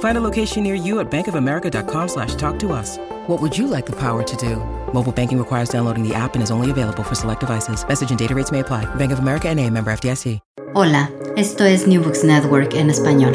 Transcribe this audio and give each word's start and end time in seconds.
Find 0.00 0.18
a 0.18 0.20
location 0.20 0.62
near 0.62 0.74
you 0.74 1.00
at 1.00 1.10
bankofamerica.com 1.10 2.08
slash 2.08 2.34
talk 2.34 2.58
to 2.58 2.72
us. 2.72 2.98
What 3.28 3.40
would 3.40 3.56
you 3.56 3.66
like 3.66 3.86
the 3.86 3.96
power 3.96 4.22
to 4.22 4.36
do? 4.36 4.56
Mobile 4.92 5.12
banking 5.12 5.38
requires 5.38 5.70
downloading 5.70 6.06
the 6.06 6.14
app 6.14 6.34
and 6.34 6.42
is 6.42 6.50
only 6.50 6.70
available 6.70 7.02
for 7.02 7.14
select 7.14 7.40
devices. 7.40 7.82
Message 7.86 8.10
and 8.10 8.18
data 8.18 8.34
rates 8.34 8.52
may 8.52 8.60
apply. 8.60 8.84
Bank 8.96 9.12
of 9.12 9.20
America 9.20 9.48
and 9.48 9.58
a 9.58 9.70
member 9.70 9.90
FDIC. 9.92 10.40
Hola, 10.72 11.10
esto 11.36 11.64
es 11.64 11.86
New 11.88 12.00
Books 12.00 12.22
Network 12.22 12.74
en 12.74 12.90
español. 12.90 13.34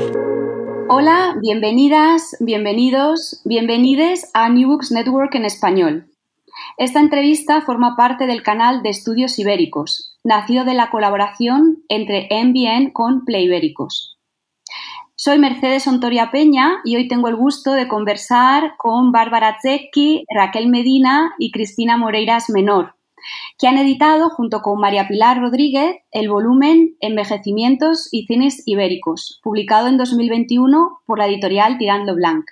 Hola, 0.89 1.35
bienvenidas, 1.41 2.37
bienvenidos, 2.39 3.41
bienvenides 3.43 4.31
a 4.33 4.47
New 4.47 4.69
Books 4.69 4.91
Network 4.91 5.35
en 5.35 5.43
español. 5.43 6.07
Esta 6.77 6.99
entrevista 6.99 7.61
forma 7.61 7.97
parte 7.97 8.25
del 8.25 8.41
canal 8.41 8.83
de 8.83 8.89
estudios 8.89 9.37
ibéricos, 9.37 10.17
nacido 10.23 10.63
de 10.63 10.75
la 10.75 10.89
colaboración 10.89 11.83
entre 11.89 12.29
MBN 12.31 12.91
con 12.91 13.25
Play 13.25 13.45
Ibéricos. 13.45 14.14
Soy 15.17 15.39
Mercedes 15.39 15.87
Ontoria 15.87 16.29
Peña 16.29 16.81
y 16.83 16.97
hoy 16.97 17.07
tengo 17.07 17.29
el 17.29 17.37
gusto 17.37 17.71
de 17.71 17.87
conversar 17.87 18.75
con 18.77 19.13
Bárbara 19.13 19.57
Zecchi, 19.61 20.25
Raquel 20.27 20.67
Medina 20.67 21.33
y 21.39 21.51
Cristina 21.51 21.95
Moreiras 21.95 22.49
Menor, 22.49 22.95
que 23.57 23.69
han 23.69 23.77
editado 23.77 24.29
junto 24.29 24.61
con 24.61 24.77
María 24.77 25.07
Pilar 25.07 25.39
Rodríguez 25.39 25.95
el 26.11 26.27
volumen 26.27 26.97
Envejecimientos 26.99 28.09
y 28.11 28.25
Cines 28.25 28.61
Ibéricos, 28.65 29.39
publicado 29.41 29.87
en 29.87 29.97
2021 29.97 30.99
por 31.05 31.17
la 31.17 31.27
editorial 31.27 31.77
Tirando 31.77 32.13
Blanc. 32.13 32.47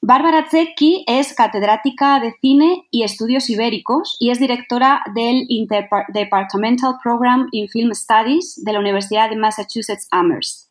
Bárbara 0.00 0.48
Zecchi 0.50 1.04
es 1.06 1.32
catedrática 1.32 2.18
de 2.18 2.34
cine 2.40 2.88
y 2.90 3.04
estudios 3.04 3.48
ibéricos 3.50 4.16
y 4.18 4.30
es 4.30 4.40
directora 4.40 5.04
del 5.14 5.46
Interdepartmental 5.48 6.96
Program 7.00 7.46
in 7.52 7.68
Film 7.68 7.94
Studies 7.94 8.60
de 8.64 8.72
la 8.72 8.80
Universidad 8.80 9.30
de 9.30 9.36
Massachusetts 9.36 10.08
Amherst. 10.10 10.63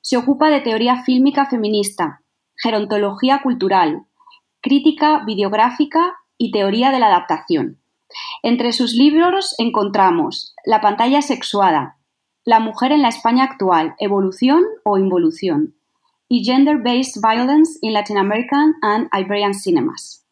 Se 0.00 0.16
ocupa 0.16 0.50
de 0.50 0.60
teoría 0.60 1.02
fílmica 1.02 1.46
feminista, 1.46 2.22
gerontología 2.56 3.42
cultural, 3.42 4.06
crítica 4.60 5.22
videográfica 5.24 6.16
y 6.36 6.50
teoría 6.50 6.90
de 6.90 7.00
la 7.00 7.06
adaptación. 7.06 7.78
Entre 8.42 8.72
sus 8.72 8.92
libros 8.94 9.54
encontramos 9.58 10.54
La 10.64 10.80
pantalla 10.80 11.22
sexuada, 11.22 11.96
La 12.44 12.60
mujer 12.60 12.92
en 12.92 13.02
la 13.02 13.08
España 13.08 13.44
actual, 13.44 13.94
evolución 13.98 14.64
o 14.84 14.98
involución, 14.98 15.74
y 16.28 16.44
Gender-Based 16.44 17.20
Violence 17.22 17.78
in 17.82 17.92
Latin 17.92 18.18
American 18.18 18.74
and 18.82 19.08
Iberian 19.12 19.54
Cinemas. 19.54 20.24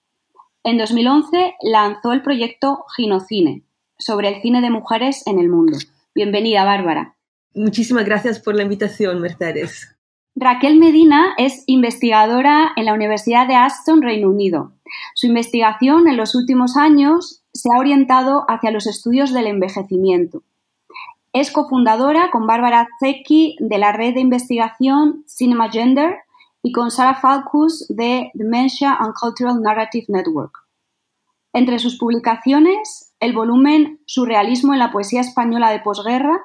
En 0.62 0.78
2011 0.78 1.54
lanzó 1.62 2.12
el 2.12 2.22
proyecto 2.22 2.84
Ginocine, 2.96 3.62
sobre 3.98 4.28
el 4.28 4.42
cine 4.42 4.60
de 4.60 4.70
mujeres 4.70 5.26
en 5.26 5.38
el 5.38 5.48
mundo. 5.48 5.78
Bienvenida, 6.14 6.64
Bárbara. 6.64 7.15
Muchísimas 7.56 8.04
gracias 8.04 8.38
por 8.38 8.54
la 8.54 8.64
invitación, 8.64 9.18
Mercedes. 9.22 9.96
Raquel 10.34 10.78
Medina 10.78 11.32
es 11.38 11.64
investigadora 11.64 12.72
en 12.76 12.84
la 12.84 12.92
Universidad 12.92 13.48
de 13.48 13.54
Aston, 13.54 14.02
Reino 14.02 14.28
Unido. 14.28 14.72
Su 15.14 15.26
investigación 15.26 16.06
en 16.06 16.18
los 16.18 16.34
últimos 16.34 16.76
años 16.76 17.42
se 17.54 17.70
ha 17.72 17.80
orientado 17.80 18.44
hacia 18.46 18.70
los 18.70 18.86
estudios 18.86 19.32
del 19.32 19.46
envejecimiento. 19.46 20.42
Es 21.32 21.50
cofundadora 21.50 22.30
con 22.30 22.46
Bárbara 22.46 22.88
Zecchi 23.00 23.56
de 23.58 23.78
la 23.78 23.92
red 23.92 24.12
de 24.12 24.20
investigación 24.20 25.24
Cinema 25.26 25.70
Gender 25.70 26.16
y 26.62 26.72
con 26.72 26.90
Sara 26.90 27.14
Falkus 27.14 27.86
de 27.88 28.30
Dementia 28.34 28.92
and 29.00 29.14
Cultural 29.18 29.62
Narrative 29.62 30.04
Network. 30.08 30.66
Entre 31.54 31.78
sus 31.78 31.96
publicaciones, 31.96 33.14
el 33.18 33.32
volumen 33.32 33.98
Surrealismo 34.04 34.74
en 34.74 34.78
la 34.78 34.92
poesía 34.92 35.22
española 35.22 35.70
de 35.70 35.80
posguerra 35.80 36.42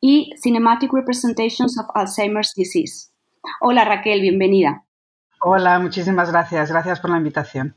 y 0.00 0.32
Cinematic 0.42 0.92
Representations 0.92 1.78
of 1.78 1.86
Alzheimer's 1.94 2.54
Disease. 2.54 3.10
Hola 3.60 3.84
Raquel, 3.84 4.20
bienvenida. 4.20 4.84
Hola, 5.40 5.78
muchísimas 5.78 6.30
gracias. 6.30 6.70
Gracias 6.70 7.00
por 7.00 7.10
la 7.10 7.18
invitación. 7.18 7.74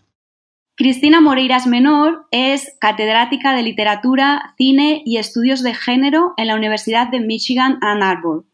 Cristina 0.76 1.22
Moreiras 1.22 1.68
Menor 1.68 2.28
es 2.32 2.76
catedrática 2.80 3.54
de 3.54 3.62
literatura, 3.62 4.56
cine 4.58 5.04
y 5.06 5.18
estudios 5.18 5.62
de 5.62 5.76
género 5.76 6.34
en 6.38 6.48
la 6.48 6.56
Universidad 6.56 7.10
de 7.10 7.20
Michigan 7.20 7.78
Ann 7.82 8.02
Arbor. 8.02 8.46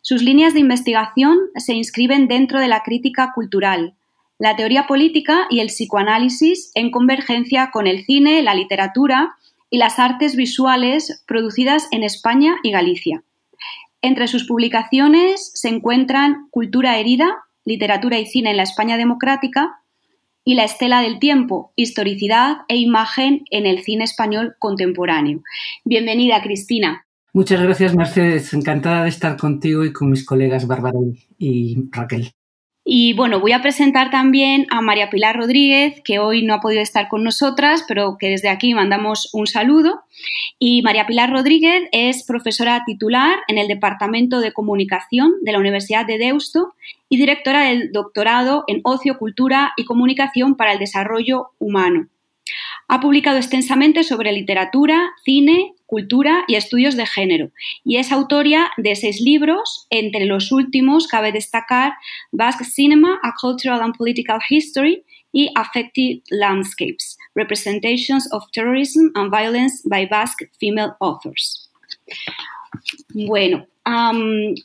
Sus 0.00 0.22
líneas 0.22 0.54
de 0.54 0.60
investigación 0.60 1.38
se 1.56 1.74
inscriben 1.74 2.28
dentro 2.28 2.60
de 2.60 2.68
la 2.68 2.82
crítica 2.82 3.32
cultural, 3.34 3.94
la 4.38 4.56
teoría 4.56 4.86
política 4.86 5.46
y 5.50 5.60
el 5.60 5.68
psicoanálisis 5.68 6.70
en 6.74 6.90
convergencia 6.90 7.70
con 7.72 7.86
el 7.86 8.04
cine, 8.04 8.42
la 8.42 8.54
literatura 8.54 9.36
y 9.70 9.78
las 9.78 9.98
artes 9.98 10.36
visuales 10.36 11.22
producidas 11.26 11.88
en 11.90 12.02
España 12.02 12.56
y 12.62 12.70
Galicia. 12.70 13.22
Entre 14.02 14.28
sus 14.28 14.46
publicaciones 14.46 15.50
se 15.54 15.68
encuentran 15.68 16.48
Cultura 16.50 16.98
herida, 16.98 17.44
Literatura 17.64 18.18
y 18.18 18.26
cine 18.26 18.50
en 18.50 18.56
la 18.58 18.62
España 18.62 18.96
democrática 18.96 19.80
y 20.44 20.54
La 20.54 20.64
estela 20.64 21.00
del 21.00 21.18
tiempo, 21.18 21.72
Historicidad 21.74 22.58
e 22.68 22.76
imagen 22.76 23.44
en 23.50 23.66
el 23.66 23.82
cine 23.82 24.04
español 24.04 24.54
contemporáneo. 24.60 25.42
Bienvenida, 25.84 26.40
Cristina. 26.42 27.04
Muchas 27.32 27.60
gracias, 27.60 27.94
Mercedes. 27.96 28.54
Encantada 28.54 29.02
de 29.02 29.08
estar 29.08 29.36
contigo 29.36 29.84
y 29.84 29.92
con 29.92 30.08
mis 30.08 30.24
colegas 30.24 30.66
Bárbara 30.66 30.98
y 31.38 31.76
Raquel. 31.90 32.35
Y 32.88 33.14
bueno, 33.14 33.40
voy 33.40 33.50
a 33.50 33.62
presentar 33.62 34.12
también 34.12 34.68
a 34.70 34.80
María 34.80 35.10
Pilar 35.10 35.36
Rodríguez, 35.36 36.00
que 36.04 36.20
hoy 36.20 36.44
no 36.44 36.54
ha 36.54 36.60
podido 36.60 36.80
estar 36.80 37.08
con 37.08 37.24
nosotras, 37.24 37.84
pero 37.88 38.16
que 38.16 38.28
desde 38.28 38.48
aquí 38.48 38.74
mandamos 38.74 39.28
un 39.32 39.48
saludo. 39.48 40.04
Y 40.60 40.82
María 40.82 41.04
Pilar 41.04 41.32
Rodríguez 41.32 41.88
es 41.90 42.24
profesora 42.24 42.84
titular 42.86 43.40
en 43.48 43.58
el 43.58 43.66
Departamento 43.66 44.38
de 44.38 44.52
Comunicación 44.52 45.32
de 45.42 45.50
la 45.50 45.58
Universidad 45.58 46.06
de 46.06 46.18
Deusto 46.18 46.74
y 47.08 47.16
directora 47.16 47.64
del 47.64 47.90
doctorado 47.90 48.62
en 48.68 48.82
Ocio, 48.84 49.18
Cultura 49.18 49.72
y 49.76 49.84
Comunicación 49.84 50.56
para 50.56 50.72
el 50.72 50.78
Desarrollo 50.78 51.48
Humano. 51.58 52.06
Ha 52.86 53.00
publicado 53.00 53.38
extensamente 53.38 54.04
sobre 54.04 54.30
literatura, 54.30 55.10
cine, 55.24 55.74
cultura 55.86 56.44
y 56.48 56.56
estudios 56.56 56.96
de 56.96 57.06
género 57.06 57.50
y 57.84 57.96
es 57.96 58.12
autoria 58.12 58.70
de 58.76 58.94
seis 58.94 59.20
libros. 59.20 59.86
Entre 59.90 60.26
los 60.26 60.52
últimos 60.52 61.06
cabe 61.06 61.32
destacar 61.32 61.94
Basque 62.32 62.64
Cinema, 62.64 63.18
A 63.22 63.32
Cultural 63.40 63.80
and 63.80 63.96
Political 63.96 64.40
History 64.48 65.04
y 65.32 65.50
Affected 65.54 66.22
Landscapes, 66.30 67.16
Representations 67.34 68.32
of 68.32 68.44
Terrorism 68.52 69.10
and 69.14 69.30
Violence 69.30 69.82
by 69.88 70.06
Basque 70.06 70.50
Female 70.58 70.92
Authors. 71.00 71.70
Bueno, 73.14 73.66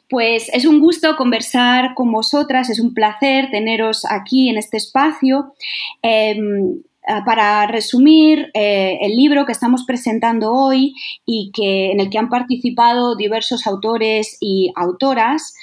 pues 0.10 0.50
es 0.54 0.66
un 0.66 0.80
gusto 0.80 1.16
conversar 1.16 1.94
con 1.96 2.12
vosotras, 2.12 2.70
es 2.70 2.80
un 2.80 2.94
placer 2.94 3.50
teneros 3.52 4.06
aquí 4.10 4.50
en 4.50 4.58
este 4.58 4.78
espacio. 4.78 5.54
Em, 6.02 6.82
para 7.26 7.68
resumir, 7.68 8.50
eh, 8.54 8.98
el 9.02 9.16
libro 9.16 9.46
que 9.46 9.52
estamos 9.52 9.84
presentando 9.86 10.52
hoy 10.52 10.94
y 11.26 11.52
que, 11.54 11.92
en 11.92 12.00
el 12.00 12.10
que 12.10 12.18
han 12.18 12.30
participado 12.30 13.16
diversos 13.16 13.68
autores 13.68 14.38
y 14.40 14.72
autoras 14.76 15.54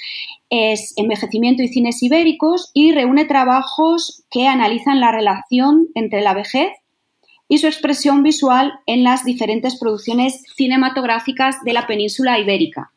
es 0.49 0.93
Envejecimiento 0.97 1.61
y 1.61 1.67
cines 1.67 2.01
ibéricos 2.01 2.71
y 2.73 2.91
reúne 2.91 3.25
trabajos 3.25 4.23
que 4.31 4.47
analizan 4.47 4.99
la 4.99 5.11
relación 5.11 5.87
entre 5.93 6.21
la 6.21 6.33
vejez 6.33 6.71
y 7.47 7.57
su 7.57 7.67
expresión 7.67 8.23
visual 8.23 8.73
en 8.85 9.03
las 9.03 9.25
diferentes 9.25 9.77
producciones 9.79 10.43
cinematográficas 10.55 11.63
de 11.63 11.73
la 11.73 11.87
península 11.87 12.39
ibérica. 12.39 12.91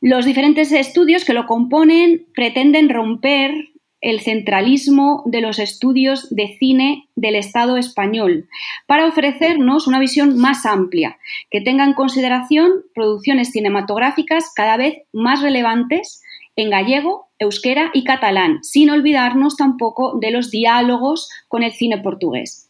Los 0.00 0.24
diferentes 0.24 0.72
estudios 0.72 1.24
que 1.24 1.32
lo 1.32 1.46
componen 1.46 2.26
pretenden 2.34 2.88
romper 2.88 3.52
el 4.00 4.20
centralismo 4.20 5.22
de 5.26 5.40
los 5.40 5.58
estudios 5.58 6.28
de 6.34 6.56
cine 6.58 7.08
del 7.16 7.34
Estado 7.34 7.76
español 7.76 8.48
para 8.86 9.06
ofrecernos 9.06 9.86
una 9.86 9.98
visión 9.98 10.38
más 10.38 10.66
amplia, 10.66 11.18
que 11.50 11.60
tenga 11.60 11.84
en 11.84 11.94
consideración 11.94 12.70
producciones 12.94 13.50
cinematográficas 13.52 14.52
cada 14.54 14.76
vez 14.76 14.98
más 15.12 15.42
relevantes 15.42 16.22
en 16.56 16.70
gallego, 16.70 17.28
euskera 17.38 17.90
y 17.92 18.04
catalán, 18.04 18.62
sin 18.62 18.90
olvidarnos 18.90 19.56
tampoco 19.56 20.18
de 20.18 20.30
los 20.30 20.50
diálogos 20.50 21.28
con 21.48 21.62
el 21.62 21.72
cine 21.72 21.98
portugués. 21.98 22.65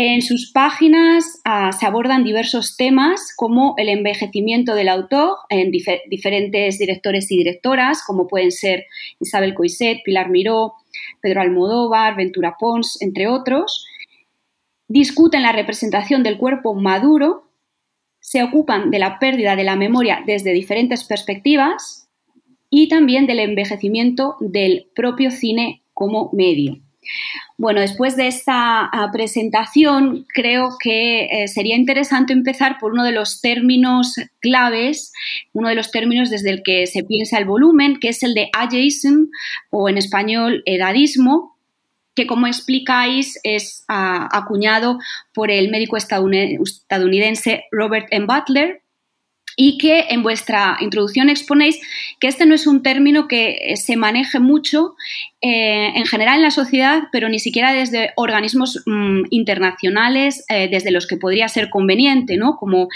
En 0.00 0.22
sus 0.22 0.52
páginas 0.52 1.40
ah, 1.44 1.72
se 1.72 1.84
abordan 1.84 2.22
diversos 2.22 2.76
temas 2.76 3.34
como 3.34 3.74
el 3.78 3.88
envejecimiento 3.88 4.76
del 4.76 4.88
autor 4.88 5.38
en 5.48 5.72
diferentes 5.72 6.78
directores 6.78 7.32
y 7.32 7.36
directoras, 7.36 8.04
como 8.06 8.28
pueden 8.28 8.52
ser 8.52 8.84
Isabel 9.18 9.54
Coiset, 9.54 9.98
Pilar 10.04 10.30
Miró, 10.30 10.74
Pedro 11.20 11.40
Almodóvar, 11.40 12.14
Ventura 12.14 12.54
Pons, 12.60 13.02
entre 13.02 13.26
otros. 13.26 13.88
Discuten 14.86 15.42
la 15.42 15.50
representación 15.50 16.22
del 16.22 16.38
cuerpo 16.38 16.74
maduro, 16.74 17.50
se 18.20 18.44
ocupan 18.44 18.92
de 18.92 19.00
la 19.00 19.18
pérdida 19.18 19.56
de 19.56 19.64
la 19.64 19.74
memoria 19.74 20.22
desde 20.24 20.52
diferentes 20.52 21.02
perspectivas 21.02 22.08
y 22.70 22.86
también 22.86 23.26
del 23.26 23.40
envejecimiento 23.40 24.36
del 24.38 24.92
propio 24.94 25.32
cine 25.32 25.82
como 25.92 26.30
medio. 26.32 26.87
Bueno, 27.56 27.80
después 27.80 28.16
de 28.16 28.28
esta 28.28 28.84
ah, 28.84 29.10
presentación, 29.12 30.26
creo 30.32 30.76
que 30.80 31.24
eh, 31.24 31.48
sería 31.48 31.76
interesante 31.76 32.32
empezar 32.32 32.78
por 32.78 32.92
uno 32.92 33.04
de 33.04 33.12
los 33.12 33.40
términos 33.40 34.14
claves, 34.40 35.12
uno 35.52 35.68
de 35.68 35.74
los 35.74 35.90
términos 35.90 36.30
desde 36.30 36.50
el 36.50 36.62
que 36.62 36.86
se 36.86 37.04
piensa 37.04 37.38
el 37.38 37.44
volumen, 37.44 37.98
que 37.98 38.10
es 38.10 38.22
el 38.22 38.34
de 38.34 38.50
ageism 38.52 39.26
o 39.70 39.88
en 39.88 39.98
español 39.98 40.62
edadismo, 40.66 41.56
que 42.14 42.26
como 42.26 42.46
explicáis 42.46 43.38
es 43.42 43.84
ah, 43.88 44.28
acuñado 44.32 44.98
por 45.32 45.50
el 45.50 45.70
médico 45.70 45.96
estadounidense 45.96 47.64
Robert 47.70 48.06
M. 48.10 48.26
Butler 48.26 48.82
y 49.60 49.76
que 49.76 50.04
en 50.10 50.22
vuestra 50.22 50.76
introducción 50.80 51.28
exponéis 51.28 51.80
que 52.20 52.28
este 52.28 52.46
no 52.46 52.54
es 52.54 52.68
un 52.68 52.80
término 52.80 53.26
que 53.26 53.58
eh, 53.60 53.76
se 53.76 53.96
maneje 53.96 54.38
mucho 54.38 54.94
eh, 55.40 55.88
en 55.96 56.06
general 56.06 56.36
en 56.36 56.44
la 56.44 56.52
sociedad, 56.52 57.02
pero 57.10 57.28
ni 57.28 57.40
siquiera 57.40 57.72
desde 57.72 58.12
organismos 58.14 58.80
mm, 58.86 59.22
internacionales 59.30 60.44
eh, 60.48 60.68
desde 60.70 60.92
los 60.92 61.08
que 61.08 61.16
podría 61.16 61.48
ser 61.48 61.70
conveniente, 61.70 62.36
¿no? 62.36 62.54
como 62.56 62.86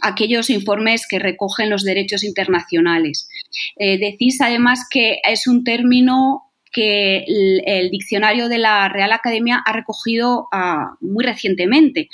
aquellos 0.00 0.48
informes 0.48 1.06
que 1.06 1.18
recogen 1.18 1.68
los 1.68 1.84
derechos 1.84 2.24
internacionales. 2.24 3.28
decís 3.76 4.40
además 4.40 4.86
que 4.90 5.18
es 5.28 5.46
un 5.46 5.62
término 5.62 6.51
que 6.72 7.24
el, 7.26 7.90
diccionario 7.90 8.48
de 8.48 8.58
la 8.58 8.88
Real 8.88 9.12
Academia 9.12 9.62
ha 9.64 9.72
recogido 9.72 10.48
ah, 10.52 10.96
muy 11.00 11.24
recientemente. 11.24 12.08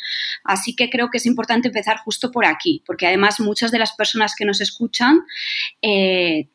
Así 0.45 0.75
que 0.75 0.91
creo 0.91 1.11
que 1.11 1.19
es 1.19 1.27
importante 1.27 1.69
empezar 1.69 1.99
justo 1.99 2.33
por 2.33 2.45
aquí, 2.45 2.83
porque 2.85 3.07
además 3.07 3.41
muchas 3.41 3.71
de 3.71 3.79
las 3.79 3.93
personas 3.93 4.35
que 4.37 4.45
nos 4.45 4.61
escuchan 4.61 5.21
eh, 5.81 6.49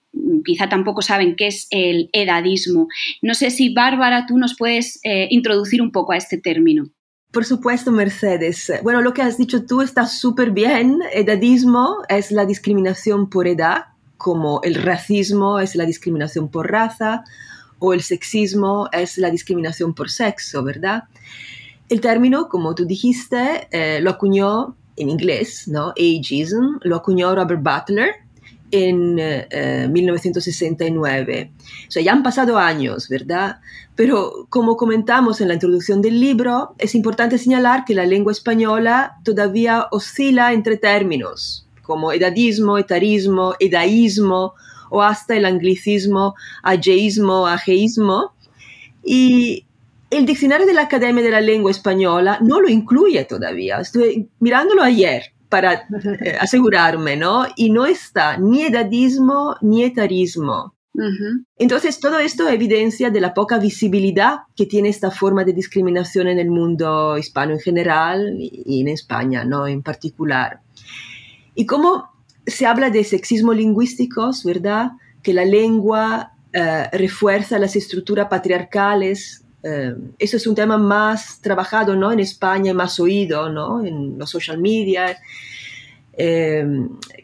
quizá 0.46 0.70
tampoco 0.70 1.02
saben 1.02 1.36
qué 1.36 1.48
es 1.48 1.68
el 1.72 2.10
edadismo. 2.12 2.88
No 3.22 3.34
sé 3.34 3.50
si, 3.50 3.74
Bárbara, 3.74 4.26
tú 4.28 4.38
nos 4.38 4.56
puedes 4.58 5.00
eh, 5.04 5.28
introducir 5.32 5.82
un 5.82 5.92
poco 5.92 6.12
a 6.12 6.18
este 6.18 6.38
término. 6.38 6.90
Por 7.32 7.46
supuesto, 7.46 7.92
Mercedes. 7.92 8.72
Bueno, 8.84 9.02
lo 9.02 9.14
que 9.14 9.24
has 9.24 9.38
dicho 9.38 9.66
tú 9.66 9.82
está 9.82 10.06
súper 10.06 10.52
bien. 10.52 11.00
Edadismo 11.14 11.98
es 12.10 12.32
la 12.32 12.46
discriminación 12.46 13.30
por 13.30 13.48
edad, 13.48 13.86
como 14.18 14.62
el 14.62 14.76
racismo 14.76 15.60
es 15.60 15.76
la 15.76 15.86
discriminación 15.86 16.52
por 16.52 16.72
raza 16.72 17.24
o 17.80 17.94
el 17.94 18.02
sexismo 18.02 18.90
es 18.92 19.18
la 19.18 19.30
discriminación 19.30 19.94
por 19.94 20.10
sexo, 20.10 20.64
¿verdad? 20.64 21.04
El 21.90 22.02
término, 22.02 22.50
como 22.50 22.74
tú 22.76 22.86
dijiste, 22.86 23.68
eh, 23.72 24.00
lo 24.02 24.12
acuñó 24.12 24.76
en 24.96 25.10
inglés, 25.10 25.68
¿no? 25.68 25.90
Ageism, 25.98 26.80
lo 26.82 26.96
acuñó 26.96 27.36
Robert 27.36 27.62
Butler 27.62 28.16
en 28.72 29.16
1969. 29.92 31.40
Eh, 31.40 31.52
o 31.88 31.92
sea, 31.92 32.02
ya 32.02 32.12
han 32.12 32.24
pasado 32.24 32.58
años, 32.58 33.08
¿verdad? 33.10 33.60
Pero 33.96 34.48
como 34.50 34.78
comentamos 34.78 35.42
en 35.42 35.50
la 35.50 35.54
introducción 35.54 36.02
del 36.02 36.20
libro, 36.20 36.74
es 36.80 36.96
importante 36.96 37.38
señalar 37.38 37.86
que 37.86 37.94
la 37.94 38.06
lengua 38.06 38.32
española 38.32 39.18
todavía 39.24 39.88
oscila 39.92 40.54
entre 40.54 40.78
términos 40.78 41.68
como 41.84 42.12
edadismo, 42.12 42.78
etarismo, 42.78 43.54
edaísmo 43.60 44.56
o 44.94 45.02
hasta 45.02 45.36
el 45.36 45.46
anglicismo 45.46 46.36
ageísmo, 46.62 47.48
ageísmo. 47.48 48.34
Y 49.04 49.66
el 50.12 50.26
diccionario 50.28 50.68
de 50.68 50.74
la 50.76 50.84
Academia 50.84 51.24
de 51.24 51.32
la 51.32 51.42
Lengua 51.42 51.72
Española 51.72 52.38
no 52.42 52.62
lo 52.62 52.70
incluye 52.70 53.26
todavía. 53.26 53.80
Estuve 53.80 54.28
mirándolo 54.40 54.84
ayer 54.84 55.24
para 55.50 55.74
eh, 55.74 56.38
asegurarme, 56.40 57.18
¿no? 57.18 57.46
Y 57.56 57.72
no 57.72 57.88
está 57.88 58.38
ni 58.38 58.62
edadismo 58.64 59.56
ni 59.62 59.84
etarismo. 59.84 60.76
Entonces, 61.58 62.00
todo 62.00 62.20
esto 62.20 62.48
evidencia 62.48 63.10
de 63.10 63.20
la 63.20 63.34
poca 63.34 63.58
visibilidad 63.58 64.42
que 64.56 64.68
tiene 64.68 64.90
esta 64.90 65.10
forma 65.10 65.44
de 65.44 65.54
discriminación 65.54 66.28
en 66.28 66.38
el 66.38 66.52
mundo 66.52 67.18
hispano 67.18 67.54
en 67.54 67.60
general 67.60 68.36
y 68.38 68.82
en 68.82 68.90
España, 68.90 69.44
¿no? 69.44 69.66
En 69.66 69.82
particular. 69.82 70.62
Y 71.56 71.66
cómo 71.66 72.13
se 72.46 72.66
habla 72.66 72.90
de 72.90 73.04
sexismo 73.04 73.54
lingüísticos, 73.54 74.44
¿verdad? 74.44 74.92
Que 75.22 75.34
la 75.34 75.46
lengua 75.46 76.34
eh, 76.52 76.88
refuerza 76.92 77.58
las 77.58 77.76
estructuras 77.76 78.28
patriarcales. 78.28 79.44
Eh, 79.64 79.96
eso 80.20 80.38
es 80.38 80.46
un 80.46 80.56
tema 80.56 80.78
más 80.78 81.40
trabajado, 81.42 81.96
¿no? 81.96 82.12
En 82.12 82.20
España, 82.20 82.74
más 82.74 83.00
oído, 83.00 83.50
¿no? 83.50 83.84
En 83.84 84.18
los 84.18 84.30
social 84.30 84.60
media. 84.60 85.18
Eh, 86.16 86.64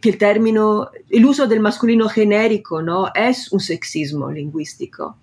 que 0.01 0.09
el 0.09 0.17
término, 0.17 0.89
el 1.09 1.25
uso 1.25 1.45
del 1.47 1.59
masculino 1.59 2.09
genérico, 2.09 2.81
¿no? 2.81 3.11
Es 3.13 3.51
un 3.51 3.59
sexismo 3.59 4.31
lingüístico. 4.31 5.17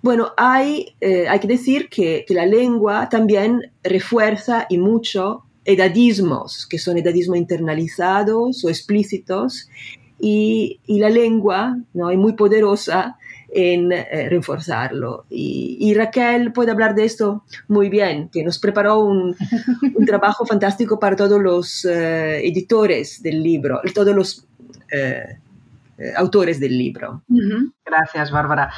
Bueno, 0.00 0.32
hay, 0.36 0.94
hay 1.00 1.40
que 1.40 1.48
decir 1.48 1.88
que, 1.88 2.24
que 2.26 2.32
la 2.34 2.46
lengua 2.46 3.08
también 3.08 3.72
refuerza 3.82 4.66
y 4.68 4.78
mucho 4.78 5.47
edadismos, 5.68 6.66
que 6.66 6.78
son 6.78 6.96
edadismos 6.96 7.36
internalizados 7.36 8.64
o 8.64 8.70
explícitos, 8.70 9.68
y, 10.18 10.80
la 10.88 11.10
lengua 11.10 11.78
¿no? 11.92 12.10
es 12.10 12.18
muy 12.18 12.32
poderosa 12.32 13.18
en 13.50 13.92
eh, 13.92 14.28
reforzarlo. 14.30 15.26
Y, 15.28 15.92
Raquel 15.94 16.52
puede 16.52 16.72
hablar 16.72 16.94
de 16.94 17.04
esto 17.04 17.44
muy 17.68 17.90
bien, 17.90 18.30
que 18.30 18.42
nos 18.42 18.58
preparó 18.58 19.00
un, 19.00 19.36
trabajo 20.06 20.46
fantástico 20.46 20.98
para 20.98 21.16
todos 21.16 21.40
los 21.40 21.84
eh, 21.84 22.46
editores 22.46 23.22
del 23.22 23.42
libro, 23.42 23.80
todos 23.94 24.14
los 24.16 24.46
eh, 24.90 25.38
autores 26.16 26.58
del 26.60 26.78
libro. 26.78 27.22
Gracias, 27.88 28.30
Bárbara. 28.30 28.70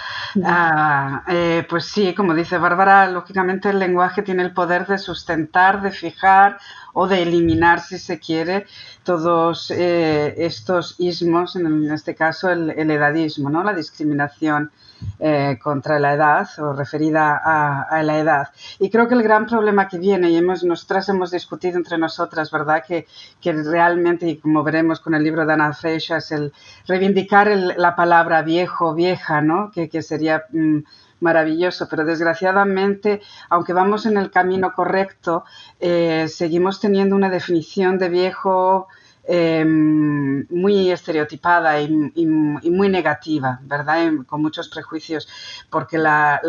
Ah, 0.44 1.24
pues 1.68 1.86
sí, 1.86 2.14
como 2.14 2.32
dice 2.32 2.58
Bárbara, 2.58 3.10
lógicamente 3.10 3.70
el 3.70 3.80
lenguaje 3.80 4.22
tiene 4.22 4.44
el 4.44 4.52
poder 4.52 4.86
de 4.86 4.98
sustentar, 4.98 5.82
de 5.82 5.90
fijar 5.90 6.58
o 6.92 7.08
de 7.08 7.22
eliminar, 7.22 7.80
si 7.80 7.98
se 7.98 8.18
quiere, 8.18 8.66
todos 9.04 9.70
eh, 9.70 10.34
estos 10.38 10.96
ismos, 10.98 11.56
en, 11.56 11.90
este 11.92 12.14
caso 12.14 12.50
el, 12.50 12.70
edadismo, 12.70 13.50
¿no? 13.50 13.62
la 13.62 13.74
discriminación 13.74 14.70
eh, 15.18 15.58
contra 15.62 15.98
la 15.98 16.12
edad 16.12 16.48
o 16.58 16.72
referida 16.74 17.40
a, 17.42 18.02
la 18.02 18.18
edad. 18.18 18.48
Y 18.78 18.90
creo 18.90 19.08
que 19.08 19.14
el 19.14 19.22
gran 19.22 19.46
problema 19.46 19.88
que 19.88 19.98
viene, 19.98 20.30
y 20.30 20.36
hemos, 20.36 20.62
nosotras 20.62 21.08
hemos 21.08 21.30
discutido 21.30 21.78
entre 21.78 21.96
nosotras, 21.96 22.50
¿verdad? 22.50 22.84
Que, 22.86 23.06
que 23.40 23.52
realmente, 23.52 24.28
y 24.28 24.36
como 24.36 24.62
veremos 24.62 25.00
con 25.00 25.14
el 25.14 25.22
libro 25.22 25.46
de 25.46 25.54
Ana 25.54 25.72
Freixas, 25.72 26.32
el 26.32 26.52
reivindicar 26.86 27.48
la 27.76 27.96
palabra 27.96 28.42
viejo, 28.42 28.94
vieja, 29.04 29.40
¿no? 29.40 29.70
Que, 29.72 30.02
sería... 30.02 30.44
Mm, 30.52 30.80
maravilloso, 31.20 31.86
pero 31.88 32.04
desgraciadamente, 32.04 33.20
aunque 33.48 33.72
vamos 33.72 34.06
en 34.06 34.16
el 34.16 34.30
camino 34.30 34.72
correcto, 34.72 35.44
eh, 35.78 36.26
seguimos 36.28 36.80
teniendo 36.80 37.14
una 37.14 37.28
definición 37.28 37.98
de 37.98 38.08
viejo 38.08 38.88
em, 39.24 40.46
muy 40.48 40.90
estereotipada 40.90 41.78
y, 41.80 41.88
muy 42.26 42.88
negativa, 42.88 43.60
¿verdad? 43.62 43.98
con 44.26 44.40
muchos 44.42 44.68
prejuicios, 44.68 45.28
porque 45.70 45.98
la, 45.98 46.40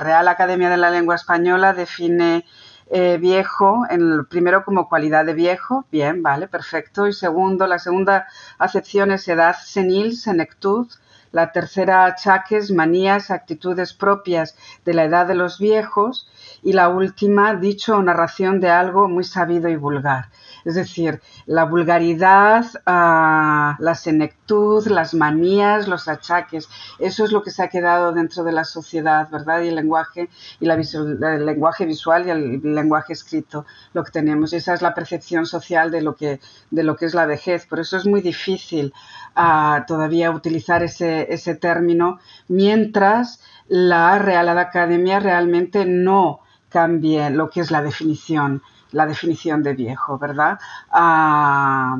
Real 0.00 0.28
Academia 0.28 0.70
de 0.70 0.76
la 0.76 0.90
Lengua 0.90 1.16
Española 1.16 1.72
define 1.72 2.44
eh, 2.90 3.18
viejo, 3.20 3.84
en 3.90 4.24
primero 4.26 4.64
como 4.64 4.88
cualidad 4.88 5.26
de 5.26 5.34
viejo, 5.34 5.84
bien, 5.90 6.22
vale, 6.22 6.48
perfecto. 6.48 7.06
Y 7.06 7.12
segundo, 7.12 7.66
la 7.66 7.78
segunda 7.78 8.26
acepción 8.58 9.10
es 9.10 9.28
edad 9.28 9.54
senil, 9.62 10.16
senectud. 10.16 10.86
La 11.30 11.52
tercera, 11.52 12.04
achaques, 12.04 12.70
manías, 12.70 13.30
actitudes 13.30 13.92
propias 13.92 14.56
de 14.84 14.94
la 14.94 15.04
edad 15.04 15.26
de 15.26 15.34
los 15.34 15.58
viejos. 15.58 16.28
Y 16.62 16.72
la 16.72 16.88
última, 16.88 17.54
dicho 17.54 17.96
o 17.96 18.02
narración 18.02 18.60
de 18.60 18.70
algo 18.70 19.08
muy 19.08 19.24
sabido 19.24 19.68
y 19.68 19.76
vulgar. 19.76 20.30
Es 20.68 20.74
decir, 20.74 21.22
la 21.46 21.64
vulgaridad, 21.64 22.66
ah, 22.84 23.74
la 23.78 23.94
senectud, 23.94 24.86
las 24.88 25.14
manías, 25.14 25.88
los 25.88 26.08
achaques, 26.08 26.68
eso 26.98 27.24
es 27.24 27.32
lo 27.32 27.42
que 27.42 27.50
se 27.50 27.62
ha 27.62 27.68
quedado 27.68 28.12
dentro 28.12 28.44
de 28.44 28.52
la 28.52 28.64
sociedad, 28.64 29.30
¿verdad? 29.30 29.62
Y 29.62 29.68
el 29.68 29.76
lenguaje, 29.76 30.28
y 30.60 30.66
la 30.66 30.74
el 30.74 31.46
lenguaje 31.46 31.86
visual 31.86 32.26
y 32.26 32.30
el 32.32 32.60
lenguaje 32.74 33.14
escrito, 33.14 33.64
lo 33.94 34.04
que 34.04 34.10
tenemos. 34.10 34.52
Esa 34.52 34.74
es 34.74 34.82
la 34.82 34.92
percepción 34.92 35.46
social 35.46 35.90
de 35.90 36.02
lo 36.02 36.16
que, 36.16 36.38
de 36.70 36.82
lo 36.82 36.96
que 36.96 37.06
es 37.06 37.14
la 37.14 37.24
vejez. 37.24 37.64
Por 37.64 37.80
eso 37.80 37.96
es 37.96 38.04
muy 38.04 38.20
difícil 38.20 38.92
ah, 39.36 39.86
todavía 39.88 40.30
utilizar 40.30 40.82
ese, 40.82 41.32
ese 41.32 41.54
término, 41.54 42.18
mientras 42.46 43.40
la 43.68 44.18
Real 44.18 44.50
Academia 44.50 45.18
realmente 45.18 45.86
no 45.86 46.40
cambie 46.68 47.30
lo 47.30 47.48
que 47.48 47.60
es 47.60 47.70
la 47.70 47.80
definición 47.80 48.60
la 48.92 49.06
definición 49.06 49.62
de 49.62 49.74
viejo, 49.74 50.18
¿verdad? 50.18 50.58
Ah, 50.90 51.98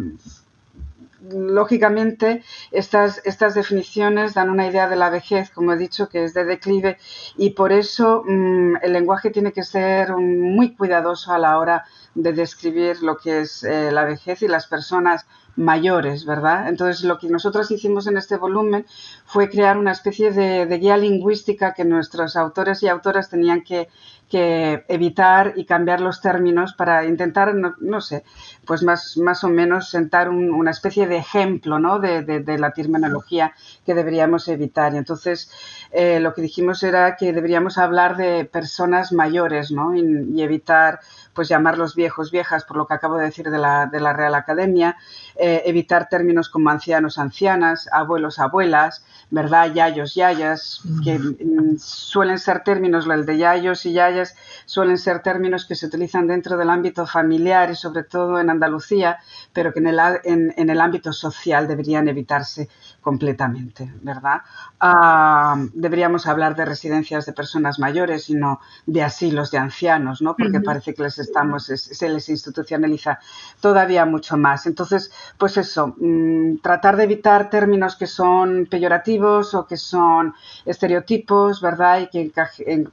lógicamente, 1.31 2.43
estas, 2.71 3.21
estas 3.25 3.55
definiciones 3.55 4.35
dan 4.35 4.51
una 4.51 4.67
idea 4.67 4.89
de 4.89 4.97
la 4.97 5.11
vejez, 5.11 5.51
como 5.51 5.73
he 5.73 5.77
dicho, 5.77 6.09
que 6.09 6.25
es 6.25 6.35
de 6.35 6.45
declive 6.45 6.99
y 7.37 7.51
por 7.51 7.73
eso 7.73 8.23
mm, 8.27 8.77
el 8.83 8.93
lenguaje 8.93 9.31
tiene 9.31 9.53
que 9.53 9.65
ser 9.65 10.15
muy 10.17 10.75
cuidadoso 10.75 11.33
a 11.33 11.39
la 11.39 11.59
hora 11.59 11.85
de 12.15 12.33
describir 12.33 13.03
lo 13.03 13.17
que 13.17 13.41
es 13.41 13.65
eh, 13.65 13.91
la 13.93 14.05
vejez 14.05 14.43
y 14.43 14.49
las 14.49 14.67
personas 14.67 15.27
mayores, 15.57 16.25
¿verdad? 16.25 16.69
Entonces, 16.69 17.03
lo 17.05 17.19
que 17.19 17.29
nosotros 17.29 17.71
hicimos 17.73 18.07
en 18.07 18.17
este 18.17 18.37
volumen 18.37 18.87
fue 19.25 19.51
crear 19.51 19.77
una 19.77 19.91
especie 19.91 20.31
de, 20.31 20.67
de 20.67 20.79
guía 20.79 20.97
lingüística 20.97 21.75
que 21.75 21.85
nuestros 21.85 22.37
autores 22.37 22.83
y 22.85 22.89
autoras 22.89 23.29
tenían 23.29 23.63
que 23.63 23.89
que 24.29 24.85
evitar 24.89 25.55
y 25.57 25.65
cambiar 25.65 26.01
los 26.01 26.21
términos 26.21 26.75
para 26.75 27.05
intentar, 27.05 27.55
no, 27.55 28.01
sé, 28.01 28.25
pues 28.67 28.83
más, 28.83 29.17
más 29.17 29.43
o 29.45 29.49
menos 29.49 29.91
sentar 29.91 30.29
una 30.29 30.71
especie 30.71 31.07
de 31.07 31.17
ejemplo 31.17 31.79
¿no? 31.79 31.99
de, 31.99 32.59
la 32.59 32.73
terminología 32.73 33.55
que 33.87 33.95
deberíamos 33.95 34.49
evitar. 34.49 34.95
Y 34.95 34.99
entonces 34.99 35.51
eh, 35.93 36.21
lo 36.21 36.35
que 36.35 36.43
dijimos 36.43 36.83
era 36.83 37.17
que 37.17 37.33
deberíamos 37.33 37.79
hablar 37.79 38.17
de 38.17 38.45
personas 38.45 39.13
mayores 39.13 39.71
¿no? 39.71 39.95
y, 39.95 40.43
evitar 40.43 41.01
pues 41.39 41.49
llamarlos 41.49 41.95
viejos, 41.95 42.33
viejas, 42.33 42.65
por 42.65 42.77
lo 42.77 42.89
que 42.89 42.95
acabo 42.95 43.17
de 43.17 43.27
decir 43.27 43.49
de 43.49 43.59
la, 43.59 43.87
de 43.87 44.01
la 44.01 44.13
Real 44.13 44.35
Academia, 44.35 44.97
eh, 45.37 45.63
evitar 45.67 46.09
términos 46.09 46.49
como 46.49 46.69
ancianos, 46.69 47.17
ancianas, 47.17 47.89
abuelos, 47.93 48.41
abuelas, 48.41 49.05
¿verdad? 49.31 49.73
Yayos, 49.73 50.17
yayas, 50.17 50.81
que 51.05 51.17
mm, 51.17 51.79
suelen 51.79 52.41
ser 52.41 52.65
términos, 52.65 53.07
el 53.07 53.25
de 53.25 53.39
yayos 53.39 53.87
y 53.87 53.93
yayas 53.93 54.35
suelen 54.65 54.99
ser 54.99 55.23
términos 55.23 55.65
que 55.65 55.77
se 55.77 55.87
utilizan 55.87 56.27
dentro 56.27 56.57
del 56.57 56.71
ámbito 56.71 57.07
familiar 57.07 57.71
y 57.71 57.77
sobre 57.77 58.03
todo 58.03 58.41
en 58.41 58.51
Andalucía, 58.51 59.19
pero 59.53 59.73
que 59.73 59.79
en 59.79 59.87
el, 59.87 60.01
en, 60.25 60.71
el 60.71 60.81
ámbito 60.81 61.13
social 61.13 61.69
deberían 61.69 62.09
evitarse 62.09 62.69
completamente, 63.09 63.91
¿verdad? 64.03 64.43
Ah, 64.79 65.57
deberíamos 65.73 66.27
hablar 66.27 66.55
de 66.55 66.67
residencias 66.67 67.25
de 67.25 67.33
personas 67.33 67.79
mayores 67.79 68.29
y 68.29 68.35
no 68.35 68.61
de 68.85 69.03
asilos 69.03 69.51
de 69.51 69.57
ancianos, 69.57 70.21
¿no? 70.21 70.37
Porque 70.37 70.61
parece 70.61 70.93
que 70.93 71.05
les 71.05 71.19
estamos, 71.19 71.65
se 71.65 72.09
les 72.11 72.29
institucionaliza 72.29 73.19
todavía 73.63 74.05
mucho 74.05 74.37
más. 74.37 74.67
Entonces, 74.67 75.11
pues 75.39 75.57
eso, 75.57 75.95
mm, 75.99 76.59
tratar 76.59 76.99
de 76.99 77.05
evitar 77.05 77.49
términos 77.49 77.97
que 77.97 78.07
son 78.07 78.67
peyorativos 78.71 79.55
o 79.55 79.67
que 79.67 79.79
son 79.79 80.35
estereotipos, 80.67 81.63
¿verdad? 81.63 82.01
Y 82.01 82.09
que 82.09 82.31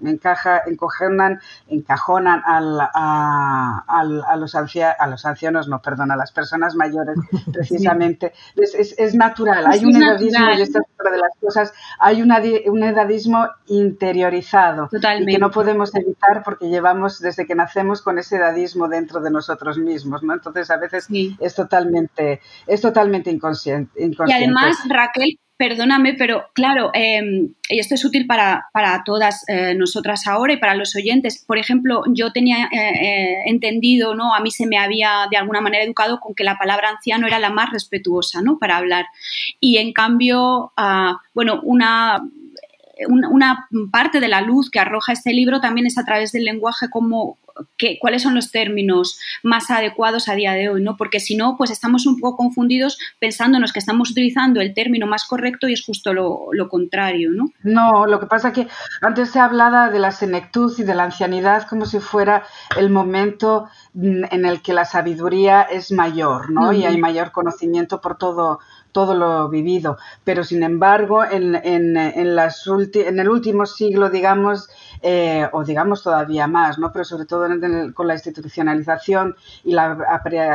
encaja, 0.01 0.61
encojonan, 0.65 1.41
encajonan 1.67 2.41
al, 2.45 2.79
a, 2.79 4.35
los 4.37 4.55
a 4.55 5.07
los 5.07 5.25
ancianos, 5.25 5.67
no, 5.67 5.81
perdón, 5.81 6.11
a 6.11 6.15
las 6.15 6.31
personas 6.31 6.73
mayores, 6.73 7.17
precisamente. 7.51 8.31
Es, 8.55 9.13
natural, 9.13 9.65
hay 9.67 9.83
un 9.83 10.04
edadismo, 10.05 10.51
y 10.57 10.61
esta 10.61 10.79
es 10.79 10.85
otra 10.97 11.11
de 11.11 11.17
las 11.17 11.31
cosas, 11.39 11.73
hay 11.99 12.21
un 12.21 12.83
edadismo 12.83 13.47
interiorizado 13.67 14.89
y 14.91 15.25
que 15.25 15.37
no 15.39 15.51
podemos 15.51 15.93
evitar 15.95 16.43
porque 16.43 16.69
llevamos 16.69 17.19
desde 17.19 17.45
que 17.45 17.55
nacemos 17.55 18.01
con 18.01 18.17
ese 18.17 18.37
edadismo 18.37 18.87
dentro 18.87 19.19
de 19.19 19.31
nosotros 19.31 19.77
mismos, 19.77 20.23
¿no? 20.23 20.33
Entonces 20.33 20.69
a 20.71 20.77
veces 20.77 21.07
es 21.39 21.55
totalmente, 21.55 22.41
es 22.67 22.81
totalmente 22.81 23.31
inconsciente, 23.31 23.91
Y 23.97 24.31
además, 24.31 24.77
Raquel, 24.87 25.39
Perdóname, 25.57 26.15
pero 26.15 26.47
claro, 26.53 26.91
em, 26.93 27.53
y 27.69 27.79
esto 27.79 27.95
es 27.95 28.03
útil 28.03 28.27
para, 28.27 28.67
todas 29.05 29.45
eh, 29.47 29.73
nosotras 29.73 30.27
ahora 30.27 30.53
y 30.53 30.57
para 30.57 30.75
los 30.75 30.93
oyentes. 30.97 31.45
Por 31.47 31.57
ejemplo, 31.57 32.03
yo 32.09 32.33
tenía 32.33 32.65
eh, 32.65 32.77
eh, 32.77 33.35
entendido, 33.45 34.15
¿no? 34.15 34.35
A 34.35 34.41
mí 34.41 34.51
se 34.51 34.67
me 34.67 34.77
había 34.77 35.27
de 35.31 35.37
alguna 35.37 35.61
manera 35.61 35.85
educado 35.85 36.19
con 36.19 36.35
que 36.35 36.43
la 36.43 36.57
palabra 36.57 36.89
anciano 36.89 37.25
era 37.25 37.39
la 37.39 37.51
más 37.51 37.71
respetuosa, 37.71 38.41
¿no? 38.41 38.59
Para 38.59 38.75
hablar. 38.75 39.05
Y 39.61 39.77
en 39.77 39.93
cambio, 39.93 40.73
ah, 40.75 41.21
bueno, 41.33 41.61
una 41.63 42.21
una, 43.09 43.67
parte 43.91 44.21
de 44.21 44.29
la 44.29 44.41
luz 44.41 44.69
que 44.69 44.79
arroja 44.79 45.11
este 45.11 45.33
libro 45.33 45.59
también 45.59 45.85
es 45.85 45.97
a 45.97 46.05
través 46.05 46.31
del 46.31 46.45
lenguaje 46.45 46.89
como 46.89 47.37
cuáles 47.99 48.23
son 48.23 48.35
los 48.35 48.51
términos 48.51 49.19
más 49.43 49.71
adecuados 49.71 50.27
a 50.27 50.35
día 50.35 50.53
de 50.53 50.69
hoy, 50.69 50.81
¿no? 50.81 50.97
Porque 50.97 51.19
si 51.19 51.35
no, 51.35 51.55
pues 51.57 51.71
estamos 51.71 52.05
un 52.05 52.19
poco 52.19 52.37
confundidos 52.37 52.97
pensándonos 53.19 53.71
que 53.71 53.79
estamos 53.79 54.11
utilizando 54.11 54.61
el 54.61 54.73
término 54.73 55.07
más 55.07 55.25
correcto 55.25 55.67
y 55.67 55.73
es 55.73 55.83
justo 55.83 56.13
lo, 56.13 56.69
contrario, 56.69 57.31
¿no? 57.31 57.49
No, 57.63 58.05
lo 58.05 58.19
que 58.19 58.25
pasa 58.25 58.49
es 58.49 58.53
que 58.53 58.67
antes 59.01 59.29
se 59.29 59.39
hablaba 59.39 59.89
de 59.89 59.99
la 59.99 60.11
senectud 60.11 60.73
y 60.77 60.83
de 60.83 60.95
la 60.95 61.03
ancianidad 61.03 61.67
como 61.67 61.85
si 61.85 61.99
fuera 61.99 62.43
el 62.77 62.89
momento 62.89 63.67
en 63.93 64.45
el 64.45 64.61
que 64.61 64.73
la 64.73 64.85
sabiduría 64.85 65.61
es 65.61 65.91
mayor, 65.91 66.51
¿no? 66.51 66.73
Y 66.73 66.85
hay 66.85 66.97
mayor 66.97 67.31
conocimiento 67.31 68.01
por 68.01 68.17
todo 68.17 68.59
todo 68.95 69.13
lo 69.13 69.49
vivido. 69.49 69.97
Pero 70.23 70.45
sin 70.45 70.63
embargo, 70.63 71.25
en, 71.25 71.53
en, 71.53 71.97
en, 71.97 72.33
las 72.33 72.65
en 72.65 73.19
el 73.19 73.27
último 73.27 73.65
siglo, 73.65 74.09
digamos, 74.09 74.69
eh, 75.01 75.49
o 75.51 75.65
digamos 75.65 76.01
todavía 76.01 76.47
más, 76.47 76.79
¿no? 76.79 76.93
pero 76.93 77.03
sobre 77.03 77.25
todo 77.25 77.45
con 77.93 78.07
la 78.07 78.13
institucionalización 78.13 79.35
y 79.65 79.73
la 79.73 79.97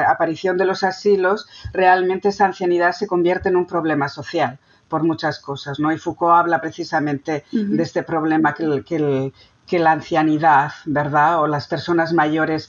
aparición 0.09 0.56
de 0.56 0.64
los 0.64 0.82
asilos, 0.85 1.49
realmente 1.75 2.30
esa 2.30 2.47
ancianidad 2.47 2.92
se 2.92 3.06
convierte 3.06 3.50
en 3.50 3.56
un 3.56 3.66
problema 3.66 4.09
social 4.09 4.59
por 4.88 5.02
muchas 5.02 5.38
cosas, 5.38 5.78
¿no? 5.78 5.92
Y 5.92 5.99
Foucault 5.99 6.37
habla 6.37 6.61
precisamente 6.61 7.44
de 7.52 7.82
este 7.82 8.02
problema 8.02 8.54
que 8.54 8.82
que 8.82 9.32
que 9.70 9.78
la 9.78 9.92
ancianidad, 9.92 10.73
¿verdad? 10.85 11.40
O 11.40 11.47
las 11.47 11.68
personas 11.68 12.12
mayores 12.12 12.66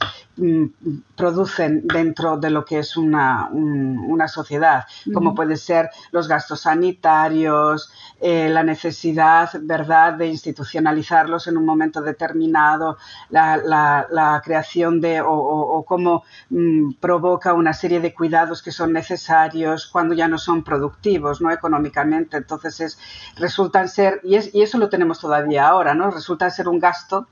producen 1.15 1.87
dentro 1.87 2.37
de 2.37 2.49
lo 2.49 2.65
que 2.65 2.79
es 2.79 2.97
una, 2.97 3.49
una 3.51 4.27
sociedad, 4.27 4.85
como 5.13 5.35
puede 5.35 5.55
ser 5.55 5.89
los 6.11 6.27
gastos 6.27 6.61
sanitarios, 6.61 7.91
eh, 8.19 8.49
la 8.49 8.63
necesidad, 8.63 9.49
¿verdad?, 9.61 10.13
de 10.13 10.27
institucionalizarlos 10.27 11.47
en 11.47 11.57
un 11.57 11.65
momento 11.65 12.01
determinado, 12.01 12.97
la, 13.29 13.57
la, 13.57 14.41
creación 14.43 14.99
de, 14.99 15.21
o, 15.21 15.31
o, 15.31 15.83
cómo 15.85 16.23
mm, 16.49 16.93
provoca 16.99 17.53
una 17.53 17.73
serie 17.73 17.99
de 17.99 18.13
cuidados 18.13 18.61
que 18.63 18.71
son 18.71 18.93
necesarios 18.93 19.87
cuando 19.87 20.15
ya 20.15 20.27
no 20.27 20.37
son 20.37 20.63
productivos, 20.63 21.41
¿no?, 21.41 21.51
económicamente. 21.51 22.37
Entonces, 22.37 22.79
es, 22.79 22.99
resultan 23.35 23.89
ser, 23.89 24.21
y, 24.23 24.35
es, 24.35 24.53
y 24.53 24.61
eso 24.61 24.77
lo 24.77 24.89
tenemos 24.89 25.19
todavía 25.19 25.67
ahora, 25.67 25.93
¿no?, 25.93 26.09
resulta 26.09 26.49
ser 26.49 26.67
un 26.67 26.79
gasto 26.79 27.27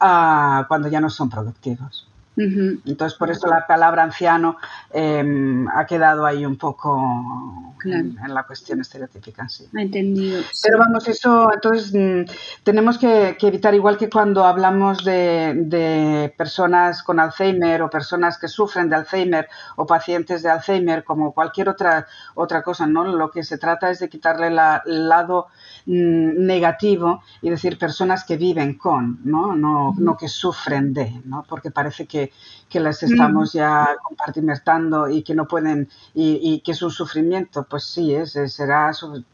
ah, 0.00 0.64
cuando 0.68 0.88
ya 0.88 1.00
no 1.00 1.10
son 1.10 1.28
productivos. 1.28 2.08
Entonces, 2.36 3.16
por 3.18 3.30
eso 3.30 3.46
la 3.46 3.66
palabra 3.66 4.02
anciano 4.02 4.58
em, 4.92 5.66
ha 5.68 5.86
quedado 5.86 6.26
ahí 6.26 6.44
un 6.44 6.56
poco 6.56 7.74
en, 7.84 8.16
la 8.28 8.42
cuestión 8.44 8.80
estereotípica. 8.80 9.48
Sí. 9.48 9.66
Entendido. 9.74 10.42
Pero 10.62 10.78
vamos, 10.78 11.08
eso, 11.08 11.50
entonces 11.52 11.94
mm, 11.94 12.30
tenemos 12.62 12.98
que, 12.98 13.36
evitar, 13.40 13.74
igual 13.74 13.96
que 13.96 14.10
cuando 14.10 14.44
hablamos 14.44 15.04
de, 15.04 16.34
personas 16.36 17.02
con 17.02 17.20
Alzheimer 17.20 17.82
o 17.82 17.90
personas 17.90 18.38
que 18.38 18.48
sufren 18.48 18.88
de 18.88 18.96
Alzheimer 18.96 19.48
o 19.76 19.86
pacientes 19.86 20.42
de 20.42 20.50
Alzheimer, 20.50 21.04
como 21.04 21.32
cualquier 21.32 21.68
otra, 21.68 22.06
otra 22.34 22.62
cosa, 22.62 22.86
¿no? 22.86 23.04
Lo 23.04 23.30
que 23.30 23.44
se 23.44 23.58
trata 23.58 23.90
es 23.90 23.98
de 24.00 24.08
quitarle 24.08 24.48
el 24.48 25.08
lado 25.08 25.46
mm, 25.86 26.44
negativo 26.46 27.22
y 27.40 27.50
decir 27.50 27.78
personas 27.78 28.24
que 28.24 28.36
viven 28.36 28.76
con, 28.76 29.20
¿no? 29.24 29.54
No, 29.54 29.94
no 29.96 30.16
que 30.16 30.28
sufren 30.28 30.92
de, 30.92 31.22
¿no? 31.24 31.44
Porque 31.48 31.70
parece 31.70 32.06
que, 32.06 32.25
que 32.68 32.80
las 32.80 33.02
estamos 33.02 33.52
ya 33.52 33.88
compartimentando 34.02 35.08
y 35.08 35.22
que 35.22 35.34
no 35.34 35.46
pueden, 35.46 35.88
y, 36.14 36.60
que 36.60 36.72
es 36.72 36.82
un 36.82 36.90
sufrimiento, 36.90 37.66
pues 37.68 37.84
sí, 37.84 38.14
es, 38.14 38.32
será 38.48 38.90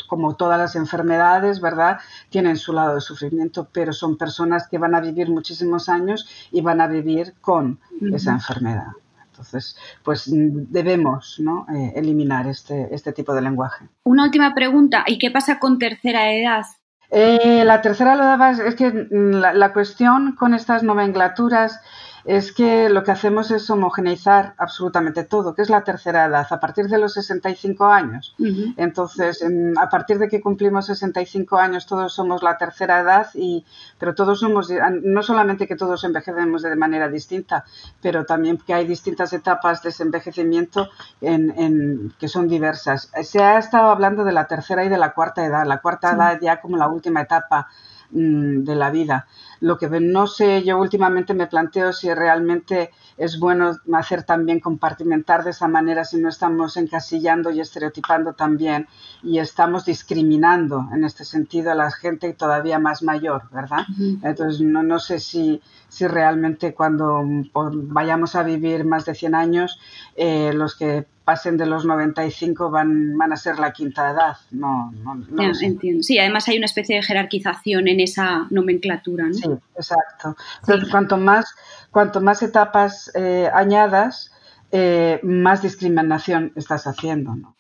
como 0.09 0.37
todas 0.37 0.59
las 0.59 0.77
enfermedades, 0.77 1.61
¿verdad? 1.61 1.99
Tienen 2.29 2.57
su 2.57 2.73
lado 2.73 2.95
de 2.95 3.01
sufrimiento, 3.01 3.69
pero 3.73 3.93
son 3.93 4.17
personas 4.17 4.69
que 4.69 4.79
van 4.79 4.95
a 4.95 5.01
vivir 5.01 5.31
muchísimos 5.31 5.89
años 5.89 6.29
y 6.51 6.61
van 6.61 6.81
a 6.81 6.87
vivir 6.87 7.35
con 7.41 7.79
esa 8.13 8.33
enfermedad. 8.33 8.89
Entonces, 9.31 9.77
pues 10.05 10.25
debemos 10.27 11.41
¿no? 11.41 11.67
Eh, 11.75 11.95
eliminar 11.97 12.47
este, 12.47 12.95
este 12.95 13.13
tipo 13.13 13.35
de 13.35 13.41
lenguaje. 13.41 13.87
Una 14.05 14.25
última 14.25 14.55
pregunta, 14.55 15.05
¿y 15.07 15.19
qué 15.19 15.31
pasa 15.31 15.59
con 15.59 15.79
tercera 15.79 16.33
edad? 16.33 16.65
Eh, 17.11 17.63
la 17.65 17.81
tercera 17.83 18.15
edad 18.15 18.61
es 18.61 18.75
que 18.75 19.09
la, 19.11 19.53
la 19.53 19.73
cuestión 19.73 20.37
con 20.37 20.55
estas 20.55 20.83
nomenclaturas 20.83 21.81
es 22.25 22.53
que 22.53 22.89
lo 22.89 23.03
que 23.03 23.11
hacemos 23.11 23.51
es 23.51 23.69
homogeneizar 23.71 24.55
absolutamente 24.59 25.25
todo, 25.25 25.55
que 25.55 25.63
es 25.63 25.71
la 25.71 25.85
tercera 25.85 26.27
edad, 26.27 26.47
a 26.49 26.61
partir 26.61 26.89
de 26.89 26.99
los 26.99 27.15
65 27.15 27.87
años. 27.87 28.35
Entonces, 28.77 29.45
a 29.81 29.89
partir 29.89 30.19
de 30.19 30.29
que 30.29 30.41
cumplimos 30.41 30.87
65 30.87 31.57
años, 31.57 31.87
todos 31.87 32.15
somos 32.15 32.43
la 32.43 32.57
tercera 32.59 33.01
edad, 33.01 33.29
y, 33.35 33.65
pero 33.99 34.15
todos 34.15 34.41
somos, 34.41 34.73
no 35.03 35.23
solamente 35.23 35.67
que 35.67 35.77
todos 35.77 36.05
envejecemos 36.05 36.63
de 36.63 36.77
manera 36.77 37.09
distinta, 37.09 37.65
pero 38.01 38.25
también 38.25 38.59
que 38.59 38.75
hay 38.75 38.87
distintas 38.87 39.33
etapas 39.33 39.83
de 39.83 39.91
ese 39.91 40.03
envejecimiento 40.03 40.89
en, 41.21 42.13
que 42.19 42.29
son 42.29 42.49
diversas. 42.49 43.11
Se 43.23 43.43
ha 43.43 43.59
estado 43.59 43.91
hablando 43.91 44.25
de 44.25 44.33
la 44.33 44.47
tercera 44.47 44.85
y 44.85 44.89
de 44.89 44.99
la 44.99 45.13
cuarta 45.13 45.45
edad, 45.45 45.67
la 45.67 45.79
cuarta 45.79 46.13
edad 46.13 46.39
ya 46.41 46.61
como 46.61 46.77
la 46.77 46.89
última 46.89 47.23
etapa 47.23 47.69
mm, 48.11 48.65
de 48.65 48.75
la 48.75 48.91
vida. 48.91 49.27
Lo 49.63 49.79
que 49.79 49.89
no 49.89 50.27
sé, 50.27 50.65
yo 50.65 50.77
últimamente 50.77 51.35
me 51.35 51.47
planteo 51.47 51.93
si 51.93 52.13
realmente 52.13 52.91
es 53.17 53.39
bueno 53.39 53.71
hacer 53.93 54.25
también 54.25 54.59
compartimentar 54.59 55.45
de 55.45 55.51
esa 55.51 55.69
manera 55.69 56.05
si 56.05 56.17
no 56.19 56.31
estamos 56.31 56.77
encasillando 56.77 57.49
y 57.53 57.61
estereotipando 57.61 58.33
también 58.33 58.89
y 59.23 59.39
estamos 59.39 59.85
discriminando 59.85 60.89
en 60.93 61.05
este 61.05 61.25
sentido 61.25 61.71
a 61.71 61.77
la 61.77 61.93
gente 61.93 62.33
todavía 62.33 62.81
más 62.81 63.05
mayor, 63.05 63.49
¿verdad? 63.53 63.85
Entonces, 64.25 64.61
no, 64.63 64.83
no 64.83 64.99
sé 64.99 65.21
si, 65.21 65.63
si 65.89 66.09
realmente 66.09 66.75
cuando 66.75 67.23
vayamos 67.55 68.35
a 68.35 68.43
vivir 68.43 68.85
más 68.85 69.05
de 69.05 69.15
100 69.15 69.35
años, 69.37 69.79
eh, 70.17 70.53
los 70.53 70.75
que 70.75 71.07
pasen 71.25 71.57
de 71.57 71.67
los 71.67 71.85
95 71.85 72.71
van, 72.71 73.17
van 73.17 73.33
a 73.33 73.37
ser 73.37 73.59
la 73.59 73.73
quinta 73.73 74.11
edad. 74.11 74.37
No, 74.51 74.93
no, 74.93 75.53
entiendo. 75.61 76.03
Sí, 76.03 76.19
además 76.19 76.49
hay 76.49 76.57
una 76.57 76.67
especie 76.67 76.97
de 76.97 77.03
jerarquización 77.03 77.89
en 77.89 78.01
esa 78.01 78.47
nomenclatura. 78.51 79.27
¿no? 79.27 79.35
Sí, 79.35 79.49
exacto. 79.77 80.37
Entonces, 80.61 80.91
cuanto, 80.91 81.17
más, 81.17 81.55
cuanto 81.91 82.21
más 82.21 82.43
etapas 82.43 83.11
eh, 83.15 83.49
añadas, 83.53 84.33
eh, 84.73 85.21
más 85.23 85.63
discriminación 85.63 86.53
estás 86.57 86.87
haciendo. 86.87 87.37
¿no? 87.37 87.57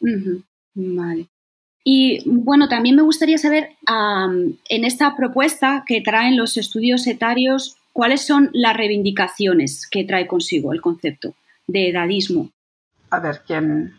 Vale. 0.75 1.28
Y 1.85 2.23
bueno, 2.26 2.69
también 2.69 2.97
me 2.97 3.02
gustaría 3.02 3.38
saber, 3.38 3.71
en 3.88 4.85
esta 4.85 5.16
propuesta 5.16 5.85
que 5.87 6.00
traen 6.00 6.37
los 6.37 6.57
estudios 6.57 7.07
etarios, 7.07 7.76
¿cuáles 7.92 8.25
son 8.25 8.50
las 8.52 8.76
reivindicaciones 8.76 9.88
que 9.90 10.04
trae 10.04 10.28
consigo 10.28 10.73
el 10.73 10.81
concepto 10.81 11.35
de 11.66 11.88
edadismo? 11.90 12.50
A 13.12 13.21
ver, 13.21 13.42
¿quién? 13.47 13.95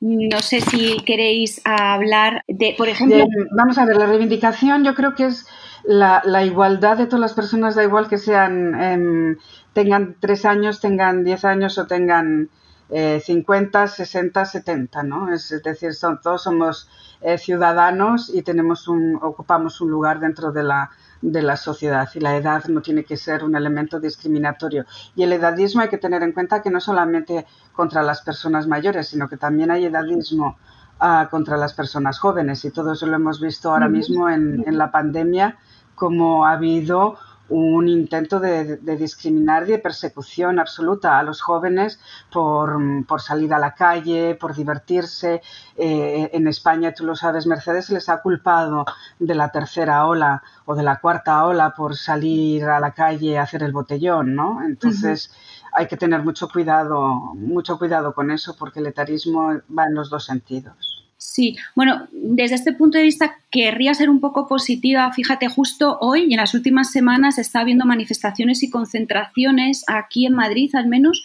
No 0.00 0.38
sé 0.40 0.60
si 0.60 0.98
queréis 1.04 1.60
hablar 1.64 2.42
de, 2.48 2.74
por 2.76 2.88
ejemplo... 2.88 3.24
vamos 3.54 3.78
a 3.78 3.84
ver, 3.84 3.96
la 3.96 4.06
reivindicación 4.06 4.84
yo 4.84 4.94
creo 4.94 5.14
que 5.14 5.26
es 5.26 5.46
la, 5.84 6.22
igualdad 6.44 6.98
de 6.98 7.06
todas 7.06 7.20
las 7.20 7.34
personas, 7.34 7.74
da 7.74 7.82
igual 7.82 8.08
que 8.08 8.18
sean, 8.18 8.74
em, 8.80 9.36
tengan 9.72 10.16
tres 10.20 10.44
años, 10.44 10.80
tengan 10.80 11.24
diez 11.24 11.44
años 11.44 11.76
o 11.78 11.86
tengan 11.86 12.50
eh, 12.90 13.20
50, 13.24 13.86
60, 13.86 14.44
70, 14.44 15.02
¿no? 15.02 15.32
Es, 15.32 15.48
decir, 15.62 15.94
son, 15.94 16.20
todos 16.20 16.42
somos 16.42 16.88
eh, 17.20 17.38
ciudadanos 17.38 18.30
y 18.34 18.42
tenemos 18.42 18.88
un, 18.88 19.18
ocupamos 19.22 19.80
un 19.80 19.90
lugar 19.90 20.18
dentro 20.20 20.50
de 20.50 20.64
la, 20.64 20.90
de 21.22 21.42
la 21.42 21.56
sociedad 21.56 22.08
y 22.14 22.20
la 22.20 22.36
edad 22.36 22.64
no 22.66 22.80
tiene 22.80 23.04
que 23.04 23.16
ser 23.16 23.44
un 23.44 23.54
elemento 23.54 24.00
discriminatorio. 24.00 24.86
Y 25.14 25.22
el 25.22 25.32
edadismo 25.32 25.82
hay 25.82 25.88
que 25.88 25.98
tener 25.98 26.22
en 26.22 26.32
cuenta 26.32 26.62
que 26.62 26.70
no 26.70 26.80
solamente 26.80 27.46
contra 27.72 28.02
las 28.02 28.22
personas 28.22 28.66
mayores, 28.66 29.08
sino 29.08 29.28
que 29.28 29.36
también 29.36 29.70
hay 29.70 29.84
edadismo 29.84 30.58
ah, 30.98 31.28
contra 31.30 31.56
las 31.56 31.74
personas 31.74 32.18
jóvenes 32.18 32.64
y 32.64 32.70
todo 32.70 32.92
eso 32.92 33.06
lo 33.06 33.16
hemos 33.16 33.40
visto 33.40 33.70
ahora 33.70 33.88
mismo 33.88 34.28
en, 34.28 34.64
en 34.66 34.78
la 34.78 34.90
pandemia, 34.90 35.58
como 35.94 36.46
ha 36.46 36.52
habido 36.52 37.18
un 37.50 37.88
intento 37.88 38.40
de, 38.40 38.76
discriminar 38.96 39.64
y 39.64 39.72
de 39.72 39.78
persecución 39.78 40.58
absoluta 40.58 41.18
a 41.18 41.22
los 41.22 41.42
jóvenes 41.42 42.00
por, 42.32 42.78
salir 43.20 43.52
a 43.52 43.58
la 43.58 43.74
calle, 43.74 44.36
por 44.36 44.54
divertirse. 44.54 45.42
Eh, 45.76 46.30
en 46.32 46.46
España, 46.46 46.94
tú 46.94 47.04
lo 47.04 47.16
sabes, 47.16 47.46
Mercedes 47.46 47.86
se 47.86 47.94
les 47.94 48.08
ha 48.08 48.22
culpado 48.22 48.86
de 49.18 49.34
la 49.34 49.50
tercera 49.50 50.06
ola 50.06 50.42
o 50.64 50.74
de 50.74 50.82
la 50.82 51.00
cuarta 51.00 51.44
ola 51.44 51.74
por 51.74 51.96
salir 51.96 52.64
a 52.64 52.80
la 52.80 52.92
calle 52.92 53.38
a 53.38 53.42
hacer 53.42 53.62
el 53.62 53.72
botellón, 53.72 54.34
¿no? 54.34 54.62
Entonces 54.64 55.32
hay 55.72 55.86
que 55.88 55.96
tener 55.96 56.22
mucho 56.22 56.48
cuidado, 56.48 57.34
mucho 57.34 57.78
cuidado 57.78 58.14
con 58.14 58.30
eso 58.30 58.56
porque 58.56 58.80
el 58.80 58.86
etarismo 58.86 59.60
va 59.76 59.86
en 59.86 59.94
los 59.94 60.08
dos 60.10 60.24
sentidos. 60.24 60.99
Sí, 61.22 61.58
bueno, 61.76 62.08
desde 62.12 62.54
este 62.54 62.72
punto 62.72 62.96
de 62.96 63.04
vista 63.04 63.36
querría 63.50 63.92
ser 63.92 64.08
un 64.08 64.20
poco 64.20 64.48
positiva. 64.48 65.12
Fíjate, 65.12 65.48
justo 65.48 65.98
hoy 66.00 66.22
y 66.22 66.32
en 66.32 66.38
las 66.38 66.54
últimas 66.54 66.92
semanas 66.92 67.36
está 67.36 67.60
habiendo 67.60 67.84
manifestaciones 67.84 68.62
y 68.62 68.70
concentraciones 68.70 69.84
aquí 69.86 70.24
en 70.24 70.32
Madrid, 70.32 70.74
al 70.74 70.86
menos. 70.86 71.22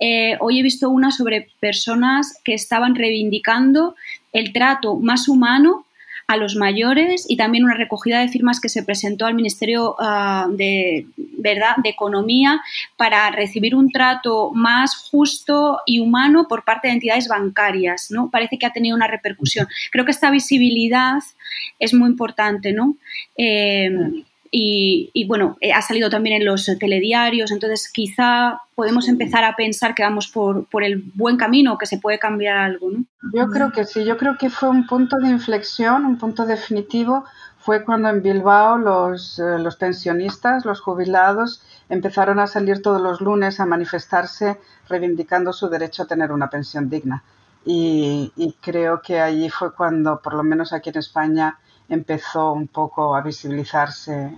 Eh, 0.00 0.36
hoy 0.40 0.60
he 0.60 0.62
visto 0.62 0.90
una 0.90 1.10
sobre 1.10 1.48
personas 1.60 2.38
que 2.44 2.52
estaban 2.52 2.94
reivindicando 2.94 3.96
el 4.34 4.52
trato 4.52 4.96
más 4.96 5.28
humano 5.28 5.86
a 6.28 6.36
los 6.36 6.56
mayores 6.56 7.24
y 7.26 7.38
también 7.38 7.64
una 7.64 7.74
recogida 7.74 8.20
de 8.20 8.28
firmas 8.28 8.60
que 8.60 8.68
se 8.68 8.82
presentó 8.82 9.24
al 9.24 9.34
Ministerio 9.34 9.96
ah, 9.98 10.46
de, 10.50 11.06
¿verdad? 11.16 11.76
de 11.82 11.88
Economía 11.88 12.60
para 12.96 13.30
recibir 13.30 13.74
un 13.74 13.90
trato 13.90 14.50
más 14.54 14.94
justo 15.10 15.80
y 15.86 16.00
humano 16.00 16.46
por 16.46 16.64
parte 16.64 16.88
de 16.88 16.94
entidades 16.94 17.28
bancarias. 17.28 18.10
¿no? 18.10 18.30
Parece 18.30 18.58
que 18.58 18.66
ha 18.66 18.72
tenido 18.74 18.94
una 18.94 19.06
repercusión. 19.06 19.68
Creo 19.90 20.04
que 20.04 20.10
esta 20.10 20.30
visibilidad 20.30 21.18
es 21.78 21.94
muy 21.94 22.10
importante. 22.10 22.74
¿no? 22.74 22.96
Eh, 23.38 23.90
y, 24.50 25.26
bueno, 25.26 25.56
eh, 25.60 25.72
ha 25.72 25.82
salido 25.82 26.10
también 26.10 26.40
en 26.40 26.46
los 26.46 26.66
telediarios, 26.78 27.50
entonces 27.50 27.90
quizá 27.92 28.60
podemos 28.74 29.08
empezar 29.08 29.44
a 29.44 29.56
pensar 29.56 29.94
que 29.94 30.02
vamos 30.02 30.28
por, 30.28 30.66
el 30.82 31.02
buen 31.14 31.36
camino, 31.36 31.78
que 31.78 31.86
se 31.86 31.98
puede 31.98 32.18
cambiar 32.18 32.56
algo, 32.56 32.90
¿no? 32.90 33.04
Yo 33.34 33.48
creo 33.48 33.72
que 33.72 33.84
sí, 33.84 34.04
yo 34.04 34.16
creo 34.16 34.38
que 34.38 34.50
fue 34.50 34.68
un 34.68 34.86
punto 34.86 35.16
de 35.18 35.28
inflexión, 35.28 36.04
un 36.04 36.18
punto 36.18 36.46
definitivo, 36.46 37.24
fue 37.58 37.84
cuando 37.84 38.08
en 38.08 38.22
Bilbao 38.22 38.78
los, 38.78 39.38
eh, 39.38 39.58
los 39.58 39.76
pensionistas, 39.76 40.64
los 40.64 40.80
jubilados, 40.80 41.62
empezaron 41.88 42.38
a 42.38 42.46
salir 42.46 42.80
todos 42.80 43.00
los 43.00 43.20
lunes 43.20 43.60
a 43.60 43.66
manifestarse 43.66 44.58
reivindicando 44.88 45.52
su 45.52 45.68
derecho 45.68 46.04
a 46.04 46.06
tener 46.06 46.32
una 46.32 46.48
pensión 46.48 46.88
digna. 46.88 47.24
Y, 47.64 48.32
y 48.36 48.54
creo 48.62 49.02
que 49.02 49.20
allí 49.20 49.50
fue 49.50 49.74
cuando, 49.74 50.20
por 50.22 50.34
lo 50.34 50.42
menos 50.42 50.72
aquí 50.72 50.88
en 50.90 50.98
España, 50.98 51.58
empezó 51.88 52.52
un 52.52 52.68
poco 52.68 53.14
a 53.16 53.22
visibilizarse 53.22 54.32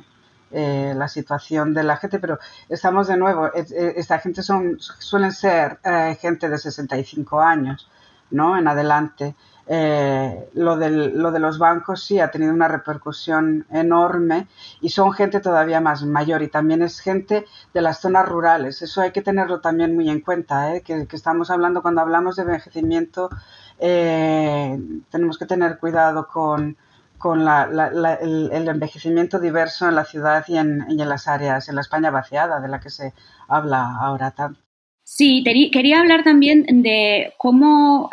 eh, 0.52 0.94
la 0.96 1.06
situación 1.06 1.72
de 1.74 1.84
la 1.84 1.96
gente, 1.96 2.18
pero 2.18 2.40
estamos 2.68 3.06
de 3.06 3.16
nuevo, 3.16 3.52
esta 3.54 4.18
gente 4.18 4.42
son, 4.42 4.78
suelen 4.80 5.30
ser 5.30 5.78
eh, 5.84 6.18
gente 6.20 6.48
de 6.48 6.58
65 6.58 7.40
años, 7.40 7.88
¿no? 8.32 8.58
En 8.58 8.66
adelante. 8.66 9.36
Eh, 9.72 10.50
lo, 10.54 10.76
de 10.76 11.38
los 11.38 11.58
bancos 11.58 12.02
sí 12.02 12.18
ha 12.18 12.32
tenido 12.32 12.52
una 12.52 12.66
repercusión 12.66 13.64
enorme 13.70 14.48
y 14.80 14.88
son 14.88 15.12
gente 15.12 15.38
todavía 15.38 15.80
más 15.80 16.02
mayor 16.02 16.42
y 16.42 16.48
también 16.48 16.82
es 16.82 16.98
gente 16.98 17.46
de 17.72 17.80
las 17.80 18.00
zonas 18.00 18.28
rurales. 18.28 18.82
Eso 18.82 19.02
hay 19.02 19.12
que 19.12 19.22
tenerlo 19.22 19.60
también 19.60 19.94
muy 19.94 20.10
en 20.10 20.20
cuenta, 20.20 20.80
que, 20.80 21.06
que, 21.06 21.14
estamos 21.16 21.52
hablando 21.52 21.82
cuando 21.82 22.00
hablamos 22.00 22.34
de 22.34 22.42
envejecimiento, 22.42 23.30
tenemos 23.78 25.38
que 25.38 25.46
tener 25.46 25.78
cuidado 25.78 26.26
con, 26.26 26.76
con 27.20 27.42
el, 27.42 28.68
envejecimiento 28.68 29.38
diverso 29.38 29.88
en 29.88 29.94
la 29.94 30.06
ciudad 30.06 30.42
y 30.48 30.56
en, 30.56 30.96
las 30.96 31.28
áreas, 31.28 31.68
en 31.68 31.74
la 31.74 31.82
España 31.82 32.10
vaciada, 32.10 32.60
de 32.60 32.68
la 32.68 32.80
que 32.80 32.88
se 32.88 33.12
habla 33.46 33.98
ahora 34.00 34.30
tanto. 34.30 34.58
Sí, 35.04 35.44
quería 35.44 36.00
hablar 36.00 36.24
también 36.24 36.64
de 36.82 37.34
cómo 37.36 38.08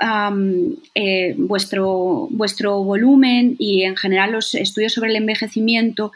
eh, 0.94 1.36
vuestro, 1.38 2.28
vuestro 2.32 2.84
volumen 2.84 3.56
y 3.60 3.84
en 3.84 3.96
general 3.96 4.34
los 4.34 4.54
estudios 4.56 4.94
sobre 4.94 5.12
el 5.12 5.16
envejecimiento 5.16 6.12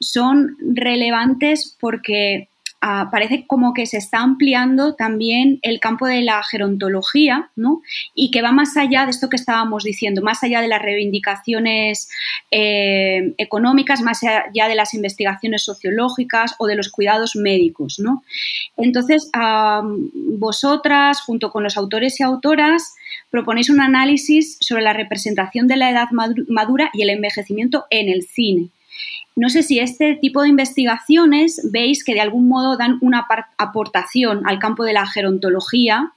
son 0.00 0.56
relevantes 0.74 1.76
porque 1.80 2.48
Ah, 2.86 3.08
parece 3.10 3.46
como 3.46 3.72
que 3.72 3.86
se 3.86 3.96
está 3.96 4.18
ampliando 4.18 4.94
también 4.94 5.58
el 5.62 5.80
campo 5.80 6.06
de 6.06 6.20
la 6.20 6.42
gerontología, 6.42 7.50
¿no? 7.56 7.80
Y 8.14 8.30
que 8.30 8.42
va 8.42 8.52
más 8.52 8.76
allá 8.76 9.06
de 9.06 9.10
esto 9.10 9.30
que 9.30 9.36
estábamos 9.36 9.84
diciendo, 9.84 10.20
más 10.20 10.44
allá 10.44 10.60
de 10.60 10.68
las 10.68 10.82
reivindicaciones 10.82 12.10
eh, 12.50 13.32
económicas, 13.38 14.02
más 14.02 14.22
allá 14.22 14.68
de 14.68 14.74
las 14.74 14.92
investigaciones 14.92 15.64
sociológicas 15.64 16.56
o 16.58 16.66
de 16.66 16.76
los 16.76 16.90
cuidados 16.90 17.36
médicos, 17.36 17.98
¿no? 17.98 18.22
Entonces, 18.76 19.30
vosotras, 20.38 21.22
junto 21.22 21.50
con 21.50 21.62
los 21.62 21.78
autores 21.78 22.20
y 22.20 22.22
autoras, 22.22 22.96
proponéis 23.30 23.70
un 23.70 23.80
análisis 23.80 24.58
sobre 24.60 24.82
la 24.82 24.92
representación 24.92 25.68
de 25.68 25.78
la 25.78 25.90
edad 25.90 26.08
madura 26.10 26.90
y 26.92 27.00
el 27.00 27.08
envejecimiento 27.08 27.86
en 27.88 28.10
el 28.10 28.24
cine. 28.24 28.68
No 29.36 29.48
sé 29.48 29.62
si 29.62 29.80
este 29.80 30.14
tipo 30.14 30.42
de 30.42 30.48
investigaciones 30.48 31.60
veis 31.70 32.04
que 32.04 32.14
de 32.14 32.20
algún 32.20 32.48
modo 32.48 32.76
dan 32.76 32.98
una 33.00 33.26
aportación 33.58 34.46
al 34.46 34.58
campo 34.58 34.84
de 34.84 34.92
la 34.92 35.06
gerontología 35.06 36.12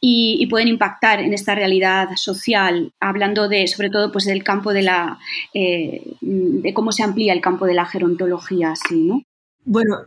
y, 0.00 0.46
pueden 0.46 0.68
impactar 0.68 1.20
en 1.20 1.34
esta 1.34 1.54
realidad 1.54 2.08
social, 2.16 2.92
hablando 3.00 3.48
de, 3.48 3.66
sobre 3.66 3.90
todo, 3.90 4.10
pues 4.10 4.24
del 4.24 4.42
campo 4.42 4.72
de 4.72 4.82
la, 4.82 5.18
eh, 5.52 6.14
de 6.22 6.72
cómo 6.72 6.90
se 6.90 7.02
amplía 7.02 7.34
el 7.34 7.42
campo 7.42 7.66
de 7.66 7.74
la 7.74 7.84
gerontología, 7.84 8.70
así, 8.72 9.02
¿no? 9.02 9.22
Bueno, 9.66 9.98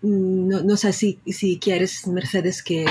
no, 0.00 0.76
sé 0.78 0.94
si, 0.94 1.18
si 1.26 1.58
quieres, 1.58 2.06
Mercedes, 2.06 2.62
que, 2.62 2.86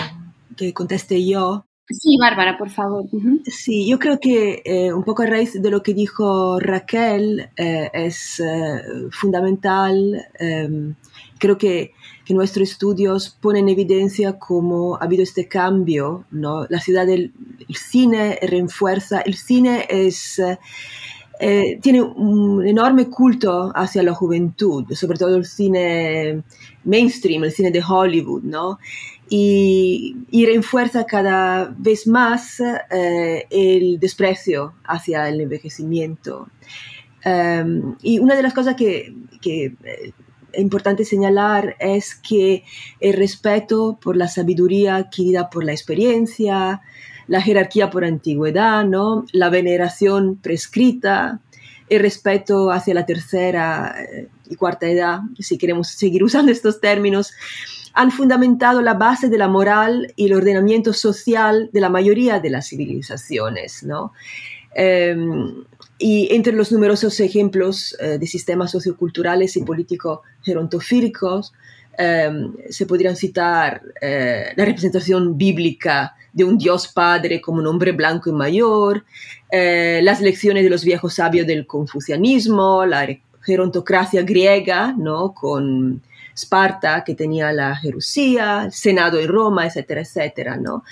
que 0.56 0.74
conteste 0.74 1.26
yo. 1.26 1.66
Sí, 1.89 2.17
Bárbara, 2.17 2.58
por 2.58 2.69
favor. 2.69 3.06
Sí, 3.46 3.86
yo 3.89 4.00
creo 4.00 4.17
que 4.17 4.62
eh, 4.63 4.93
un 4.93 5.04
poco 5.04 5.24
a 5.24 5.26
raíz 5.26 5.62
de 5.62 5.69
lo 5.69 5.84
que 5.84 5.93
dijo 5.93 6.58
Raquel 6.60 7.50
eh, 7.58 7.89
es 7.93 8.39
eh, 8.39 8.82
fundamental. 9.12 10.26
Em, 10.39 10.96
creo 11.39 11.58
que, 11.58 11.91
que, 12.24 12.34
nuestros 12.34 12.69
estudios 12.69 13.30
ponen 13.41 13.65
en 13.67 13.74
evidencia 13.74 14.39
cómo 14.39 14.96
ha 14.96 15.04
habido 15.04 15.24
este 15.24 15.50
cambio. 15.50 16.26
¿no? 16.32 16.65
La 16.69 16.80
ciudad 16.80 17.06
del 17.06 17.34
cine 17.69 18.39
refuerza. 18.41 19.19
El 19.19 19.36
cine 19.36 19.86
es... 19.89 20.41
tiene 21.82 22.02
un 22.02 22.65
enorme 22.65 23.10
culto 23.10 23.74
hacia 23.76 24.04
la 24.04 24.13
juventud, 24.13 24.86
sobre 24.93 25.17
todo 25.17 25.36
el 25.36 25.46
cine 25.46 26.43
mainstream, 26.86 27.43
el 27.43 27.52
cine 27.52 27.72
de 27.72 27.84
Hollywood, 27.86 28.43
¿no? 28.43 28.80
Y, 29.30 30.16
y 30.30 30.46
refuerza 30.46 31.06
cada 31.06 31.74
vez 31.78 32.08
más 32.08 32.60
eh, 32.60 33.46
el 33.50 34.00
desprecio 34.00 34.74
hacia 34.84 35.28
el 35.30 35.42
envejecimiento. 35.42 36.48
Em, 37.24 37.96
y 38.02 38.20
una 38.20 38.36
de 38.36 38.44
las 38.44 38.54
cosas 38.54 38.76
que, 38.76 39.16
que 39.42 39.76
eh, 39.84 40.14
es 40.52 40.62
importante 40.62 41.06
señalar 41.06 41.76
es 41.80 42.16
que 42.16 42.64
el 43.00 43.14
respeto 43.14 43.98
por 44.02 44.16
la 44.18 44.28
sabiduría 44.28 44.98
adquirida 44.98 45.50
por 45.50 45.64
la 45.64 45.72
experiencia, 45.72 46.82
la 47.28 47.42
jerarquía 47.42 47.90
por 47.90 48.06
antigüedad, 48.06 48.86
¿no? 48.86 49.26
la 49.32 49.50
veneración 49.50 50.36
prescrita, 50.36 51.40
el 51.90 52.02
respeto 52.02 52.72
hacia 52.72 52.94
la 52.94 53.06
tercera 53.06 53.96
eh, 54.00 54.28
y 54.50 54.56
cuarta 54.56 54.88
edad, 54.88 55.22
si 55.40 55.58
queremos 55.58 55.90
seguir 55.90 56.24
usando 56.24 56.52
estos 56.52 56.82
términos, 56.82 57.34
han 57.94 58.12
fundamentado 58.12 58.82
la 58.82 58.96
base 58.96 59.30
de 59.30 59.38
la 59.38 59.48
moral 59.48 60.12
y 60.16 60.26
el 60.26 60.34
ordenamiento 60.34 60.94
social 60.94 61.70
de 61.72 61.82
la 61.82 61.90
mayoría 61.90 62.40
de 62.40 62.50
las 62.50 62.68
civilizaciones. 62.70 63.84
¿no? 63.84 64.14
Em, 64.76 65.64
y 66.00 66.34
entre 66.34 66.54
los 66.54 66.72
numerosos 66.72 67.20
ejemplos 67.20 67.96
eh, 68.00 68.18
de 68.18 68.28
sistemas 68.28 68.72
socioculturales 68.72 69.56
y 69.58 69.64
políticos 69.64 70.20
gerontofílicos, 70.42 71.54
em, 71.98 72.54
se 72.70 72.88
podrían 72.88 73.16
citar 73.16 73.82
eh, 74.02 74.54
la 74.56 74.66
representación 74.66 75.38
bíblica 75.38 76.16
de 76.34 76.44
un 76.44 76.58
Dios 76.58 76.88
Padre 76.88 77.40
como 77.40 77.60
un 77.60 77.68
hombre 77.68 77.92
blanco 77.92 78.32
y 78.32 78.34
mayor, 78.34 79.06
eh, 79.52 80.00
las 80.04 80.20
lecciones 80.20 80.64
de 80.64 80.72
los 80.72 80.84
viejos 80.84 81.14
sabios 81.14 81.46
del 81.46 81.68
confucianismo, 81.68 82.88
la 82.88 83.08
gerontocracia 83.42 84.24
griega, 84.24 84.96
¿no? 84.98 85.34
con 85.36 86.02
Esparta, 86.34 87.04
que 87.04 87.15
tenía 87.15 87.52
la 87.52 87.76
Jerusía, 87.76 88.63
el 88.65 88.72
Senado 88.72 89.19
en 89.19 89.28
Roma, 89.28 89.65
etcétera, 89.65 90.02
etcétera, 90.02 90.58
¿no? 90.58 90.84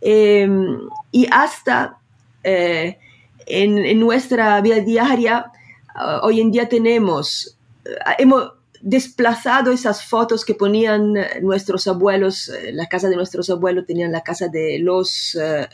Em, 0.00 0.78
y 1.12 1.26
hasta 1.30 1.98
eh, 2.42 2.98
en, 3.46 4.00
nuestra 4.00 4.60
vida 4.60 4.80
diaria, 4.80 5.52
ah, 5.94 6.20
hoy 6.22 6.40
en 6.40 6.50
día 6.50 6.68
tenemos, 6.68 7.56
ah, 8.04 8.14
hemos 8.18 8.52
desplazado 8.80 9.72
esas 9.72 10.04
fotos 10.04 10.44
que 10.44 10.54
ponían 10.54 11.14
nuestros 11.42 11.86
abuelos, 11.86 12.48
eh, 12.48 12.72
la 12.72 12.86
casa 12.86 13.08
de 13.08 13.16
nuestros 13.16 13.50
abuelos 13.50 13.86
tenían 13.86 14.12
la 14.12 14.22
casa 14.22 14.48
de 14.48 14.78
los, 14.78 15.36
eh, 15.40 15.68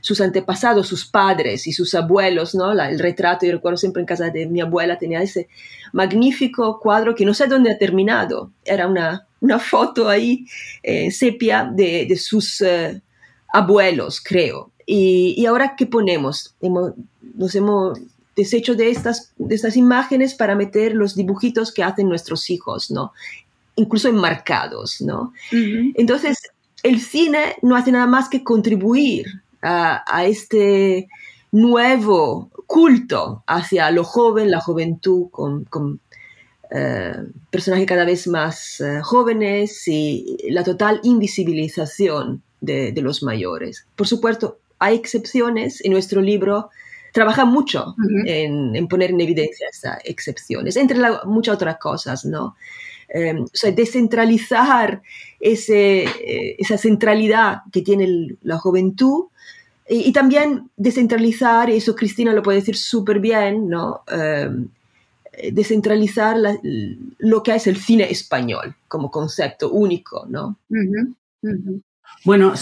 sus 0.00 0.20
antepasados, 0.20 0.88
sus 0.88 1.06
padres 1.06 1.66
y 1.66 1.72
sus 1.72 1.94
abuelos, 1.94 2.54
¿no? 2.54 2.72
el 2.72 2.98
retrato, 2.98 3.46
yo 3.46 3.52
recuerdo 3.52 3.76
siempre 3.76 4.00
en 4.00 4.06
casa 4.06 4.30
de 4.30 4.46
mi 4.46 4.60
abuela 4.60 4.98
tenía 4.98 5.22
ese 5.22 5.48
magnífico 5.92 6.80
cuadro 6.80 7.14
que 7.14 7.24
no 7.24 7.34
sé 7.34 7.46
dónde 7.46 7.70
ha 7.70 7.78
terminado. 7.78 8.52
Era 8.64 8.86
una, 8.86 9.26
una 9.40 9.58
foto 9.58 10.08
ahí, 10.08 10.46
eh, 10.82 11.10
sepia, 11.10 11.70
de, 11.72 12.06
de 12.08 12.16
sus 12.16 12.60
eh, 12.60 13.02
abuelos, 13.52 14.20
creo. 14.20 14.72
Y, 14.84 15.34
y, 15.36 15.46
ahora, 15.46 15.74
¿qué 15.76 15.86
ponemos? 15.86 16.54
Hemos, 16.60 16.92
nos 17.34 17.54
hemos 17.54 17.98
deshecho 18.36 18.74
de 18.74 18.90
estas, 18.90 19.32
de 19.38 19.54
estas 19.54 19.76
imágenes 19.76 20.34
para 20.34 20.54
meter 20.54 20.94
los 20.94 21.16
dibujitos 21.16 21.72
que 21.72 21.82
hacen 21.82 22.08
nuestros 22.08 22.50
hijos, 22.50 22.90
¿no? 22.90 23.12
Incluso 23.76 24.08
enmarcados, 24.08 25.00
¿no? 25.00 25.32
Entonces, 25.50 26.38
el 26.82 27.00
cine 27.00 27.56
no 27.62 27.76
hace 27.76 27.92
nada 27.92 28.06
más 28.06 28.28
que 28.28 28.44
contribuir 28.44 29.26
a, 29.62 30.04
a 30.06 30.26
este 30.26 31.08
nuevo 31.52 32.50
culto 32.66 33.42
hacia 33.46 33.90
lo 33.90 34.04
joven, 34.04 34.50
la 34.50 34.60
juventud, 34.60 35.28
con, 35.30 36.00
eh, 36.70 37.14
personajes 37.50 37.86
cada 37.86 38.04
vez 38.04 38.26
más 38.26 38.80
eh, 38.80 39.00
jóvenes 39.02 39.86
y 39.86 40.36
la 40.50 40.64
total 40.64 41.00
invisibilización 41.04 42.42
de, 42.60 42.92
los 42.96 43.22
mayores. 43.22 43.86
Por 43.94 44.08
supuesto, 44.08 44.58
hay 44.78 44.96
excepciones 44.96 45.84
en 45.84 45.92
nuestro 45.92 46.20
libro. 46.20 46.70
Trabaja 47.16 47.46
mucho 47.46 47.94
en, 48.26 48.88
poner 48.88 49.10
en 49.10 49.22
evidencia 49.22 49.68
esas 49.70 49.96
excepciones, 50.04 50.76
entre 50.76 50.98
muchas 51.24 51.54
otras 51.54 51.78
cosas, 51.78 52.26
¿no? 52.26 52.56
Em, 53.08 53.44
o 53.44 53.48
sea, 53.54 53.70
descentralizar 53.70 55.00
ese, 55.40 56.02
eh, 56.04 56.56
esa 56.58 56.76
centralidad 56.76 57.62
que 57.72 57.80
tiene 57.80 58.36
la 58.42 58.58
juventud 58.58 59.28
y, 59.88 60.12
también 60.12 60.68
descentralizar, 60.76 61.70
y 61.70 61.76
eso 61.76 61.96
Cristina 61.96 62.34
lo 62.34 62.42
puede 62.42 62.58
decir 62.58 62.76
súper 62.76 63.18
bien, 63.18 63.66
¿no? 63.66 64.02
Em, 64.08 64.68
descentralizar 65.52 66.36
lo 67.18 67.42
que 67.42 67.54
es 67.54 67.66
el 67.66 67.78
cine 67.78 68.10
español 68.10 68.76
como 68.88 69.10
concepto 69.10 69.70
único, 69.70 70.26
¿no? 70.28 70.58
Bueno, 72.24 72.54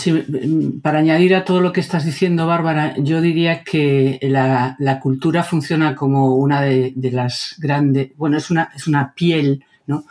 para 0.83 0.99
añadir 0.99 1.35
a 1.35 1.45
todo 1.45 1.61
lo 1.61 1.73
que 1.73 1.81
estás 1.81 2.05
diciendo, 2.05 2.47
Bárbara, 2.47 2.95
yo 2.99 3.21
diría 3.21 3.63
que 3.63 4.19
la, 4.23 4.77
cultura 5.01 5.43
funciona 5.43 5.95
como 5.95 6.35
una 6.37 6.61
de, 6.61 6.93
las 7.13 7.57
grandes, 7.59 8.13
bueno, 8.17 8.37
es 8.37 8.51
una, 8.51 8.71
es 8.75 8.87
una 8.87 9.15
piel, 9.15 9.65
¿no? 9.87 10.05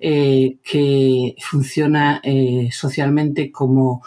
Eh, 0.00 0.58
que 0.64 1.36
funciona 1.40 2.20
eh, 2.22 2.70
socialmente 2.72 3.50
como 3.50 4.02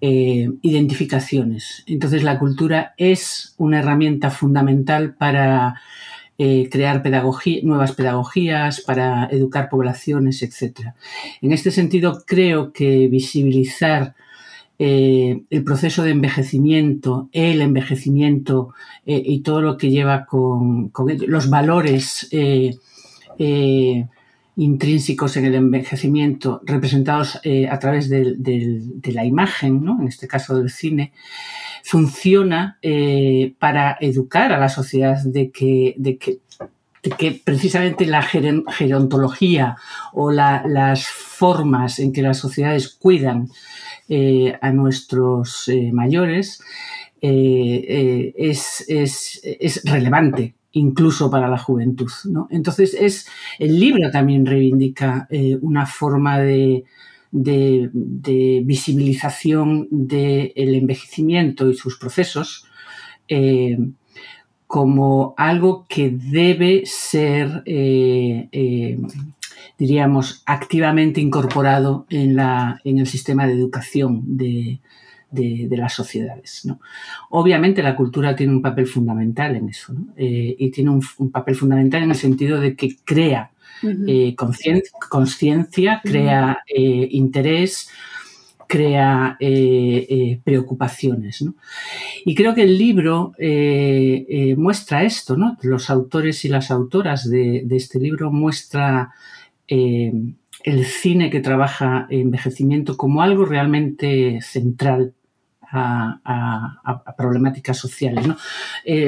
eh, 0.00 0.50
identificaciones. 0.62 1.82
Entonces 1.86 2.22
la 2.22 2.38
cultura 2.38 2.94
es 2.98 3.54
una 3.56 3.78
herramienta 3.78 4.30
fundamental 4.30 5.14
para 5.14 5.80
eh, 6.38 6.68
crear 6.70 7.02
nuevas 7.62 7.92
pedagogías, 7.92 8.80
para 8.80 9.26
educar 9.30 9.68
poblaciones, 9.68 10.42
etc. 10.42 10.92
En 11.40 11.52
este 11.52 11.70
sentido, 11.70 12.22
creo 12.26 12.72
que 12.72 13.08
visibilizar 13.08 14.14
eh, 14.78 15.42
el 15.48 15.64
proceso 15.64 16.02
de 16.02 16.10
envejecimiento, 16.10 17.28
el 17.32 17.62
envejecimiento 17.62 18.74
y 19.06 19.40
todo 19.40 19.62
lo 19.62 19.78
que 19.78 19.90
lleva 19.90 20.26
con, 20.26 20.92
los 21.26 21.48
valores 21.48 22.28
intrínsecos 24.56 25.36
en 25.36 25.44
el 25.44 25.54
envejecimiento 25.54 26.62
representados 26.64 27.38
eh, 27.44 27.68
a 27.68 27.78
través 27.78 28.08
de, 28.08 29.12
la 29.12 29.24
imagen, 29.24 29.84
¿no? 29.84 30.00
en 30.00 30.08
este 30.08 30.26
caso 30.26 30.56
del 30.58 30.70
cine, 30.70 31.12
funciona 31.86 32.78
eh, 32.82 33.54
para 33.60 33.96
educar 34.00 34.52
a 34.52 34.58
la 34.58 34.68
sociedad 34.68 35.22
de 35.24 35.52
que, 35.52 35.94
de 35.96 36.18
que 36.18 36.40
precisamente 37.44 38.06
la 38.06 38.22
gerontología 38.22 39.76
o 40.12 40.32
las 40.32 41.06
formas 41.06 42.00
en 42.00 42.12
que 42.12 42.22
las 42.22 42.38
sociedades 42.38 42.88
cuidan 42.88 43.50
eh, 44.08 44.58
a 44.60 44.72
nuestros 44.72 45.68
eh, 45.68 45.92
mayores 45.92 46.60
eh, 47.20 48.34
es, 48.36 48.84
es, 48.88 49.82
relevante 49.84 50.56
incluso 50.72 51.30
para 51.30 51.48
la 51.48 51.56
juventud. 51.56 52.10
Entonces, 52.50 52.94
es, 52.94 53.28
el 53.60 53.78
libro 53.78 54.10
también 54.10 54.44
reivindica 54.44 55.28
una 55.62 55.86
forma 55.86 56.38
de, 56.40 56.84
de, 57.30 57.90
visibilización 58.64 59.88
del 59.90 60.74
envejecimiento 60.74 61.70
y 61.70 61.74
sus 61.74 61.98
procesos 61.98 62.66
como 64.66 65.34
algo 65.36 65.86
que 65.88 66.10
debe 66.10 66.82
ser, 66.86 67.62
eh, 67.66 68.48
eh, 68.50 68.98
diríamos, 69.78 70.42
activamente 70.44 71.20
incorporado 71.20 72.06
en, 72.10 72.36
la, 72.36 72.80
en, 72.84 72.98
el 72.98 73.06
sistema 73.06 73.46
de 73.46 73.52
educación 73.52 74.36
de, 74.36 74.80
las 75.70 75.92
sociedades. 75.92 76.66
Obviamente 77.30 77.82
la 77.82 77.94
cultura 77.94 78.34
tiene 78.34 78.54
un 78.54 78.62
papel 78.62 78.86
fundamental 78.86 79.54
en 79.54 79.68
eso 79.68 79.94
eh, 80.16 80.56
y 80.58 80.70
tiene 80.70 80.90
un, 80.90 81.30
papel 81.30 81.54
fundamental 81.54 82.02
en 82.02 82.10
el 82.10 82.16
sentido 82.16 82.58
de 82.58 82.74
que 82.74 82.96
crea 83.04 83.50
conciencia, 85.08 86.00
crea 86.02 86.58
interés, 86.66 87.88
crea 88.66 89.36
eh, 89.40 90.06
eh, 90.08 90.40
preocupaciones. 90.42 91.44
Y 92.24 92.34
creo 92.34 92.54
que 92.54 92.64
el 92.64 92.76
libro 92.76 93.32
eh, 93.38 94.54
muestra 94.58 95.04
esto, 95.04 95.36
¿no? 95.36 95.56
los 95.62 95.90
autores 95.90 96.44
y 96.44 96.48
las 96.48 96.70
autoras 96.70 97.28
de, 97.28 97.66
este 97.70 97.98
libro 97.98 98.30
muestra 98.30 99.12
el 99.68 100.84
cine 100.84 101.30
que 101.30 101.40
trabaja 101.40 102.06
envejecimiento 102.08 102.96
como 102.96 103.22
algo 103.22 103.44
realmente 103.44 104.40
central 104.40 105.14
a, 105.72 107.14
problemáticas 107.18 107.76
sociales. 107.76 108.24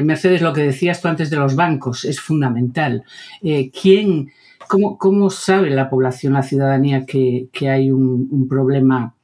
Mercedes, 0.02 0.42
lo 0.42 0.52
que 0.52 0.62
decías 0.62 1.00
tú 1.00 1.08
antes 1.08 1.30
de 1.30 1.36
los 1.36 1.54
bancos 1.54 2.04
es 2.04 2.20
fundamental. 2.20 3.04
¿quién, 3.40 4.32
cómo, 4.66 5.30
sabe 5.30 5.70
la 5.70 5.90
población, 5.90 6.32
la 6.32 6.42
ciudadanía, 6.42 7.06
que, 7.06 7.48
hay 7.68 7.90
un 7.90 8.46
problema 8.48 9.14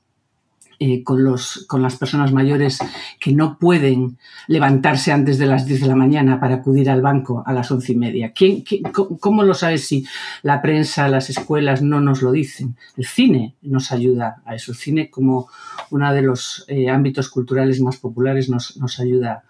eh, 0.81 1.05
con, 1.05 1.23
los, 1.23 1.65
con 1.69 1.83
las 1.83 1.97
personas 1.97 2.33
mayores 2.33 2.79
que 3.21 3.33
no 3.33 3.59
pueden 3.59 4.19
levantarse 4.49 5.13
antes 5.13 5.39
de 5.39 5.47
las 5.47 5.67
10 5.67 5.83
de 5.83 5.87
la 5.87 5.95
mañana 5.95 6.41
para 6.41 6.57
acudir 6.57 6.91
al 6.91 7.01
banco 7.01 7.45
a 7.47 7.53
las 7.53 7.71
once 7.71 7.93
y 7.93 7.97
media. 7.97 8.33
¿Quién, 8.35 8.65
cómo 8.93 9.45
lo 9.45 9.55
sabes 9.55 9.87
si 9.87 10.05
la 10.43 10.61
prensa, 10.61 11.09
las 11.09 11.31
escuelas 11.31 11.81
no 11.81 12.01
nos 12.01 12.23
lo 12.23 12.33
dicen? 12.33 12.77
El 12.97 13.07
cine 13.07 13.55
nos 13.63 13.93
ayuda 13.93 14.43
a 14.45 14.57
eso. 14.57 14.73
El 14.73 14.79
cine, 14.79 15.11
como 15.11 15.49
uno 15.91 16.13
de 16.13 16.23
los 16.23 16.65
eh, 16.67 16.91
ámbitos 16.91 17.31
culturales 17.31 17.81
más 17.81 17.97
populares, 17.99 18.51
nos, 18.51 18.77
nos 18.77 18.99
ayuda 18.99 19.33
a 19.33 19.45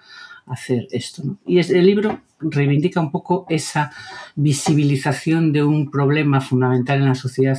hacer 0.46 0.87
esto. 0.90 1.22
Y 1.46 1.59
el 1.59 1.87
libro 1.87 2.20
reivindica 2.40 3.00
un 3.00 3.11
poco 3.11 3.46
esa 3.48 3.90
visibilización 4.35 5.52
de 5.52 5.62
un 5.62 5.90
problema 5.90 6.40
fundamental 6.40 6.98
en 6.98 7.09
la 7.09 7.14
sociedad 7.14 7.59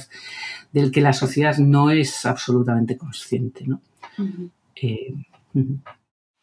del 0.71 0.91
que 0.91 1.01
la 1.01 1.13
sociedad 1.13 1.57
no 1.57 1.89
es 1.89 2.25
absolutamente 2.25 2.97
consciente. 2.97 3.65
¿no? 3.65 3.81
Eh, 4.75 5.13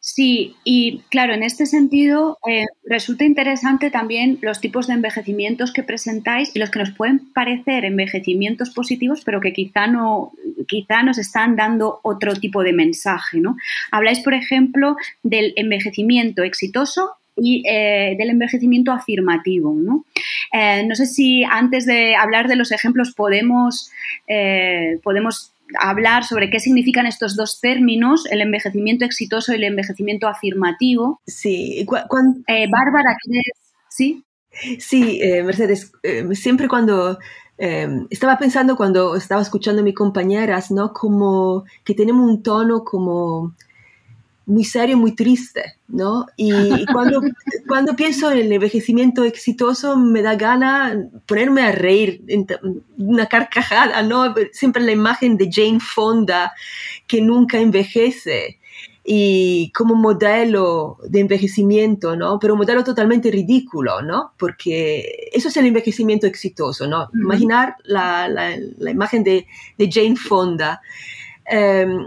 sí, 0.03 0.55
y 0.65 0.99
claro, 1.09 1.33
en 1.33 1.43
este 1.43 1.65
sentido 1.65 2.37
eh, 2.45 2.65
resulta 2.83 3.23
interesante 3.23 3.89
también 3.89 4.37
los 4.41 4.59
tipos 4.59 4.87
de 4.87 4.95
envejecimientos 4.95 5.71
que 5.71 5.81
presentáis 5.81 6.53
y 6.53 6.59
los 6.59 6.69
que 6.69 6.79
nos 6.79 6.91
pueden 6.91 7.31
parecer 7.33 7.85
envejecimientos 7.85 8.71
positivos, 8.71 9.21
pero 9.23 9.39
que 9.39 9.53
quizá 9.53 9.87
no, 9.87 10.33
quizá 10.67 11.03
nos 11.03 11.17
están 11.17 11.55
dando 11.55 11.99
otro 12.03 12.35
tipo 12.35 12.63
de 12.63 12.73
mensaje. 12.73 13.39
¿no? 13.39 13.55
Habláis, 13.91 14.19
por 14.19 14.33
ejemplo, 14.33 14.97
del 15.23 15.53
envejecimiento 15.55 16.43
exitoso 16.43 17.11
y 17.35 17.63
eh, 17.67 18.15
del 18.17 18.29
envejecimiento 18.29 18.91
afirmativo. 18.91 19.73
¿no? 19.73 20.05
Eh, 20.51 20.85
no 20.85 20.95
sé 20.95 21.05
si 21.05 21.43
antes 21.43 21.85
de 21.85 22.15
hablar 22.15 22.47
de 22.47 22.55
los 22.55 22.71
ejemplos 22.71 23.13
podemos, 23.15 23.91
eh, 24.27 24.99
podemos 25.03 25.52
hablar 25.79 26.23
sobre 26.23 26.49
qué 26.49 26.59
significan 26.59 27.05
estos 27.05 27.35
dos 27.35 27.59
términos, 27.59 28.25
el 28.29 28.41
envejecimiento 28.41 29.05
exitoso 29.05 29.51
y 29.51 29.55
el 29.55 29.63
envejecimiento 29.63 30.27
afirmativo. 30.27 31.21
Sí, 31.25 31.85
Bárbara, 31.89 33.17
¿quieres? 33.23 33.53
Sí. 33.89 34.23
Sí, 34.79 35.19
Mercedes, 35.43 35.91
siempre 36.33 36.67
cuando 36.67 37.17
estaba 37.57 38.37
pensando 38.37 38.75
cuando 38.75 39.15
estaba 39.15 39.41
escuchando 39.41 39.81
a 39.81 39.85
mis 39.85 39.95
compañeras, 39.95 40.69
¿no? 40.71 40.93
Como 40.93 41.63
que 41.83 41.93
tenemos 41.93 42.29
un 42.29 42.43
tono 42.43 42.83
como 42.83 43.55
muy 44.45 44.63
serio, 44.63 44.97
muy 44.97 45.15
triste, 45.15 45.75
¿no? 45.87 46.25
Y, 46.35 46.85
cuando, 46.91 47.21
cuando 47.67 47.95
pienso 47.95 48.31
en 48.31 48.39
el 48.39 48.51
envejecimiento 48.51 49.23
exitoso, 49.23 49.97
me 49.97 50.21
da 50.21 50.35
gana 50.35 51.09
ponerme 51.25 51.61
a 51.61 51.71
reír, 51.71 52.23
una 52.97 53.27
carcajada, 53.27 54.01
¿no? 54.03 54.33
Siempre 54.51 54.83
la 54.83 54.91
imagen 54.91 55.37
de 55.37 55.49
Jane 55.51 55.79
Fonda, 55.79 56.53
que 57.07 57.21
nunca 57.21 57.59
envejece, 57.59 58.59
y 59.05 59.69
como 59.71 59.95
modelo 59.95 60.97
de 61.07 61.19
envejecimiento, 61.19 62.15
¿no? 62.15 62.39
Pero 62.39 62.53
un 62.53 62.59
modelo 62.59 62.83
totalmente 62.83 63.29
ridículo, 63.29 64.01
¿no? 64.01 64.31
Porque 64.37 65.29
eso 65.33 65.49
es 65.49 65.57
el 65.57 65.65
envejecimiento 65.65 66.25
exitoso, 66.25 66.87
¿no? 66.87 67.09
Imaginar 67.13 67.75
la, 67.83 68.29
la, 68.29 68.55
la, 68.77 68.91
imagen 68.91 69.23
de, 69.23 69.45
de 69.77 69.89
Jane 69.91 70.15
Fonda. 70.15 70.81
Em, 71.45 72.05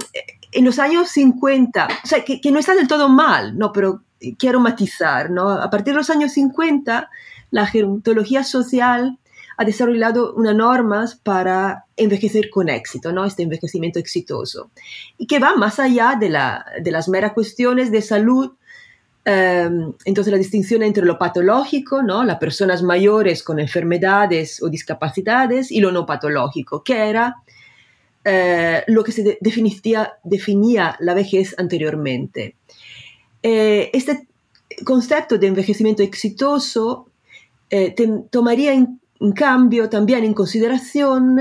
en 0.53 0.65
los 0.65 0.79
años 0.79 1.09
50, 1.11 1.89
o 2.05 2.07
sea, 2.07 2.25
que, 2.25 2.41
no 2.51 2.59
está 2.59 2.75
del 2.75 2.89
todo 2.89 3.09
mal, 3.09 3.57
no, 3.59 3.73
pero 3.73 4.03
quiero 4.39 4.61
matizar, 4.61 5.31
¿no? 5.31 5.51
A 5.51 5.71
partir 5.71 5.93
de 5.93 5.99
los 5.99 6.11
años 6.11 6.33
50, 6.33 7.11
la 7.51 7.67
gerontología 7.67 8.45
social 8.45 9.19
ha 9.59 9.65
desarrollado 9.65 10.35
unas 10.35 10.55
normas 10.55 11.15
para 11.15 11.87
envejecer 11.97 12.51
con 12.51 12.69
éxito, 12.69 13.13
¿no? 13.13 13.25
Este 13.25 13.43
envejecimiento 13.43 13.99
exitoso. 13.99 14.71
Y 15.17 15.27
que 15.27 15.39
va 15.39 15.57
más 15.57 15.81
allá 15.81 16.17
de, 16.19 16.29
la, 16.29 16.65
de 16.83 16.91
las 16.91 17.09
meras 17.09 17.33
cuestiones 17.33 17.91
de 17.91 18.03
salud. 18.03 18.53
Em, 19.25 19.93
entonces, 20.05 20.31
la 20.31 20.39
distinción 20.39 20.83
entre 20.83 21.07
lo 21.07 21.19
patológico, 21.19 22.03
¿no? 22.03 22.23
Las 22.23 22.39
personas 22.39 22.83
mayores 22.83 23.43
con 23.43 23.59
enfermedades 23.59 24.63
o 24.63 24.69
discapacidades 24.69 25.73
y 25.73 25.81
lo 25.81 25.91
no 25.91 26.05
patológico, 26.05 26.85
que 26.85 27.09
era 27.09 27.37
eh, 28.29 28.83
lo 28.89 29.05
que 29.05 29.13
se 29.13 29.39
definía, 29.41 30.15
definía, 30.25 30.97
la 30.99 31.15
vejez 31.15 31.55
anteriormente. 31.59 32.57
Eh, 33.41 33.89
este 33.93 34.27
concepto 34.85 35.39
de 35.39 35.47
envejecimiento 35.47 36.03
exitoso 36.03 37.07
eh, 37.71 37.95
tomaría 38.29 38.73
en, 38.73 38.99
cambio 39.35 39.89
también 39.89 40.25
en 40.25 40.35
consideración, 40.35 41.41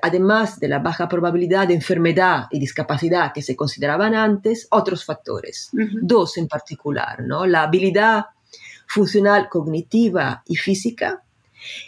además 0.00 0.58
de 0.58 0.68
la 0.68 0.78
baja 0.78 1.06
probabilidad 1.06 1.68
de 1.68 1.74
enfermedad 1.74 2.46
y 2.50 2.58
discapacidad 2.58 3.30
que 3.34 3.42
se 3.42 3.54
consideraban 3.54 4.14
antes, 4.14 4.68
otros 4.70 5.04
factores, 5.04 5.68
dos 6.00 6.38
en 6.38 6.48
particular, 6.48 7.20
¿no? 7.20 7.44
la 7.44 7.64
habilidad 7.64 8.24
funcional 8.86 9.50
cognitiva 9.50 10.42
y 10.46 10.56
física, 10.56 11.22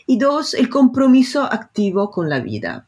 y 0.06 0.18
dos, 0.18 0.52
el 0.52 0.68
compromiso 0.68 1.44
activo 1.44 2.10
con 2.10 2.28
la 2.28 2.40
vida. 2.40 2.86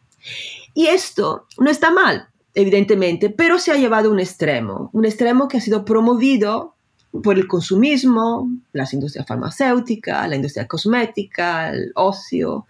Y 0.79 0.87
esto 0.87 1.49
no 1.59 1.73
está 1.73 1.91
mal, 1.91 2.29
evidentemente, 2.55 3.31
pero 3.31 3.59
se 3.59 3.73
ha 3.73 3.77
llevado 3.77 4.11
a 4.11 4.13
un 4.13 4.21
extremo, 4.21 4.91
un 4.93 5.07
extremo 5.07 5.49
que 5.49 5.57
ha 5.57 5.61
sido 5.61 5.85
promovido 5.85 6.77
por 7.21 7.37
el 7.37 7.49
consumismo, 7.49 8.49
las 8.73 8.93
industrias 8.93 9.27
farmacéuticas, 9.27 10.29
la 10.29 10.37
industria 10.37 10.69
cosmética, 10.69 11.71
el 11.71 11.91
ocio, 11.97 12.69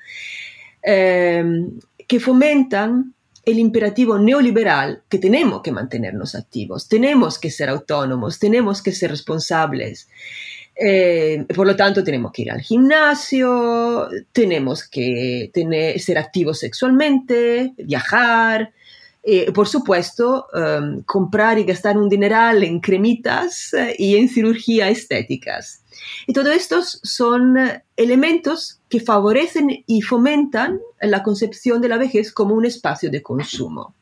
em, 0.81 1.79
que 2.07 2.18
fomentan 2.18 3.12
el 3.44 3.59
imperativo 3.59 4.18
neoliberal 4.18 5.03
que 5.11 5.18
tenemos 5.18 5.61
que 5.61 5.73
mantenernos 5.73 6.35
activos, 6.35 6.88
tenemos 6.88 7.38
que 7.38 7.51
ser 7.51 7.68
autónomos, 7.68 8.38
tenemos 8.38 8.81
que 8.81 8.92
ser 8.92 9.11
responsables. 9.11 10.09
Eh, 10.81 11.45
por 11.57 11.67
lo 11.67 11.75
tanto, 11.75 12.05
tenemos 12.05 12.31
que 12.31 12.43
ir 12.43 12.53
al 12.53 12.61
gimnasio, 12.61 14.09
tenemos 14.31 14.87
que 14.87 15.51
tener, 15.53 15.99
ser 15.99 16.19
activos 16.19 16.61
sexualmente, 16.61 17.73
viajar, 17.79 18.73
eh, 19.25 19.51
por 19.51 19.67
supuesto, 19.67 20.47
em, 20.55 21.03
comprar 21.03 21.59
y 21.59 21.64
gastar 21.64 21.99
un 21.99 22.09
dineral 22.09 22.62
en 22.62 22.79
cremitas 22.79 23.75
eh, 23.75 23.97
y 23.99 24.17
en 24.17 24.29
cirugía 24.29 24.88
estéticas. 24.88 25.83
Y 26.29 26.33
todos 26.33 26.55
estos 26.55 27.01
son 27.03 27.57
elementos 27.97 28.79
que 28.88 29.01
favorecen 29.01 29.83
y 29.85 30.01
fomentan 30.03 30.79
la 31.01 31.25
concepción 31.25 31.81
de 31.81 31.88
la 31.88 31.99
vejez 31.99 32.31
como 32.33 32.55
un 32.55 32.64
espacio 32.64 33.11
de 33.11 33.21
consumo. 33.21 33.95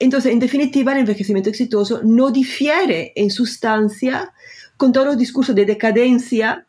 entonces, 0.00 0.32
en 0.32 0.40
definitiva, 0.40 0.92
el 0.92 0.98
envejecimiento 0.98 1.48
exitoso 1.48 2.00
no 2.02 2.32
difiere 2.32 3.12
en 3.14 3.30
sustancia 3.30 4.32
con 4.76 4.92
todos 4.92 5.06
los 5.06 5.18
discursos 5.18 5.54
de 5.54 5.64
decadencia 5.64 6.66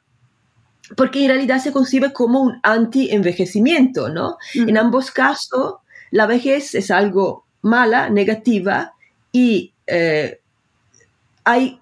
porque 0.96 1.22
en 1.22 1.30
realidad 1.30 1.60
se 1.60 1.72
concibe 1.72 2.14
como 2.14 2.42
un 2.42 2.60
anti-envejecimiento, 2.64 4.10
¿no? 4.10 4.38
En 4.54 4.78
ambos 4.78 5.12
casos, 5.12 5.76
la 6.12 6.26
vejez 6.26 6.76
es 6.76 6.92
algo 6.92 7.46
mala, 7.62 8.10
negativa, 8.10 8.94
y 9.32 9.74
eh, 9.86 10.40
hay 11.44 11.80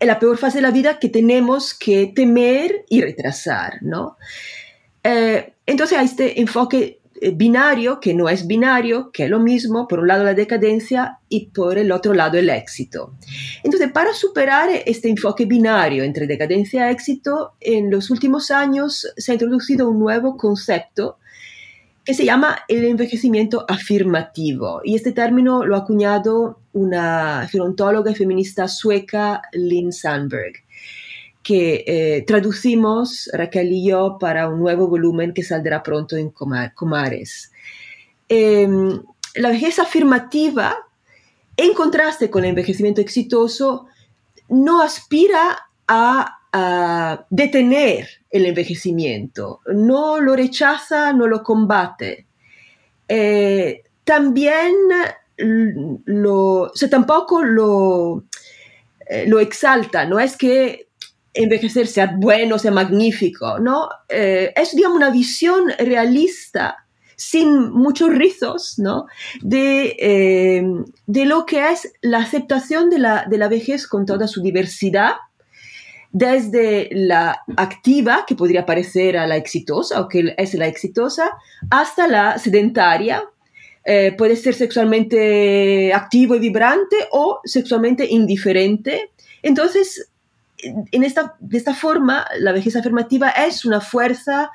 la 0.00 0.18
peor 0.18 0.36
fase 0.36 0.58
de 0.58 0.62
la 0.62 0.70
vida 0.70 0.98
que 0.98 1.08
tenemos 1.08 1.74
que 1.74 2.12
temer 2.14 2.84
y 2.88 3.00
retrasar, 3.00 3.78
¿no? 3.80 4.16
Eh, 5.02 5.54
entonces 5.64 5.98
hay 5.98 6.06
este 6.06 6.40
enfoque 6.40 7.00
binario, 7.34 8.00
que 8.00 8.14
no 8.14 8.28
es 8.28 8.46
binario, 8.46 9.10
que 9.12 9.24
es 9.24 9.30
lo 9.30 9.38
mismo, 9.38 9.86
por 9.86 10.00
un 10.00 10.08
lado 10.08 10.24
la 10.24 10.34
decadencia 10.34 11.18
y 11.28 11.46
por 11.46 11.78
el 11.78 11.92
otro 11.92 12.14
lado 12.14 12.38
el 12.38 12.50
éxito. 12.50 13.14
Entonces, 13.62 13.92
para 13.92 14.12
superar 14.12 14.70
este 14.86 15.08
enfoque 15.08 15.44
binario 15.44 16.02
entre 16.02 16.26
decadencia 16.26 16.88
y 16.88 16.92
éxito, 16.92 17.54
en 17.60 17.90
los 17.90 18.10
últimos 18.10 18.50
años 18.50 19.06
se 19.16 19.32
ha 19.32 19.34
introducido 19.34 19.88
un 19.88 19.98
nuevo 19.98 20.36
concepto 20.36 21.18
que 22.04 22.14
se 22.14 22.24
llama 22.24 22.58
el 22.68 22.84
envejecimiento 22.84 23.64
afirmativo. 23.68 24.80
Y 24.84 24.96
este 24.96 25.12
término 25.12 25.64
lo 25.64 25.76
ha 25.76 25.80
acuñado 25.80 26.58
una 26.72 27.46
gerontóloga 27.48 28.10
y 28.10 28.14
feminista 28.14 28.66
sueca, 28.66 29.42
Lynn 29.52 29.92
Sandberg, 29.92 30.54
que 31.42 31.84
eh, 31.86 32.24
traducimos 32.26 33.28
Raquel 33.32 33.72
y 33.72 33.88
yo 33.88 34.16
para 34.20 34.48
un 34.48 34.60
nuevo 34.60 34.88
volumen 34.88 35.34
que 35.34 35.42
saldrá 35.42 35.82
pronto 35.82 36.16
en 36.16 36.30
Comares. 36.30 37.52
Em, 38.28 39.02
la 39.34 39.48
vejez 39.50 39.78
afirmativa, 39.78 40.76
en 41.56 41.74
contraste 41.74 42.30
con 42.30 42.44
el 42.44 42.50
envejecimiento 42.50 43.00
exitoso, 43.00 43.86
no 44.48 44.82
aspira 44.82 45.58
a 45.88 46.38
detener 47.30 48.08
el 48.30 48.46
envejecimiento, 48.46 49.60
no 49.66 50.20
lo 50.20 50.36
rechaza, 50.36 51.12
no 51.12 51.26
lo 51.26 51.42
combate. 51.42 52.26
Eh, 53.08 53.82
también 54.04 54.74
lo, 55.36 56.72
tampoco 56.90 57.42
lo, 57.42 58.24
eh, 59.06 59.26
lo 59.26 59.40
exalta, 59.40 60.06
no 60.06 60.18
es 60.18 60.36
que 60.36 60.88
envejecer 61.34 61.86
sea 61.86 62.14
bueno, 62.16 62.58
sea 62.58 62.70
magnífico, 62.70 63.58
¿no? 63.58 63.88
Eh, 64.08 64.52
es, 64.54 64.74
digamos, 64.74 64.96
una 64.96 65.10
visión 65.10 65.70
realista, 65.78 66.86
sin 67.16 67.70
muchos 67.70 68.10
rizos, 68.14 68.78
¿no? 68.78 69.06
De, 69.40 70.64
de 71.06 71.24
lo 71.24 71.46
que 71.46 71.70
es 71.70 71.92
la 72.00 72.18
aceptación 72.18 72.90
de 72.90 72.98
la, 72.98 73.26
de 73.28 73.38
la 73.38 73.48
vejez 73.48 73.86
con 73.86 74.06
toda 74.06 74.26
su 74.26 74.42
diversidad, 74.42 75.14
desde 76.12 76.90
la 76.92 77.42
activa, 77.56 78.24
que 78.26 78.36
podría 78.36 78.66
parecer 78.66 79.16
a 79.16 79.26
la 79.26 79.36
exitosa 79.36 80.00
o 80.00 80.08
que 80.08 80.34
es 80.36 80.54
la 80.54 80.66
exitosa, 80.66 81.32
hasta 81.70 82.06
la 82.06 82.38
sedentaria. 82.38 83.24
Eh, 83.84 84.12
puede 84.16 84.36
ser 84.36 84.54
sexualmente 84.54 85.92
activo 85.92 86.36
y 86.36 86.38
vibrante 86.38 86.96
o 87.10 87.40
sexualmente 87.44 88.06
indiferente. 88.08 89.10
Entonces, 89.42 90.11
en 90.62 91.02
esta, 91.04 91.36
de 91.40 91.58
esta 91.58 91.74
forma, 91.74 92.26
la 92.38 92.52
vejez 92.52 92.76
afirmativa 92.76 93.30
es 93.30 93.64
una 93.64 93.80
fuerza 93.80 94.50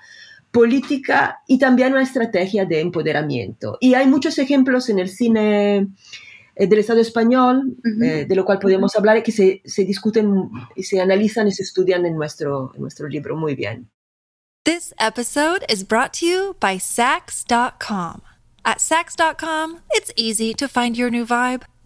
política 0.52 1.40
y 1.48 1.60
también 1.60 1.94
una 1.94 2.04
estrategia 2.04 2.66
de 2.66 2.80
empoderamiento. 2.80 3.78
Y 3.80 3.94
hay 3.94 4.08
muchos 4.08 4.38
ejemplos 4.40 4.90
en 4.90 5.00
el 5.00 5.10
cine 5.10 5.88
eh, 6.56 6.68
del 6.68 6.80
Estado 6.80 7.02
español, 7.02 7.78
eh, 8.02 8.26
de 8.28 8.36
lo 8.36 8.46
cual 8.46 8.60
podemos 8.60 8.96
hablar 8.96 9.18
y 9.18 9.24
que 9.24 9.32
se, 9.32 9.62
se 9.66 9.84
discuten 9.84 10.50
y 10.76 10.84
se 10.84 11.00
analizan 11.00 11.48
y 11.48 11.52
se 11.52 11.64
estudian 11.64 12.06
en 12.06 12.16
nuestro, 12.16 12.72
en 12.74 12.82
nuestro 12.82 13.08
libro 13.08 13.36
muy 13.36 13.56
bien. 13.56 13.90
This 14.64 14.94
episode 15.00 15.64
is 15.70 15.84
brought 15.84 16.12
to 16.20 16.26
you 16.26 16.56
by 16.60 16.78
Sax.com. 16.78 18.22
At 18.66 18.82
Sax.com, 18.82 19.80
it's 19.92 20.12
easy 20.18 20.54
to 20.56 20.68
find 20.68 20.98
your 20.98 21.10
new 21.10 21.26
vibe. 21.26 21.64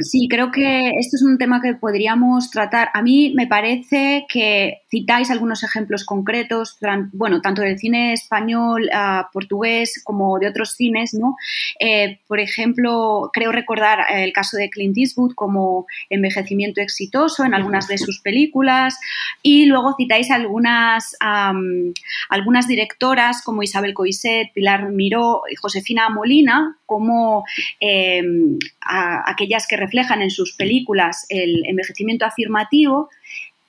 Sí, 0.00 0.28
creo 0.28 0.50
que 0.50 0.90
esto 0.98 1.16
es 1.16 1.22
un 1.22 1.38
tema 1.38 1.60
que 1.60 1.74
podríamos 1.74 2.50
tratar. 2.50 2.90
A 2.94 3.02
mí 3.02 3.32
me 3.36 3.46
parece 3.46 4.26
que 4.28 4.82
citáis 4.90 5.30
algunos 5.30 5.62
ejemplos 5.62 6.04
concretos, 6.04 6.76
bueno, 7.12 7.40
tanto 7.40 7.62
del 7.62 7.78
cine 7.78 8.12
español, 8.12 8.88
uh, 8.92 9.24
portugués, 9.32 10.00
como 10.04 10.38
de 10.38 10.48
otros 10.48 10.72
cines, 10.72 11.14
¿no? 11.14 11.36
Eh, 11.80 12.18
por 12.26 12.40
ejemplo, 12.40 13.30
creo 13.32 13.52
recordar 13.52 14.00
el 14.10 14.32
caso 14.32 14.56
de 14.56 14.70
Clint 14.70 14.96
Eastwood 14.98 15.34
como 15.34 15.86
envejecimiento 16.10 16.80
exitoso 16.80 17.44
en 17.44 17.54
algunas 17.54 17.88
de 17.88 17.98
sus 17.98 18.20
películas 18.20 18.98
y 19.42 19.66
luego 19.66 19.94
citáis 19.96 20.30
algunas, 20.30 21.16
um, 21.22 21.92
algunas 22.28 22.68
directoras 22.68 23.42
como 23.42 23.62
Isabel 23.62 23.94
Coiset, 23.94 24.52
Pilar 24.52 24.90
Miró 24.90 25.42
y 25.50 25.56
Josefina 25.56 26.08
Molina 26.08 26.76
como 26.92 27.44
eh, 27.80 28.22
a, 28.82 29.30
aquellas 29.30 29.66
que 29.66 29.71
reflejan 29.76 30.22
en 30.22 30.30
sus 30.30 30.54
películas 30.54 31.26
el 31.28 31.64
envejecimiento 31.66 32.24
afirmativo, 32.24 33.10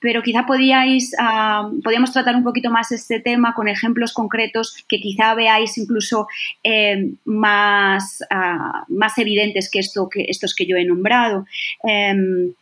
pero 0.04 0.22
quizá 0.22 0.44
podíais, 0.44 1.14
uh, 1.18 1.80
podíamos 1.80 2.12
tratar 2.12 2.36
un 2.36 2.44
poquito 2.44 2.70
más 2.70 2.92
este 2.92 3.20
tema 3.20 3.54
con 3.54 3.68
ejemplos 3.68 4.12
concretos 4.12 4.84
que 4.86 5.00
quizá 5.00 5.34
veáis 5.34 5.78
incluso 5.78 6.28
eh, 6.62 7.12
más, 7.24 8.20
uh, 8.30 8.92
más 8.92 9.16
evidentes 9.16 9.70
que, 9.70 9.78
esto, 9.78 10.10
que 10.10 10.26
estos 10.28 10.54
que 10.54 10.66
yo 10.66 10.76
he 10.76 10.84
nombrado. 10.84 11.46
Um, 11.82 12.52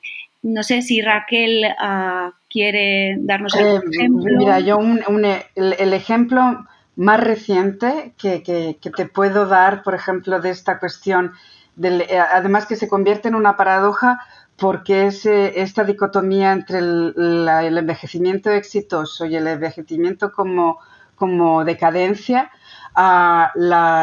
no 0.43 0.63
sé 0.63 0.83
si 0.83 1.03
Raquel 1.03 1.65
uh, 1.65 2.31
quiere 2.49 3.17
darnos 3.19 3.57
algún 3.57 3.93
ejemplo. 3.93 4.39
Mira, 4.39 4.61
yo 4.61 4.79
un, 4.79 5.01
un, 5.09 5.25
el, 5.25 5.43
el, 5.57 5.93
ejemplo 5.95 6.65
más 6.95 7.19
reciente 7.19 8.13
que, 8.19 8.45
que, 8.45 8.77
que, 8.81 8.91
te 8.91 9.07
puedo 9.07 9.47
dar, 9.47 9.83
por 9.83 9.97
ejemplo, 9.97 10.41
de 10.41 10.51
esta 10.51 10.79
cuestión 10.79 11.33
eh, 11.81 12.19
además 12.19 12.67
que 12.67 12.77
se 12.77 12.89
convierte 12.89 13.29
en 13.29 13.35
una 13.35 13.57
paradoja 13.57 14.21
porque 14.57 15.07
es 15.07 15.27
esta 15.27 15.85
dicotomía 15.85 16.53
entre 16.53 16.79
el, 16.79 17.49
envejecimiento 17.49 18.51
exitoso 18.51 19.25
y 19.25 19.35
el 19.35 19.47
envejecimiento 19.47 20.31
como, 20.31 20.79
como 21.17 21.65
decadencia 21.65 22.51
ah, 22.95 23.51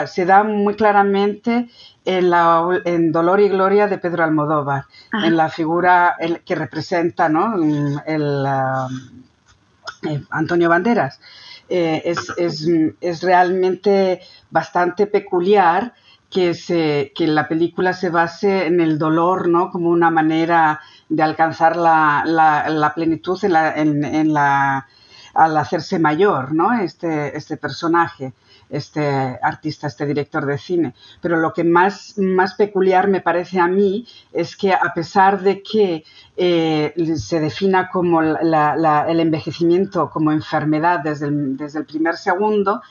se 0.08 0.26
da 0.26 0.44
muy 0.44 0.76
claramente 0.76 1.70
en, 2.04 2.30
la, 2.30 2.82
en, 2.86 3.12
Dolor 3.12 3.40
y 3.40 3.50
Gloria 3.50 3.88
de 3.88 4.00
Pedro 4.00 4.24
Almodóvar, 4.24 4.86
en 5.14 5.38
la 5.38 5.50
figura 5.50 6.18
que 6.44 6.56
representa 6.56 7.30
¿no? 7.30 7.56
el, 8.06 8.46
ah, 8.46 8.88
eh, 10.10 10.24
Antonio 10.32 10.70
Banderas. 10.70 11.20
Eh, 11.72 12.02
es, 12.04 12.34
es, 12.38 12.68
es, 13.00 13.22
realmente 13.22 14.22
bastante 14.50 15.06
peculiar 15.06 15.94
que, 16.30 16.54
se, 16.54 17.12
que 17.16 17.28
la 17.28 17.48
película 17.48 17.94
se 17.94 18.10
base 18.10 18.68
en 18.68 18.80
el 18.80 19.00
dolor, 19.00 19.48
¿no? 19.50 19.72
Como 19.72 19.90
una 19.90 20.12
manera 20.12 20.80
de 21.10 21.24
alcanzar 21.24 21.76
la, 21.76 22.24
la, 22.26 22.94
plenitud 22.94 23.44
en 23.44 23.54
la, 23.54 23.76
en, 23.76 24.34
la, 24.34 24.88
al 25.34 25.58
hacerse 25.58 25.98
mayor, 25.98 26.54
¿no? 26.54 26.74
Este, 26.80 27.36
este 27.36 27.58
personaje, 27.58 28.34
este 28.70 29.40
artista, 29.42 29.88
este 29.88 30.06
director 30.06 30.46
de 30.46 30.60
cine. 30.60 30.94
Pero 31.20 31.38
lo 31.38 31.52
que 31.52 31.64
más, 31.64 32.16
más 32.18 32.54
peculiar 32.54 33.08
me 33.08 33.22
parece 33.22 33.60
a 33.60 33.68
mí 33.68 34.06
es 34.32 34.56
que 34.56 34.72
a 34.72 34.94
pesar 34.94 35.42
de 35.42 35.64
que 35.64 36.04
eh, 36.38 36.94
se 37.16 37.40
defina 37.40 37.90
como 37.90 38.22
el 38.22 39.20
envejecimiento 39.20 40.12
como 40.12 40.32
enfermedad 40.32 41.00
desde 41.00 41.28
el, 41.28 41.58
desde 41.58 41.80
el 41.80 41.86
primer 41.86 42.18
segundo, 42.18 42.82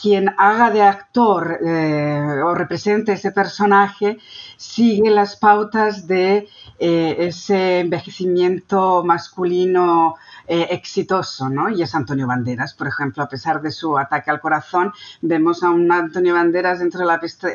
quien 0.00 0.34
haga 0.38 0.70
de 0.70 0.82
actor 0.82 1.58
eh, 1.64 2.40
o 2.44 2.54
represente 2.54 3.12
ese 3.12 3.30
personaje 3.32 4.18
sigue 4.56 5.10
las 5.10 5.36
pautas 5.36 6.06
de 6.06 6.48
eh, 6.78 7.16
ese 7.18 7.80
envejecimiento 7.80 9.04
masculino 9.04 10.16
eh, 10.46 10.68
exitoso, 10.72 11.48
¿no? 11.48 11.70
Y 11.70 11.80
es 11.80 11.94
Antonio 11.94 12.26
Banderas, 12.26 12.74
por 12.74 12.86
ejemplo, 12.86 13.22
a 13.22 13.28
pesar 13.30 13.62
de 13.62 13.70
su 13.70 13.96
ataque 13.96 14.30
al 14.30 14.40
corazón, 14.40 14.92
vemos 15.22 15.62
a 15.62 15.70
un 15.70 15.90
Antonio 15.90 16.34
Banderas 16.34 16.80
dentro 16.80 17.00
de 17.00 17.06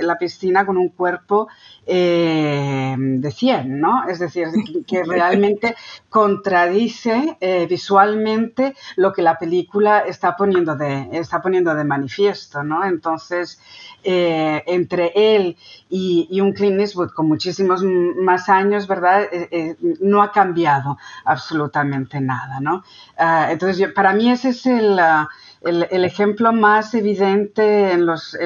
la, 0.02 0.18
piscina 0.18 0.66
con 0.66 0.76
un 0.76 0.90
cuerpo 0.90 1.48
eh, 1.86 2.96
de 2.98 3.32
100, 3.32 3.80
¿no? 3.80 4.08
Es 4.08 4.18
decir, 4.18 4.48
que 4.88 5.04
realmente 5.08 5.76
contradice 6.10 7.38
eh, 7.40 7.68
visualmente 7.70 8.76
lo 8.96 9.14
que 9.14 9.22
la 9.22 9.38
película 9.38 10.00
está 10.00 10.36
poniendo 10.36 10.76
de, 10.76 11.10
está 11.12 11.44
poniendo 11.44 11.76
de 11.76 11.84
manifiesto, 11.84 12.64
¿no? 12.64 12.84
Entonces, 12.84 13.62
entre 14.02 15.12
él 15.14 15.58
y, 15.90 16.40
un 16.40 16.54
Clint 16.54 16.80
Eastwood 16.80 17.12
con 17.12 17.28
muchísimos 17.28 17.84
más 17.84 18.48
años, 18.48 18.88
¿verdad? 18.88 19.28
no 20.00 20.24
ha 20.24 20.32
cambiado 20.32 20.98
absolutamente 21.26 22.22
nada, 22.22 22.62
¿no? 22.62 22.79
Ah, 23.18 23.50
entonces, 23.52 23.92
para 23.94 24.14
mí 24.14 24.32
ese 24.32 24.50
es 24.50 24.66
ah, 24.68 25.28
el, 25.62 25.88
el, 25.90 26.06
ejemplo 26.06 26.54
más 26.54 26.94
evidente 26.94 27.92
en 27.92 28.06
los, 28.06 28.38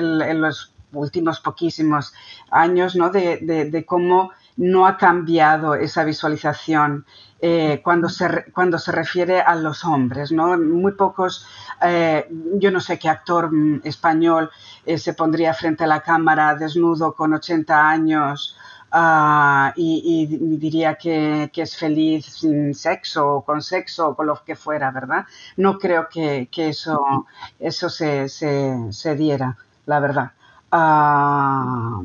últimos 0.93 1.39
poquísimos 1.39 2.13
años, 2.51 2.95
¿no? 2.95 3.09
De, 3.09 3.37
de, 3.37 3.85
cómo 3.85 4.31
no 4.57 4.85
ha 4.85 4.97
cambiado 4.97 5.75
esa 5.75 6.03
visualización 6.03 7.05
eh, 7.41 7.81
cuando, 7.83 8.07
se, 8.07 8.45
cuando 8.53 8.77
se 8.79 8.91
refiere 8.91 9.41
a 9.41 9.55
los 9.55 9.83
hombres. 9.83 10.31
¿no? 10.31 10.57
Muy 10.57 10.93
pocos, 10.93 11.45
eh, 11.81 12.27
yo 12.55 12.71
no 12.71 12.79
sé 12.79 12.97
qué 12.99 13.09
actor 13.09 13.51
mm, 13.51 13.81
español 13.83 14.49
eh, 14.85 14.97
se 14.97 15.13
pondría 15.13 15.53
frente 15.53 15.83
a 15.83 15.87
la 15.87 16.01
cámara 16.01 16.55
desnudo 16.55 17.13
con 17.13 17.33
80 17.33 17.89
años 17.89 18.55
Ah, 18.95 19.73
y, 19.75 20.27
diría 20.57 20.95
que, 20.95 21.49
es 21.55 21.75
feliz 21.75 22.25
sin 22.27 22.75
sexo 22.75 23.37
o 23.37 23.41
con 23.43 23.63
sexo 23.63 24.09
o 24.09 24.15
con 24.15 24.27
lo 24.27 24.43
que 24.45 24.55
fuera, 24.55 24.91
¿verdad? 24.91 25.25
No 25.57 25.79
creo 25.79 26.07
que, 26.09 26.47
eso, 26.55 27.25
eso 27.59 27.89
se, 27.89 28.29
se, 28.29 29.15
diera, 29.15 29.57
la 29.87 29.99
verdad. 29.99 30.31
Ah, 30.71 32.01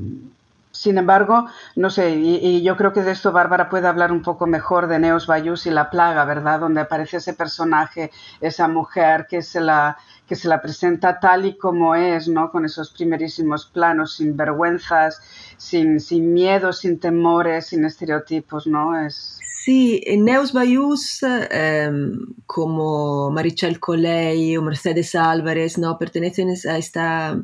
sin 0.79 0.97
embargo, 0.97 1.47
no 1.75 1.91
sé, 1.91 2.11
y, 2.11 2.63
yo 2.63 2.77
creo 2.77 2.93
que 2.93 3.03
de 3.03 3.11
esto 3.11 3.33
Bárbara 3.33 3.69
puede 3.69 3.89
hablar 3.89 4.13
un 4.13 4.23
poco 4.23 4.47
mejor 4.47 4.87
de 4.87 5.01
Neos 5.01 5.27
Bayus 5.27 5.67
y 5.67 5.71
La 5.71 5.91
Plaga, 5.91 6.25
¿verdad? 6.25 6.61
Donde 6.61 6.83
aparece 6.83 7.17
ese 7.17 7.35
personaje, 7.35 8.13
esa 8.41 8.69
mujer 8.69 9.27
que 9.29 9.43
se 9.43 9.61
la, 9.61 9.99
que 10.29 10.37
se 10.37 10.47
la 10.47 10.63
presenta 10.63 11.19
tal 11.19 11.47
y 11.47 11.59
como 11.59 11.97
es, 11.97 12.29
¿no? 12.29 12.53
Con 12.53 12.65
esos 12.65 12.93
primerísimos 12.93 13.67
planos, 13.67 14.15
sin 14.15 14.37
vergüenzas, 14.37 15.21
sin, 15.57 15.99
sin 15.99 16.33
miedos, 16.33 16.79
sin 16.79 17.01
temores, 17.01 17.67
sin 17.67 17.85
estereotipos, 17.85 18.69
¿no? 18.69 19.05
Es... 19.05 19.41
Sí, 19.65 20.01
Neus 20.17 20.53
Bayús, 20.53 21.25
em, 21.51 22.21
como 22.47 23.33
Marichal 23.33 23.81
Coley 23.81 24.57
o 24.57 24.63
Mercedes 24.63 25.17
Álvarez, 25.17 25.77
¿no? 25.77 25.99
Pertenecen 25.99 26.51
a 26.51 26.79
esta 26.79 27.37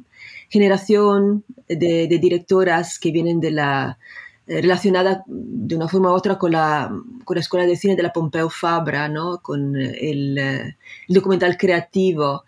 generación 0.55 1.45
de, 1.69 2.07
directoras 2.07 3.01
que 3.01 3.11
vienen 3.11 3.41
de 3.41 3.49
eh, 3.51 4.61
relacionada 4.63 5.25
de 5.27 5.75
una 5.75 5.89
forma 5.89 6.13
u 6.13 6.15
otra 6.15 6.39
con 6.39 6.53
la, 6.53 6.93
con 7.25 7.35
la 7.35 7.41
escuela 7.41 7.67
de 7.67 7.77
cine 7.77 7.97
de 7.97 8.05
la 8.05 8.13
Pompeu 8.13 8.49
Fabra, 8.49 9.09
¿no? 9.09 9.41
con 9.43 9.75
el, 9.75 10.39
el 10.39 10.77
documental 11.09 11.57
creativo. 11.57 12.45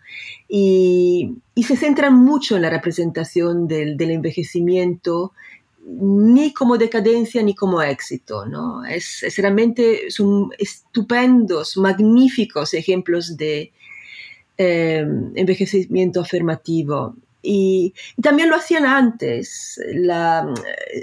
Y, 0.47 1.33
se 1.61 1.75
centran 1.75 2.13
mucho 2.13 2.55
en 2.55 2.61
la 2.61 2.69
representación 2.69 3.67
del, 3.67 3.99
envejecimiento 3.99 5.33
ni 5.85 6.53
como 6.53 6.77
decadencia 6.77 7.41
ni 7.43 7.55
como 7.55 7.81
éxito, 7.81 8.45
¿no? 8.45 8.85
Es, 8.85 9.23
realmente, 9.37 10.09
son 10.11 10.49
estupendos, 10.57 11.75
magníficos 11.77 12.73
ejemplos 12.73 13.35
de 13.35 13.71
eh, 14.57 15.05
envejecimiento 15.35 16.21
afirmativo. 16.21 17.15
Y, 17.49 17.93
también 18.21 18.49
lo 18.49 18.57
hacían 18.57 18.85
antes. 18.85 19.79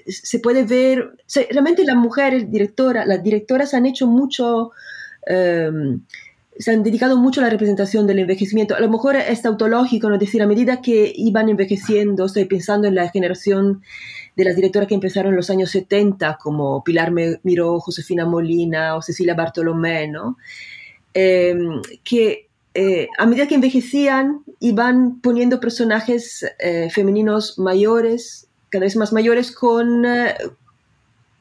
se 0.06 0.38
puede 0.40 0.64
ver, 0.64 1.16
realmente 1.50 1.84
las 1.84 1.96
mujeres 1.96 2.50
directoras, 2.50 3.06
las 3.06 3.22
directoras 3.22 3.72
han 3.72 3.86
hecho 3.86 4.06
mucho, 4.06 4.72
eh, 5.26 5.70
se 6.58 6.70
han 6.70 6.82
dedicado 6.82 7.16
mucho 7.16 7.40
a 7.40 7.44
la 7.44 7.50
representación 7.50 8.06
del 8.06 8.18
envejecimiento. 8.18 8.76
A 8.76 8.80
lo 8.80 8.90
mejor 8.90 9.16
es 9.16 9.40
tautológico, 9.40 10.10
¿no? 10.10 10.18
decir, 10.18 10.42
a 10.42 10.46
medida 10.46 10.82
que 10.82 11.10
iban 11.16 11.48
envejeciendo, 11.48 12.26
estoy 12.26 12.44
pensando 12.44 12.86
en 12.88 12.94
la 12.94 13.08
generación 13.08 13.82
de 14.36 14.44
las 14.44 14.54
directoras 14.54 14.86
que 14.86 14.94
empezaron 14.94 15.32
en 15.32 15.36
los 15.36 15.48
años 15.48 15.70
70, 15.70 16.36
como 16.42 16.84
Pilar 16.84 17.10
Miró, 17.42 17.80
Josefina 17.80 18.26
Molina 18.26 18.96
o 18.96 19.02
Cecilia 19.02 19.34
Bartolomé, 19.34 20.08
¿no? 20.08 20.36
Em, 21.14 21.80
que 22.02 22.43
eh, 22.74 23.08
a 23.18 23.26
medida 23.26 23.46
que 23.46 23.54
envejecían 23.54 24.42
iban 24.58 25.20
poniendo 25.20 25.60
personajes 25.60 26.44
eh, 26.58 26.90
femeninos 26.90 27.56
mayores, 27.58 28.48
cada 28.68 28.84
vez 28.84 28.96
más 28.96 29.12
mayores, 29.12 29.52
con, 29.52 30.04
eh, 30.04 30.34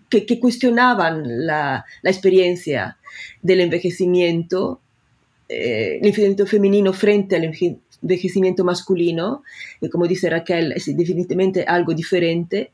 que, 0.09 0.27
que, 0.27 0.39
cuestionaban 0.39 1.47
la, 1.47 1.85
la, 2.03 2.11
experiencia 2.11 2.97
del 3.41 3.61
envejecimiento, 3.61 4.79
el 5.49 5.97
envejecimiento 5.97 6.45
femenino 6.45 6.93
frente 6.93 7.35
al 7.35 7.51
envejecimiento 8.03 8.63
masculino, 8.63 9.43
que 9.79 9.89
como 9.89 10.07
dice 10.07 10.29
Raquel 10.29 10.71
es 10.73 10.85
definitivamente 10.95 11.63
algo 11.63 11.93
diferente. 11.93 12.71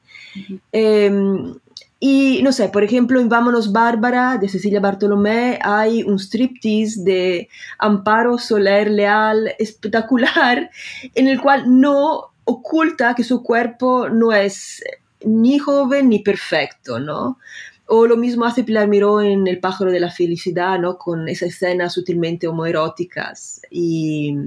Em, 0.73 1.55
y 1.99 2.41
no 2.43 2.53
sé, 2.53 2.69
por 2.69 2.83
ejemplo, 2.83 3.19
en 3.19 3.27
Vámonos 3.27 3.73
Bárbara 3.73 4.37
de 4.37 4.47
Cecilia 4.47 4.79
Bartolomé 4.79 5.59
hay 5.61 6.03
un 6.03 6.17
striptease 6.17 7.01
de 7.03 7.49
Amparo 7.77 8.37
Soler 8.37 8.89
Leal 8.89 9.53
espectacular 9.59 10.69
en 11.15 11.27
el 11.27 11.41
cual 11.41 11.79
no 11.79 12.31
oculta 12.45 13.15
que 13.15 13.23
su 13.23 13.43
cuerpo 13.43 14.07
no 14.09 14.31
es 14.31 14.81
ni 15.25 15.59
joven 15.59 16.09
ni 16.09 16.19
perfecto, 16.19 16.99
¿no? 16.99 17.37
O 17.85 18.07
lo 18.07 18.15
mismo 18.15 18.45
hace 18.45 18.63
Pilar 18.63 18.87
Miró 18.87 19.19
en 19.19 19.47
El 19.47 19.59
pájaro 19.59 19.91
de 19.91 19.99
la 19.99 20.11
felicidad, 20.11 20.79
¿no? 20.79 20.97
Con 20.97 21.27
esas 21.27 21.49
escenas 21.49 21.93
sutilmente 21.93 22.47
homoeróticas. 22.47 23.61
Y 23.69 24.37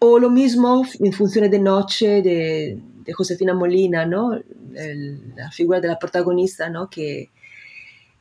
o 0.00 0.18
lo 0.18 0.30
mismo 0.30 0.82
en 0.98 1.12
Funciones 1.12 1.50
de 1.50 1.58
Noche 1.58 2.22
de, 2.22 2.78
Josefina 3.12 3.54
Molina, 3.54 4.06
¿no? 4.06 4.38
la 4.72 5.50
figura 5.50 5.80
de 5.80 5.88
la 5.88 5.98
protagonista, 5.98 6.68
¿no? 6.68 6.88
Que, 6.88 7.28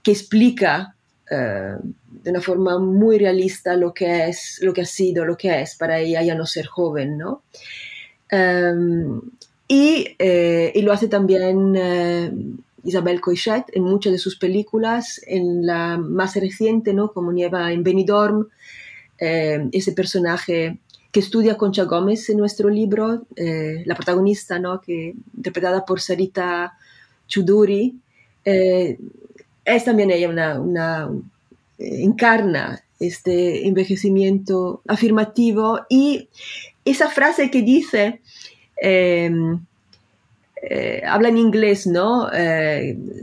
que 0.02 0.12
explica 0.12 0.96
eh, 1.30 1.76
de 2.24 2.32
una 2.32 2.42
forma 2.42 2.80
muy 2.80 3.20
realista 3.20 3.76
lo 3.76 3.94
que 3.94 4.28
es, 4.28 4.60
lo 4.62 4.74
que 4.74 4.82
ha 4.82 4.86
sido, 4.86 5.26
lo 5.26 5.38
que 5.38 5.62
es 5.62 5.76
para 5.76 6.00
ella 6.00 6.24
ya 6.24 6.36
no 6.36 6.46
ser 6.46 6.66
joven, 6.66 7.18
¿no? 7.18 7.44
Em, 8.30 9.22
y, 9.68 10.16
eh, 10.18 10.72
y, 10.74 10.82
lo 10.82 10.92
hace 10.92 11.08
también 11.08 11.76
eh, 11.76 12.32
Isabel 12.84 13.22
Coixet 13.22 13.66
en 13.74 13.84
muchas 13.84 14.12
de 14.12 14.18
sus 14.18 14.38
películas, 14.38 15.22
en 15.28 15.66
la 15.66 15.98
más 15.98 16.36
reciente, 16.36 16.94
¿no? 16.94 17.12
Como 17.14 17.32
Nieva 17.32 17.72
en 17.72 17.84
Benidorm, 17.84 18.48
ese 19.18 19.92
personaje 19.92 20.80
que 21.12 21.20
estudia 21.20 21.58
Concha 21.58 21.84
Gómez 21.84 22.30
en 22.30 22.38
nuestro 22.38 22.70
libro, 22.70 23.26
eh, 23.36 23.84
la 23.86 23.96
protagonista, 23.96 24.60
¿no? 24.60 24.80
que, 24.80 25.16
interpretada 25.36 25.86
por 25.86 26.02
Sarita 26.02 26.78
Chuduri, 27.28 27.96
eh, 28.46 28.98
es 29.66 29.86
también 29.86 30.12
ella 30.12 30.30
una, 30.30 30.60
una 30.60 31.10
eh, 31.78 32.04
encarna 32.04 32.82
este 33.00 33.68
envejecimiento 33.68 34.82
afirmativo 34.88 35.82
y 35.90 36.28
esa 36.86 37.10
frase 37.10 37.50
que 37.50 37.62
dice, 37.62 38.20
em, 38.82 39.60
habla 41.08 41.30
en 41.30 41.38
inglés, 41.38 41.88
¿no? 41.88 42.28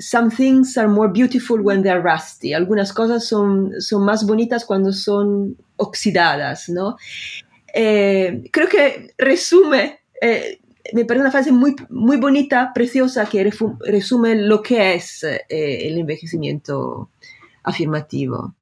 Some 0.01 0.31
things 0.31 0.79
are 0.79 0.89
more 0.89 1.13
beautiful 1.13 1.61
when 1.61 1.83
they're 1.83 2.01
rusty. 2.01 2.55
Algunas 2.55 2.95
cosas 2.95 3.29
son, 3.29 3.75
son 3.79 4.05
más 4.05 4.25
bonitas 4.25 4.65
cuando 4.65 4.93
son 4.93 5.57
oxidadas, 5.77 6.71
¿no? 6.71 6.97
Eh, 7.79 8.45
creo 8.51 8.69
que 8.69 9.13
resume, 9.19 9.99
eh, 10.23 10.61
me 10.95 11.05
parece 11.05 11.21
una 11.21 11.31
frase 11.31 11.53
muy, 11.53 11.77
muy 11.91 12.17
bonita, 12.17 12.73
preciosa, 12.75 13.27
que 13.27 13.51
resume 13.81 14.35
lo 14.35 14.63
que 14.63 14.95
es 14.95 15.23
eh, 15.25 15.43
el 15.51 15.99
envejecimiento 15.99 17.11
afirmativo. 17.65 18.55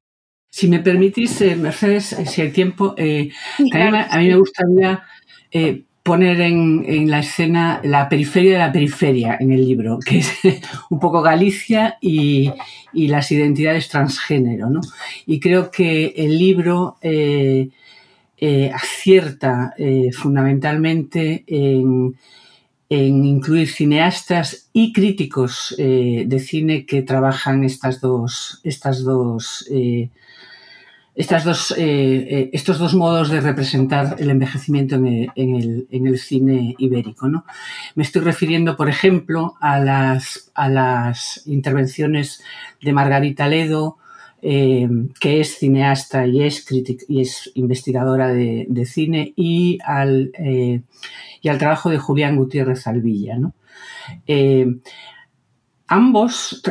Si 0.49 0.67
me 0.67 0.79
permitís, 0.79 1.39
Mercedes, 1.55 2.17
si 2.27 2.41
hay 2.41 2.51
tiempo, 2.51 2.93
a 2.97 4.17
mí 4.17 4.27
me 4.27 4.37
gustaría 4.37 5.01
poner 6.03 6.41
en, 6.41 7.09
la 7.09 7.19
escena 7.19 7.79
la 7.83 8.09
periferia 8.09 8.53
de 8.53 8.59
la 8.59 8.71
periferia 8.71 9.37
en 9.39 9.51
el 9.51 9.65
libro, 9.65 9.99
que 10.05 10.17
es 10.17 10.33
un 10.89 10.99
poco 10.99 11.21
Galicia 11.21 11.97
y, 12.01 12.51
las 12.93 13.31
identidades 13.31 13.87
transgénero. 13.87 14.69
¿no? 14.69 14.81
Y 15.25 15.39
creo 15.39 15.71
que 15.71 16.13
el 16.17 16.37
libro 16.37 16.97
acierta 18.73 19.73
fundamentalmente 20.13 21.43
en, 21.47 22.15
incluir 22.89 23.67
cineastas 23.67 24.69
y 24.73 24.93
críticos 24.93 25.73
de 25.77 26.39
cine 26.39 26.85
que 26.85 27.01
trabajan 27.01 27.63
estas 27.63 28.01
dos, 28.01 28.61
estas 28.63 29.03
dos 29.03 29.65
estas 31.15 31.45
dos, 31.45 31.71
eh, 31.71 31.77
eh, 31.77 32.49
estos 32.51 32.77
dos 32.77 32.93
modos 32.93 33.29
de 33.29 33.39
representar 33.39 34.17
el 34.19 34.29
envejecimiento 34.29 34.95
en 34.95 35.31
el, 35.35 36.19
cine 36.19 36.75
ibérico. 36.77 37.29
¿no? 37.29 37.45
Me 37.95 38.03
estoy 38.03 38.21
refiriendo, 38.21 38.75
por 38.75 38.89
ejemplo, 38.89 39.55
a 39.61 39.79
las, 39.79 40.51
a 40.53 40.67
las 40.67 41.41
intervenciones 41.47 42.43
de 42.81 42.91
Margarita 42.91 43.47
Ledo, 43.47 43.97
eh, 44.47 44.87
que 45.19 45.39
es 45.41 45.57
cineasta 45.57 46.27
y 46.27 46.43
es, 46.43 46.65
y 47.07 47.21
es 47.21 47.51
investigadora 47.55 48.27
de, 48.27 48.85
cine, 48.85 49.33
y 49.35 49.79
al, 49.83 50.31
y 51.41 51.49
al 51.49 51.57
trabajo 51.57 51.89
de 51.89 51.97
Julián 51.97 52.35
Gutiérrez 52.37 52.85
Alvilla. 52.85 53.37
ambos 55.87 56.63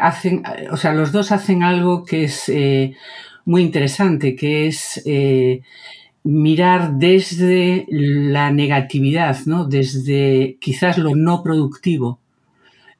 hacen, 0.00 0.42
o 0.70 0.76
sea, 0.76 0.92
los 0.92 1.12
dos 1.12 1.30
hacen 1.30 1.62
algo 1.62 2.04
que 2.04 2.24
es 2.24 2.50
muy 3.44 3.62
interesante, 3.62 4.36
que 4.36 4.66
es 4.66 5.02
eh, 5.04 5.62
mirar 6.24 6.94
desde 6.98 7.86
la 7.88 8.52
negatividad, 8.52 9.38
¿no? 9.46 9.66
desde 9.66 10.58
quizás 10.60 10.98
lo 10.98 11.14
no 11.14 11.42
productivo, 11.42 12.20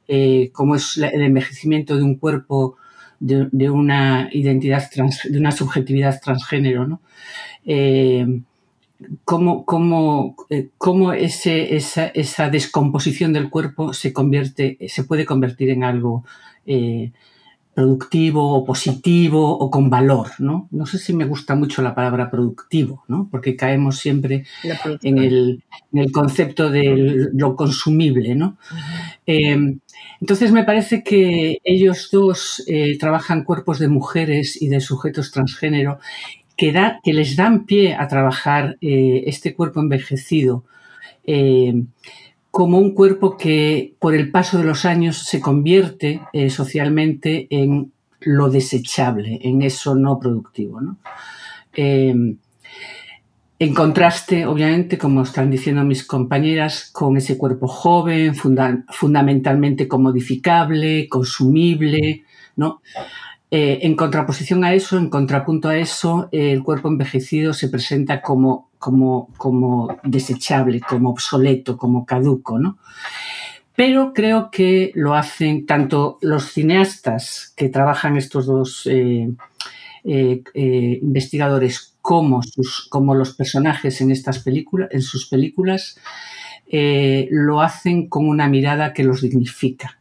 eh, 0.09 0.51
como 0.53 0.75
es 0.75 0.97
el 0.97 1.23
envejecimiento 1.23 1.97
de 1.97 2.03
un 2.03 2.17
cuerpo, 2.17 2.77
de, 3.23 3.71
una 3.71 4.29
identidad, 4.33 4.91
de 4.91 5.39
una 5.39 5.53
subjetividad 5.53 6.21
transgénero. 6.21 6.87
¿no? 6.87 7.01
Eh, 7.65 8.27
cómo, 9.25 9.65
esa, 11.13 12.51
descomposición 12.51 13.33
del 13.33 13.51
cuerpo 13.51 13.93
se 13.93 14.13
convierte, 14.13 14.79
se 14.89 15.05
puede 15.05 15.25
convertir 15.25 15.71
en 15.71 15.85
algo 15.85 16.25
productivo 17.75 18.53
o 18.55 18.65
positivo 18.65 19.59
o 19.59 19.71
con 19.71 19.89
valor, 19.89 20.29
¿no? 20.39 20.69
No 20.71 20.85
sé 20.85 20.99
si 20.99 21.15
me 21.15 21.25
gusta 21.25 21.55
mucho 21.55 21.81
la 21.81 21.95
palabra 21.95 22.31
productivo, 22.31 23.05
¿no? 23.09 23.29
Porque 23.31 23.57
caemos 23.57 23.99
siempre 23.99 24.45
en 25.03 25.19
el, 25.19 25.65
concepto 26.13 26.71
de 26.71 27.31
lo 27.33 27.57
consumible, 27.57 28.35
¿no? 28.35 28.59
Eh, 29.27 29.79
entonces 30.23 30.53
me 30.53 30.63
parece 30.63 31.03
que 31.03 31.59
ellos 31.65 32.09
dos 32.13 32.63
eh, 32.69 32.97
trabajan 32.97 33.43
cuerpos 33.43 33.81
de 33.81 33.89
mujeres 33.89 34.57
y 34.63 34.69
de 34.69 34.81
sujetos 34.81 35.33
transgénero 35.33 35.99
que, 36.57 36.73
les 37.05 37.35
dan 37.35 37.67
pie 37.67 37.97
a 37.97 38.07
trabajar 38.07 38.77
eh, 38.81 39.25
este 39.27 39.53
cuerpo 39.53 39.81
envejecido 39.81 40.65
como 42.53 42.79
un 42.79 42.95
cuerpo 42.95 43.37
que 43.37 43.95
por 43.99 44.15
el 44.15 44.31
paso 44.31 44.59
de 44.59 44.65
los 44.65 44.85
años 44.85 45.25
se 45.25 45.41
convierte 45.41 46.21
eh, 46.33 46.51
socialmente 46.51 47.49
en 47.51 47.91
lo 48.21 48.49
desechable, 48.49 49.41
en 49.43 49.63
eso 49.63 49.97
no 49.97 50.21
productivo. 50.21 50.79
Em, 51.73 52.37
en 53.63 53.75
contraste, 53.75 54.45
obviamente, 54.45 54.99
como 54.99 55.23
están 55.23 55.49
diciendo 55.49 55.85
mis 55.85 56.05
compañeras, 56.05 56.91
con 56.93 57.17
ese 57.17 57.39
cuerpo 57.39 57.69
joven, 57.69 58.35
fundamentalmente 58.35 59.87
comodificable, 59.87 61.09
consumible, 61.09 62.25
¿no? 62.57 62.83
Eh, 63.53 63.79
en 63.83 63.95
contraposición 63.95 64.65
a 64.65 64.75
eso, 64.75 64.99
en 64.99 65.09
contrapunto 65.09 65.69
a 65.69 65.77
eso, 65.77 66.29
el 66.33 66.65
cuerpo 66.65 66.89
envejecido 66.89 67.53
se 67.53 67.69
presenta 67.69 68.21
como 68.21 68.73
como, 68.81 69.29
como 69.37 69.97
desechable, 70.03 70.81
como 70.81 71.11
obsoleto, 71.11 71.77
como 71.77 72.05
caduco, 72.05 72.59
¿no? 72.59 72.79
Pero 73.77 74.13
creo 74.13 74.51
que 74.51 74.91
lo 74.97 75.15
hacen 75.15 75.67
tanto 75.67 76.19
los 76.21 76.51
cineastas 76.51 77.55
que 77.57 77.69
trabajan 77.69 78.17
estos 78.17 78.47
dos 78.47 78.89
eh, 78.91 79.31
eh, 80.05 80.43
eh, 80.55 80.99
investigadores 81.03 81.97
como, 82.01 82.43
sus, 82.43 82.89
como 82.89 83.15
los 83.15 83.35
personajes 83.35 84.01
en 84.01 84.11
estas 84.11 84.41
películas, 84.41 84.89
en 84.93 85.03
sus 85.03 85.27
películas, 85.29 85.99
lo 86.71 87.61
hacen 87.61 88.09
con 88.09 88.27
una 88.27 88.49
mirada 88.49 88.95
que 88.95 89.05
los 89.05 89.21
dignifica 89.21 89.99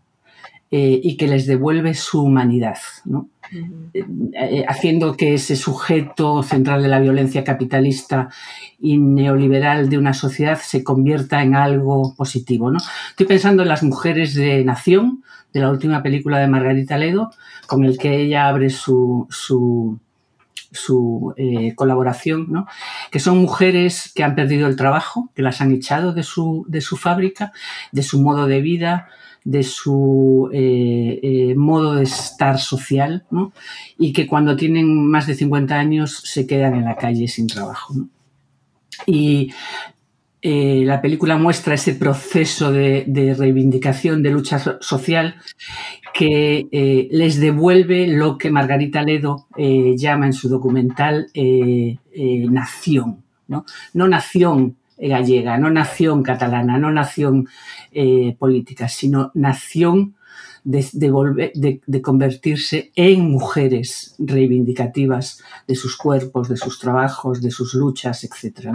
y 0.73 1.17
que 1.17 1.27
les 1.27 1.47
devuelve 1.47 1.93
su 1.93 2.23
humanidad. 2.23 2.77
¿no? 3.03 3.29
Eh, 3.93 4.63
haciendo 4.65 5.17
que 5.17 5.33
ese 5.33 5.57
sujeto 5.57 6.41
central 6.41 6.81
de 6.81 6.87
la 6.87 7.01
violencia 7.01 7.43
capitalista 7.43 8.29
y 8.79 8.97
neoliberal 8.97 9.89
de 9.89 9.97
una 9.97 10.13
sociedad 10.13 10.57
se 10.57 10.85
convierta 10.85 11.43
en 11.43 11.55
algo 11.55 12.15
positivo. 12.15 12.71
¿no? 12.71 12.79
Estoy 13.09 13.25
pensando 13.25 13.63
en 13.63 13.69
las 13.69 13.83
mujeres 13.83 14.35
de 14.35 14.63
Nación, 14.63 15.23
de 15.51 15.59
la 15.59 15.69
última 15.69 16.01
película 16.01 16.39
de 16.39 16.47
Margarita 16.47 16.97
Ledo, 16.97 17.31
con 17.67 17.83
el 17.83 17.97
que 17.97 18.21
ella 18.21 18.47
abre 18.47 18.69
su, 18.69 19.27
su, 19.29 19.99
eh, 21.35 21.75
colaboración, 21.75 22.47
¿no? 22.49 22.67
que 23.11 23.19
son 23.19 23.39
mujeres 23.39 24.13
que 24.15 24.23
han 24.23 24.35
perdido 24.35 24.69
el 24.69 24.77
trabajo, 24.77 25.29
que 25.35 25.41
las 25.41 25.59
han 25.59 25.73
echado 25.73 26.13
de 26.13 26.23
su, 26.23 26.65
de 26.69 26.79
su 26.79 26.95
fábrica, 26.95 27.51
de 27.91 28.03
su 28.03 28.21
modo 28.21 28.47
de 28.47 28.61
vida, 28.61 29.09
de 29.43 29.63
su 29.63 30.49
eh, 30.53 31.19
eh, 31.23 31.55
modo 31.55 31.95
de 31.95 32.03
estar 32.03 32.59
social 32.59 33.25
y 33.97 34.13
que 34.13 34.27
cuando 34.27 34.55
tienen 34.55 35.07
más 35.07 35.27
de 35.27 35.35
50 35.35 35.75
años 35.75 36.21
se 36.23 36.45
quedan 36.45 36.75
en 36.75 36.85
la 36.85 36.95
calle 36.95 37.27
sin 37.27 37.47
trabajo. 37.47 37.95
Y 39.07 39.51
eh, 40.43 40.83
la 40.85 41.01
película 41.01 41.37
muestra 41.37 41.73
ese 41.73 41.95
proceso 41.95 42.71
de, 42.71 43.35
reivindicación, 43.37 44.21
de 44.21 44.31
lucha 44.31 44.59
social, 44.79 45.35
que 46.13 47.07
les 47.09 47.39
devuelve 47.39 48.07
lo 48.07 48.37
que 48.37 48.51
Margarita 48.51 49.01
Ledo 49.01 49.47
llama 49.57 50.25
en 50.27 50.33
su 50.33 50.49
documental 50.49 51.27
nación. 52.49 53.23
¿no? 53.47 53.65
no 53.93 54.07
nación 54.07 54.77
gallega, 55.09 55.57
no 55.57 55.69
nación 55.69 56.23
catalana, 56.23 56.77
no 56.77 56.91
nación 56.91 57.47
eh, 57.91 58.35
política, 58.37 58.87
sino 58.87 59.31
nación 59.33 60.15
de, 60.63 62.01
convertirse 62.01 62.91
en 62.95 63.31
mujeres 63.31 64.15
reivindicativas 64.19 65.43
de 65.67 65.75
sus 65.75 65.97
cuerpos, 65.97 66.49
de 66.49 66.57
sus 66.57 66.79
trabajos, 66.79 67.41
de 67.41 67.51
sus 67.51 67.73
luchas, 67.73 68.23
etc. 68.23 68.69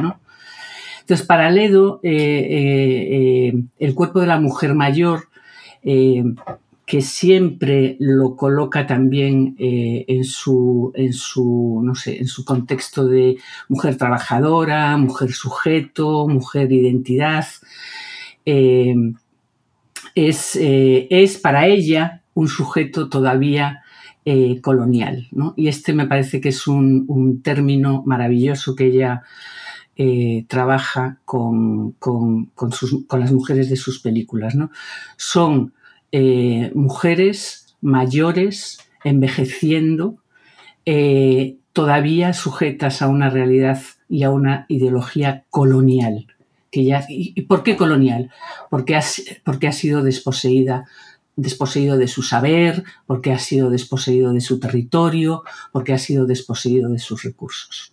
Entonces, 1.00 1.26
para 1.26 1.50
Ledo, 1.50 2.00
eh, 2.02 3.52
eh, 3.52 3.62
el 3.78 3.94
cuerpo 3.94 4.20
de 4.20 4.26
la 4.26 4.40
mujer 4.40 4.74
mayor 4.74 5.28
que 6.86 7.02
siempre 7.02 7.96
lo 7.98 8.36
coloca 8.36 8.86
también 8.86 9.56
eh, 9.58 10.04
en, 10.06 10.22
su, 10.22 10.92
en, 10.94 11.12
su, 11.12 11.82
no 11.84 11.96
sé, 11.96 12.18
en 12.18 12.28
su 12.28 12.44
contexto 12.44 13.06
de 13.06 13.38
mujer 13.68 13.96
trabajadora, 13.96 14.96
mujer 14.96 15.32
sujeto, 15.32 16.28
mujer 16.28 16.70
identidad. 16.70 17.44
Eh, 18.44 18.94
es, 20.14 20.54
eh, 20.54 21.08
es, 21.10 21.38
para 21.38 21.66
ella 21.66 22.22
un 22.34 22.46
sujeto 22.46 23.08
todavía 23.08 23.82
colonial. 24.60 25.28
Y 25.54 25.68
este 25.68 25.92
me 25.92 26.06
parece 26.06 26.40
que 26.40 26.48
es 26.48 26.66
un, 26.66 27.42
término 27.44 28.02
maravilloso 28.06 28.74
que 28.74 28.86
ella 28.86 29.22
trabaja 30.48 31.20
con, 31.24 31.92
con, 31.92 32.46
con, 32.46 32.72
las 33.20 33.30
mujeres 33.30 33.70
de 33.70 33.76
sus 33.76 34.00
películas. 34.00 34.56
¿no? 34.56 34.72
Son 35.16 35.74
eh, 36.18 36.72
mujeres 36.74 37.76
mayores 37.82 38.78
envejeciendo, 39.04 40.16
eh, 40.86 41.56
todavía 41.74 42.32
sujetas 42.32 43.02
a 43.02 43.08
una 43.08 43.28
realidad 43.28 43.82
y 44.08 44.22
a 44.22 44.30
una 44.30 44.64
ideología 44.70 45.44
colonial. 45.50 46.26
Que 46.72 46.86
ya, 46.86 47.04
¿Y 47.10 47.42
por 47.42 47.62
qué 47.62 47.76
colonial? 47.76 48.30
Porque 48.70 48.96
ha, 48.96 49.02
porque 49.44 49.68
ha 49.68 49.72
sido 49.72 50.02
desposeída 50.02 50.86
desposeído 51.36 51.98
de 51.98 52.08
su 52.08 52.22
saber, 52.22 52.82
porque 53.06 53.30
ha 53.30 53.38
sido 53.38 53.68
desposeído 53.68 54.32
de 54.32 54.40
su 54.40 54.58
territorio, 54.58 55.42
porque 55.70 55.92
ha 55.92 55.98
sido 55.98 56.24
desposeído 56.24 56.88
de 56.88 56.98
sus 56.98 57.24
recursos. 57.24 57.92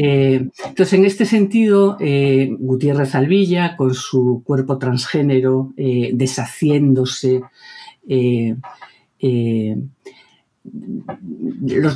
Eh, 0.00 0.48
entonces, 0.64 0.92
en 0.92 1.04
este 1.04 1.26
sentido, 1.26 1.96
eh, 1.98 2.54
Gutiérrez 2.56 3.16
Alvilla, 3.16 3.76
con 3.76 3.94
su 3.94 4.42
cuerpo 4.44 4.78
transgénero, 4.78 5.72
eh, 5.76 6.10
deshaciéndose, 6.14 7.42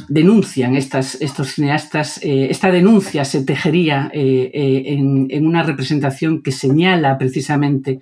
denuncian 0.08 0.74
estas, 0.74 1.20
estos 1.20 1.54
cineastas, 1.54 2.18
esta 2.22 2.72
denuncia 2.72 3.24
se 3.24 3.44
tejería 3.44 4.10
en, 4.12 5.46
una 5.46 5.62
representación 5.62 6.42
que 6.42 6.52
señala 6.52 7.16
precisamente 7.16 8.00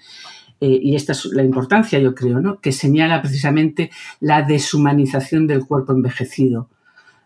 y 0.61 0.97
esta 0.97 1.13
es 1.13 1.27
la 1.27 1.45
importancia, 1.45 1.99
yo 1.99 2.15
creo, 2.15 2.41
¿no? 2.41 2.61
que 2.61 2.73
señala 2.73 3.23
precisamente 3.23 3.91
la 4.19 4.43
deshumanización 4.43 5.47
del 5.47 5.67
cuerpo 5.67 5.93
envejecido 5.93 6.69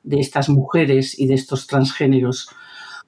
de 0.03 0.20
estas 0.20 0.49
mujeres 0.49 1.18
y 1.18 1.27
de 1.27 1.35
estos 1.35 1.66
transgéneros 1.66 2.49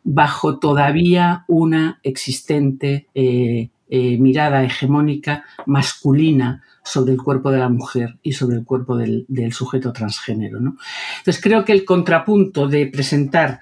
bajo 0.08 0.60
todavía 0.60 1.44
una 1.48 1.98
existente 2.04 3.08
eh, 3.12 3.70
eh, 3.88 4.18
mirada 4.18 4.62
hegemónica 4.62 5.44
masculina 5.66 6.62
sobre 6.84 7.12
el 7.12 7.20
cuerpo 7.20 7.50
de 7.50 7.58
la 7.58 7.68
mujer 7.68 8.16
y 8.22 8.32
sobre 8.32 8.56
el 8.56 8.64
cuerpo 8.64 8.96
del, 8.96 9.26
sujeto 9.52 9.92
transgénero. 9.92 10.58
Entonces 10.58 11.42
creo 11.42 11.64
que 11.64 11.72
el 11.72 11.84
contrapunto 11.84 12.68
de 12.68 12.86
presentar 12.86 13.58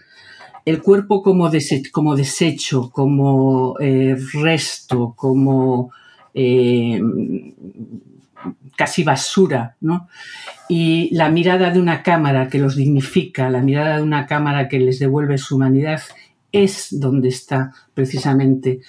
el 0.67 0.83
cuerpo 0.83 1.23
como, 1.23 1.51
como 1.93 2.15
desecho, 2.15 2.91
como 2.91 3.77
eh, 3.81 4.15
resto, 4.35 5.15
como 5.17 5.91
casi 8.77 9.03
basura, 9.03 9.77
¿no? 9.81 10.09
Y 10.69 11.15
la 11.15 11.31
mirada 11.31 11.71
de 11.71 11.81
una 11.81 12.03
cámara 12.03 12.49
que 12.49 12.59
los 12.59 12.77
dignifica, 12.77 13.49
la 13.49 13.63
mirada 13.63 13.97
de 13.97 14.03
una 14.03 14.27
cámara 14.27 14.69
que 14.69 14.81
les 14.81 14.99
devuelve 14.99 15.39
su 15.39 15.57
humanidad, 15.57 16.03
es 16.55 16.89
donde 16.99 17.29
está 17.29 17.73
precisamente 17.93 18.81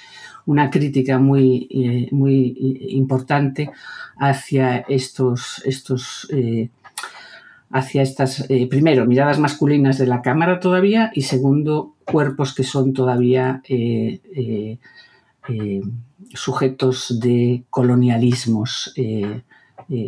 una 0.45 0.69
crítica 0.69 1.17
muy, 1.17 1.67
eh, 1.71 2.07
muy 2.11 2.55
importante 2.89 3.71
hacia 4.17 4.85
estos, 4.87 5.61
estos 5.65 6.27
hacia 7.75 8.03
estas, 8.03 8.49
eh, 8.49 8.67
primero, 8.69 9.05
miradas 9.05 9.37
masculinas 9.37 9.97
de 9.97 10.07
la 10.07 10.21
cámara 10.21 10.61
todavía 10.61 11.11
y 11.13 11.23
segundo, 11.23 11.95
cuerpos 12.05 12.55
que 12.55 12.63
son 12.63 12.93
todavía 12.93 13.61
eh, 13.67 14.21
eh, 15.49 15.81
sujetos 16.33 17.19
de 17.19 17.65
colonialismos 17.69 18.93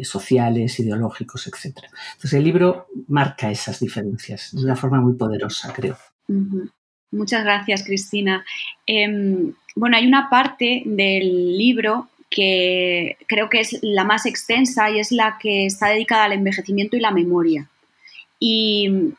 sociales, 0.01 0.79
ideológicos, 0.79 1.45
etc. 1.47 1.77
Entonces 2.13 2.33
el 2.33 2.43
libro 2.45 2.87
marca 3.07 3.51
esas 3.51 3.79
diferencias 3.79 4.49
de 4.53 4.63
una 4.63 4.75
forma 4.75 4.99
muy 5.01 5.13
poderosa, 5.13 5.71
creo. 5.73 5.97
Muchas 7.11 7.43
gracias, 7.43 7.83
Cristina. 7.83 8.45
Em, 8.85 9.53
bueno, 9.75 9.97
hay 9.97 10.05
una 10.05 10.29
parte 10.29 10.83
del 10.85 11.57
libro 11.57 12.09
que 12.29 13.17
creo 13.27 13.49
que 13.49 13.61
es 13.61 13.79
la 13.81 14.03
más 14.03 14.25
extensa 14.25 14.89
y 14.89 14.99
es 14.99 15.11
la 15.11 15.37
que 15.39 15.65
está 15.65 15.87
dedicada 15.89 16.25
al 16.25 16.33
envejecimiento 16.33 16.97
y 16.97 16.99
la 16.99 17.11
memoria. 17.11 17.69
Y, 18.39 19.13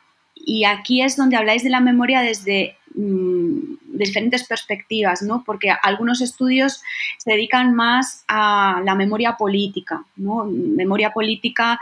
aquí 0.65 1.01
es 1.01 1.15
donde 1.15 1.35
habláis 1.35 1.63
de 1.63 1.69
la 1.69 1.79
memoria 1.79 2.21
desde 2.21 2.75
mm, 2.95 3.59
diferentes 3.93 4.47
perspectivas, 4.47 5.21
¿no? 5.21 5.43
porque 5.45 5.69
algunos 5.69 6.21
estudios 6.21 6.81
se 7.17 7.31
dedican 7.31 7.75
más 7.75 8.23
a 8.27 8.81
la 8.83 8.95
memoria 8.95 9.37
política, 9.37 10.03
¿no? 10.15 10.45
memoria 10.45 11.11
política 11.11 11.79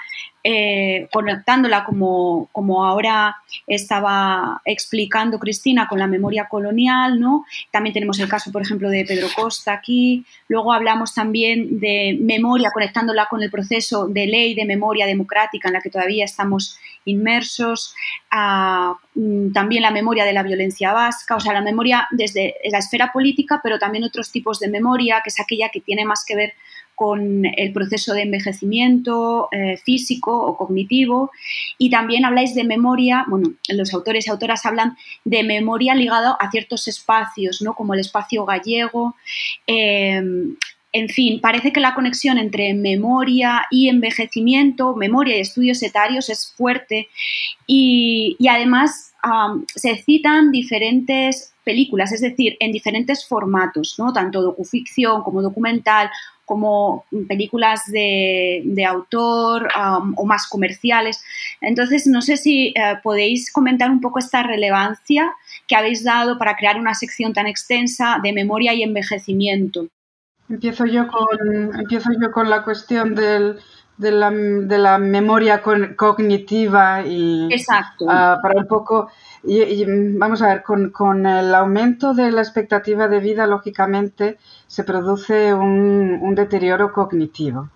eh, 0.49 1.09
conectándola 1.11 1.83
como, 1.83 2.47
como, 2.53 2.85
ahora 2.85 3.35
estaba 3.67 4.61
explicando 4.63 5.39
Cristina 5.39 5.89
con 5.89 5.99
la 5.99 6.07
memoria 6.07 6.47
colonial, 6.47 7.19
¿no? 7.19 7.43
También 7.69 7.93
tenemos 7.93 8.17
el 8.19 8.29
caso, 8.29 8.49
por 8.49 8.61
ejemplo, 8.61 8.89
de 8.89 9.03
Pedro 9.03 9.27
Costa 9.35 9.73
aquí. 9.73 10.25
Luego 10.47 10.71
hablamos 10.71 11.13
también 11.13 11.81
de 11.81 12.17
memoria, 12.21 12.71
conectándola 12.73 13.27
con 13.29 13.43
el 13.43 13.51
proceso 13.51 14.07
de 14.07 14.25
ley 14.25 14.55
de 14.55 14.63
memoria 14.63 15.05
democrática 15.05 15.67
en 15.67 15.73
la 15.73 15.81
que 15.81 15.89
todavía 15.89 16.23
estamos 16.23 16.79
inmersos. 17.03 17.93
Mm, 19.15 19.51
también 19.51 19.81
la 19.81 19.91
memoria 19.91 20.23
de 20.23 20.31
la 20.31 20.43
violencia 20.43 20.93
vasca, 20.93 21.35
o 21.35 21.41
sea, 21.41 21.51
la 21.51 21.61
memoria 21.61 22.07
desde 22.11 22.55
la 22.71 22.77
esfera 22.77 23.11
política, 23.11 23.59
pero 23.61 23.79
también 23.79 24.05
otros 24.05 24.31
tipos 24.31 24.61
de 24.61 24.69
memoria, 24.69 25.19
que 25.25 25.29
es 25.29 25.41
aquella 25.41 25.67
que 25.67 25.81
tiene 25.81 26.05
más 26.05 26.23
que 26.25 26.37
ver 26.37 26.53
con 26.97 27.45
el 27.45 27.73
proceso 27.73 28.15
de 28.15 28.23
envejecimiento 28.23 29.49
eh, 29.51 29.77
físico 29.77 30.35
o 30.35 30.57
cognitivo. 30.57 31.29
Y 31.77 31.91
también 31.91 32.25
habláis 32.25 32.55
de 32.55 32.63
memoria, 32.63 33.23
bueno, 33.27 33.53
los 33.69 33.93
autores 33.93 34.25
y 34.25 34.31
autoras 34.31 34.65
hablan 34.65 34.97
de 35.23 35.43
memoria 35.43 35.93
ligada 35.93 36.35
a 36.39 36.49
ciertos 36.49 36.87
espacios, 36.87 37.61
¿no? 37.61 37.75
como 37.75 37.93
el 37.93 37.99
espacio 37.99 38.45
gallego. 38.45 39.15
Eh, 39.67 40.23
en 40.91 41.09
fin, 41.09 41.39
parece 41.39 41.71
que 41.71 41.79
la 41.79 41.93
conexión 41.93 42.39
entre 42.39 42.73
memoria 42.73 43.67
y 43.69 43.89
envejecimiento, 43.89 44.95
memoria 44.95 45.37
y 45.37 45.41
estudios 45.41 45.83
etarios 45.83 46.29
es 46.29 46.51
fuerte 46.57 47.09
y, 47.67 48.35
además 48.49 49.13
se 49.75 49.97
citan 49.97 50.51
diferentes 50.51 51.53
películas, 51.65 52.13
es 52.13 52.21
decir, 52.21 52.55
en 52.61 52.71
diferentes 52.71 53.27
formatos, 53.27 53.95
¿no? 53.99 54.13
tanto 54.13 54.41
docuficción 54.41 55.21
como 55.21 55.41
documental 55.41 56.09
como 56.47 57.03
películas 57.27 57.81
de, 57.91 58.85
autor 58.87 59.67
o 60.15 60.25
más 60.25 60.47
comerciales. 60.47 61.21
Entonces, 61.59 62.07
no 62.07 62.21
sé 62.21 62.37
si 62.37 62.69
eh, 62.69 62.73
podéis 63.03 63.51
comentar 63.51 63.91
un 63.91 63.99
poco 63.99 64.17
esta 64.17 64.43
relevancia 64.43 65.33
que 65.67 65.75
habéis 65.75 66.05
dado 66.05 66.37
para 66.37 66.55
crear 66.55 66.79
una 66.79 66.93
sección 66.93 67.33
tan 67.33 67.47
extensa 67.47 68.19
de 68.23 68.31
memoria 68.31 68.73
y 68.73 68.81
envejecimiento. 68.81 69.89
Empiezo 70.49 70.85
yo 70.85 71.05
con, 71.09 71.77
empiezo 71.77 72.11
yo 72.19 72.31
con 72.31 72.49
la 72.49 72.63
cuestión 72.63 73.13
del, 73.13 73.59
de, 73.97 74.11
la, 74.11 74.29
de 74.31 74.77
la 74.77 74.97
memoria 74.97 75.61
cognitiva 75.61 77.05
y 77.05 77.47
Exacto. 77.51 78.05
Ah, 78.07 78.39
para 78.41 78.59
un 78.59 78.67
poco 78.67 79.09
y, 79.43 79.85
vamos 80.17 80.41
a 80.41 80.47
ver, 80.47 80.63
con, 80.63 81.25
el 81.25 81.55
aumento 81.55 82.13
de 82.13 82.31
la 82.31 82.41
expectativa 82.41 83.07
de 83.07 83.19
vida, 83.19 83.47
lógicamente, 83.47 84.37
se 84.67 84.83
produce 84.83 85.53
un, 85.53 86.35
deterioro 86.35 86.91
cognitivo. 86.91 87.69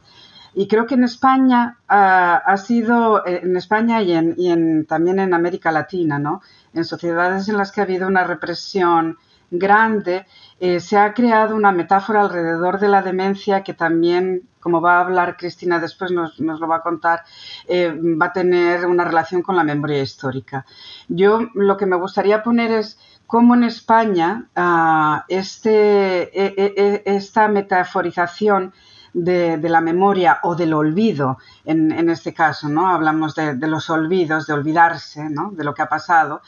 Y 0.54 0.68
creo 0.68 0.86
que 0.86 0.96
en 0.96 1.06
España 1.06 1.78
ah, 1.88 2.42
ha 2.46 2.58
sido, 2.58 3.26
eh, 3.26 3.40
en 3.44 3.56
España 3.56 4.02
y, 4.02 4.14
en, 4.14 4.86
también 4.86 5.20
en 5.20 5.34
América 5.34 5.72
Latina, 5.72 6.20
¿no? 6.20 6.42
en 6.74 6.84
sociedades 6.84 7.48
en 7.48 7.58
las 7.58 7.72
que 7.72 7.80
ha 7.80 7.86
habido 7.86 8.08
una 8.08 8.26
represión 8.26 9.18
grande, 9.50 10.26
eh, 10.64 10.80
se 10.80 10.96
ha 10.96 11.12
creado 11.16 11.56
una 11.56 11.72
metáfora 11.72 12.22
alrededor 12.22 12.80
de 12.80 12.88
la 12.88 13.02
demencia 13.02 13.64
que 13.64 13.74
también, 13.74 14.48
como 14.60 14.80
va 14.80 14.98
a 14.98 15.02
hablar 15.02 15.36
Cristina 15.36 15.80
después, 15.80 16.12
nos, 16.12 16.38
lo 16.38 16.68
va 16.68 16.76
a 16.76 16.82
contar, 16.84 17.24
eh, 17.68 17.92
va 18.00 18.28
a 18.28 18.34
tener 18.34 18.86
una 18.86 19.04
relación 19.04 19.42
con 19.42 19.56
la 19.56 19.64
memoria 19.64 20.04
histórica. 20.04 20.64
Yo 21.08 21.48
lo 21.56 21.78
que 21.78 21.88
me 21.88 21.96
gustaría 21.96 22.44
poner 22.44 22.72
es 22.74 23.00
cómo 23.26 23.56
en 23.56 23.64
España 23.64 24.50
ah, 24.56 25.26
este, 25.30 26.30
e, 26.40 26.54
e, 26.56 26.74
e, 26.78 27.04
esta 27.06 27.48
metaforización 27.48 28.72
de, 29.14 29.70
la 29.70 29.82
memoria 29.82 30.40
o 30.44 30.56
del 30.56 30.74
olvido, 30.74 31.38
en, 31.66 32.10
este 32.10 32.34
caso, 32.34 32.70
¿no? 32.70 32.88
Hablamos 32.88 33.36
de, 33.36 33.56
los 33.68 33.90
olvidos, 33.90 34.48
de 34.48 34.54
olvidarse, 34.54 35.28
De 35.52 35.64
lo 35.64 35.74
que 35.74 35.82
ha 35.82 35.90
pasado, 35.90 36.42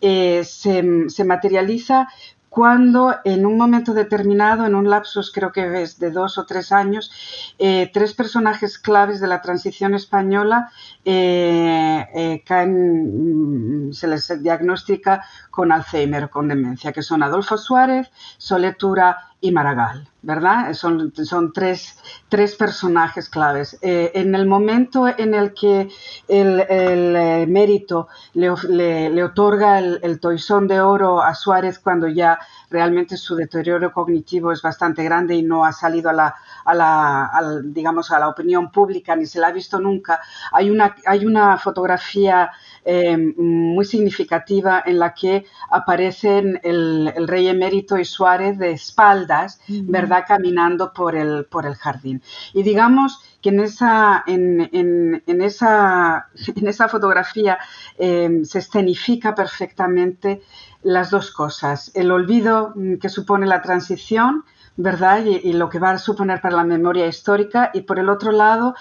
eh, 0.00 0.42
se, 0.44 1.24
materializa 1.24 2.08
cuando 2.48 3.14
en 3.24 3.44
un 3.46 3.56
momento 3.58 3.92
determinado, 3.92 4.64
en 4.66 4.74
un 4.74 4.88
lapsus 4.88 5.30
creo 5.32 5.52
que 5.52 5.82
es 5.82 5.98
de 5.98 6.10
dos 6.10 6.38
o 6.38 6.46
tres 6.46 6.72
años, 6.72 7.10
eh, 7.58 7.90
tres 7.92 8.14
personajes 8.14 8.78
claves 8.78 9.20
de 9.20 9.28
la 9.28 9.42
transición 9.42 9.94
española 9.94 10.70
eh, 11.04 12.06
eh, 12.14 12.42
caen, 12.46 13.88
mm, 13.88 13.92
se 13.92 14.08
les 14.08 14.42
diagnostica 14.42 15.24
con 15.50 15.72
Alzheimer, 15.72 16.30
con 16.30 16.48
demencia, 16.48 16.92
que 16.92 17.02
son 17.02 17.22
Adolfo 17.22 17.58
Suárez, 17.58 18.10
Soletura 18.38 19.27
y 19.40 19.52
Maragall, 19.52 20.08
¿verdad? 20.22 20.72
Son, 20.74 21.12
son 21.14 21.52
tres, 21.52 21.96
tres 22.28 22.56
personajes 22.56 23.28
claves. 23.28 23.78
Eh, 23.82 24.10
en 24.14 24.34
el 24.34 24.46
momento 24.46 25.06
en 25.06 25.32
el 25.32 25.54
que 25.54 25.88
el, 26.26 26.60
el 26.68 27.14
eh, 27.14 27.46
mérito 27.46 28.08
le, 28.34 29.10
le, 29.10 29.22
otorga 29.22 29.78
el, 29.78 30.00
el, 30.02 30.18
toisón 30.18 30.66
de 30.66 30.80
oro 30.80 31.22
a 31.22 31.34
Suárez 31.34 31.78
cuando 31.78 32.08
ya 32.08 32.36
realmente 32.68 33.16
su 33.16 33.36
deterioro 33.36 33.92
cognitivo 33.92 34.50
es 34.50 34.60
bastante 34.60 35.04
grande 35.04 35.36
y 35.36 35.42
no 35.42 35.64
ha 35.64 35.72
salido 35.72 36.10
a 36.10 36.12
la, 36.12 36.34
a 36.64 36.74
la 36.74 37.60
digamos, 37.62 38.10
a 38.10 38.18
la 38.18 38.28
opinión 38.28 38.72
pública 38.72 39.14
ni 39.14 39.24
se 39.24 39.38
la 39.38 39.48
ha 39.48 39.52
visto 39.52 39.78
nunca, 39.78 40.20
hay 40.50 40.68
una, 40.68 40.96
hay 41.06 41.24
una 41.24 41.58
fotografía 41.58 42.50
eh, 42.84 43.16
muy 43.16 43.84
significativa 43.84 44.82
en 44.84 44.98
la 44.98 45.14
que 45.14 45.46
aparecen 45.70 46.60
el, 46.64 47.12
el 47.14 47.28
rey 47.28 47.46
emérito 47.46 47.96
y 47.96 48.04
Suárez 48.04 48.58
de 48.58 48.72
espalda 48.72 49.27
¿verdad? 49.68 50.24
Caminando 50.26 50.92
por 50.92 51.14
el, 51.14 51.44
por 51.44 51.66
el 51.66 51.74
jardín. 51.74 52.22
Y 52.54 52.62
digamos 52.62 53.20
que 53.40 53.50
en 53.50 53.60
esa, 53.60 54.24
en, 54.26 55.22
esa, 55.26 56.28
en 56.56 56.66
esa 56.66 56.88
fotografía 56.88 57.58
em, 57.98 58.44
se 58.44 58.58
escenifica 58.58 59.34
perfectamente 59.34 60.42
las 60.82 61.10
dos 61.10 61.30
cosas, 61.30 61.90
el 61.94 62.10
olvido 62.10 62.72
mm, 62.74 62.96
que 62.96 63.08
supone 63.08 63.46
la 63.46 63.62
transición, 63.62 64.44
¿verdad? 64.76 65.24
Y, 65.24 65.48
y, 65.48 65.52
lo 65.52 65.68
que 65.68 65.78
va 65.78 65.90
a 65.90 65.98
suponer 65.98 66.40
para 66.40 66.56
la 66.56 66.64
memoria 66.64 67.06
histórica, 67.06 67.70
y 67.74 67.82
por 67.82 67.98
el 67.98 68.08
otro 68.08 68.30
lado, 68.30 68.74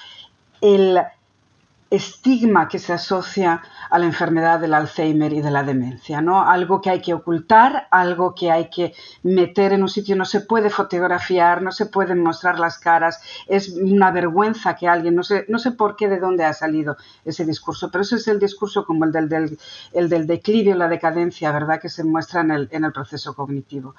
el 0.62 1.00
estigma 1.90 2.68
que 2.68 2.80
se 2.80 2.94
asocia 2.94 3.62
a 3.90 3.98
la 3.98 4.06
enfermedad 4.06 4.60
del 4.60 4.74
Alzheimer 4.74 5.32
y 5.32 5.42
de 5.42 5.52
la 5.52 5.64
demencia, 5.64 6.22
¿no? 6.22 6.42
Algo 6.42 6.82
que 6.82 6.90
hay 6.90 7.02
que 7.02 7.14
ocultar, 7.14 7.88
algo 7.92 8.36
que 8.36 8.52
hay 8.52 8.70
que 8.70 8.94
meter 9.24 9.72
en 9.72 9.84
un 9.84 9.90
sitio, 9.90 10.16
no 10.16 10.26
se 10.26 10.42
puede 10.42 10.70
fotografiar, 10.70 11.62
no 11.62 11.72
se 11.72 11.86
pueden 11.86 12.22
mostrar 12.22 12.60
las 12.60 12.78
caras, 12.78 13.22
es 13.48 13.70
una 13.70 14.12
vergüenza 14.12 14.76
que 14.76 14.88
alguien, 14.88 15.16
no 15.16 15.24
sé, 15.24 15.46
no 15.48 15.60
sé 15.60 15.72
por 15.72 15.96
qué, 15.96 16.10
de 16.10 16.20
dónde 16.20 16.44
ha 16.44 16.54
salido 16.54 16.98
ese 17.24 17.46
discurso, 17.46 17.90
pero 17.90 18.02
ese 18.02 18.16
es 18.18 18.28
el 18.28 18.40
discurso 18.40 18.86
como 18.86 19.06
el 19.06 19.12
del, 19.12 19.30
del, 19.30 19.58
el 19.94 20.10
del 20.10 20.28
declive 20.28 20.74
o 20.74 20.76
la 20.76 20.90
decadencia, 20.90 21.52
¿verdad?, 21.52 21.80
que 21.80 21.90
se 21.90 22.04
muestra 22.04 22.42
en 22.42 22.52
el, 22.52 22.68
en 22.72 22.84
el 22.84 22.92
proceso 22.92 23.34
cognitivo. 23.34 23.96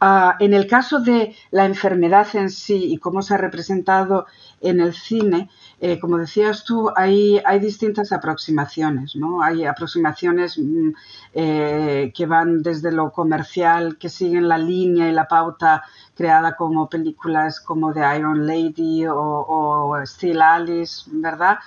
Uh, 0.00 0.32
en 0.40 0.54
el 0.54 0.66
caso 0.66 0.98
de 0.98 1.36
la 1.50 1.66
enfermedad 1.66 2.26
en 2.34 2.50
sí 2.50 2.92
y 2.92 2.98
cómo 2.98 3.22
se 3.22 3.34
ha 3.34 3.36
representado 3.38 4.26
en 4.60 4.80
el 4.80 4.94
cine, 4.94 5.48
eh, 5.80 6.00
como 6.00 6.18
decías 6.18 6.64
tú, 6.64 6.90
hay, 6.96 7.40
hay 7.44 7.60
distintas 7.60 8.10
aproximaciones, 8.10 9.14
¿no? 9.14 9.42
Hay 9.42 9.64
aproximaciones 9.64 10.58
mm, 10.58 10.90
eh, 11.34 12.12
que 12.14 12.26
van 12.26 12.62
desde 12.62 12.90
lo 12.90 13.12
comercial, 13.12 13.96
que 13.96 14.08
siguen 14.08 14.48
la 14.48 14.58
línea 14.58 15.08
y 15.08 15.12
la 15.12 15.28
pauta 15.28 15.84
creada 16.16 16.56
como 16.56 16.88
películas 16.88 17.60
como 17.60 17.92
The 17.92 18.16
Iron 18.18 18.44
Lady 18.46 19.06
o, 19.06 19.16
o 19.16 20.04
Still 20.04 20.42
Alice, 20.42 21.04
¿verdad? 21.12 21.58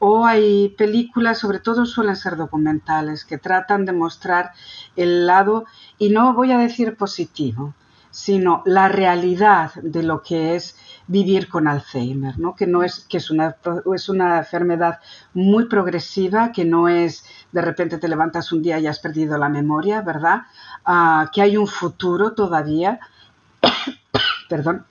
O 0.00 0.26
hay 0.26 0.70
películas, 0.70 1.38
sobre 1.38 1.60
todo 1.60 1.86
suelen 1.86 2.16
ser 2.16 2.36
documentales, 2.36 3.24
que 3.24 3.38
tratan 3.38 3.84
de 3.84 3.92
mostrar 3.92 4.50
el 4.96 5.26
lado, 5.26 5.64
y 5.98 6.08
no 6.10 6.34
voy 6.34 6.50
a 6.50 6.58
decir 6.58 6.96
positivo, 6.96 7.74
sino 8.10 8.62
la 8.66 8.88
realidad 8.88 9.72
de 9.74 10.02
lo 10.02 10.22
que 10.22 10.56
es 10.56 10.76
vivir 11.06 11.48
con 11.48 11.66
Alzheimer, 11.66 12.38
¿no? 12.38 12.54
que, 12.54 12.66
no 12.66 12.82
es, 12.82 13.00
que 13.08 13.16
es, 13.16 13.30
una, 13.30 13.56
es 13.94 14.08
una 14.08 14.38
enfermedad 14.38 15.00
muy 15.34 15.66
progresiva, 15.66 16.52
que 16.52 16.64
no 16.64 16.88
es 16.88 17.24
de 17.52 17.62
repente 17.62 17.98
te 17.98 18.08
levantas 18.08 18.52
un 18.52 18.62
día 18.62 18.78
y 18.78 18.86
has 18.86 19.00
perdido 19.00 19.36
la 19.38 19.48
memoria, 19.48 20.02
¿verdad? 20.02 20.42
Uh, 20.86 21.28
que 21.32 21.42
hay 21.42 21.56
un 21.56 21.66
futuro 21.66 22.32
todavía, 22.32 23.00
perdón, 24.48 24.86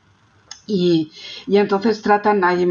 y, 0.69 1.11
y, 1.47 1.57
entonces 1.57 2.01
tratan, 2.01 2.43
hay, 2.43 2.65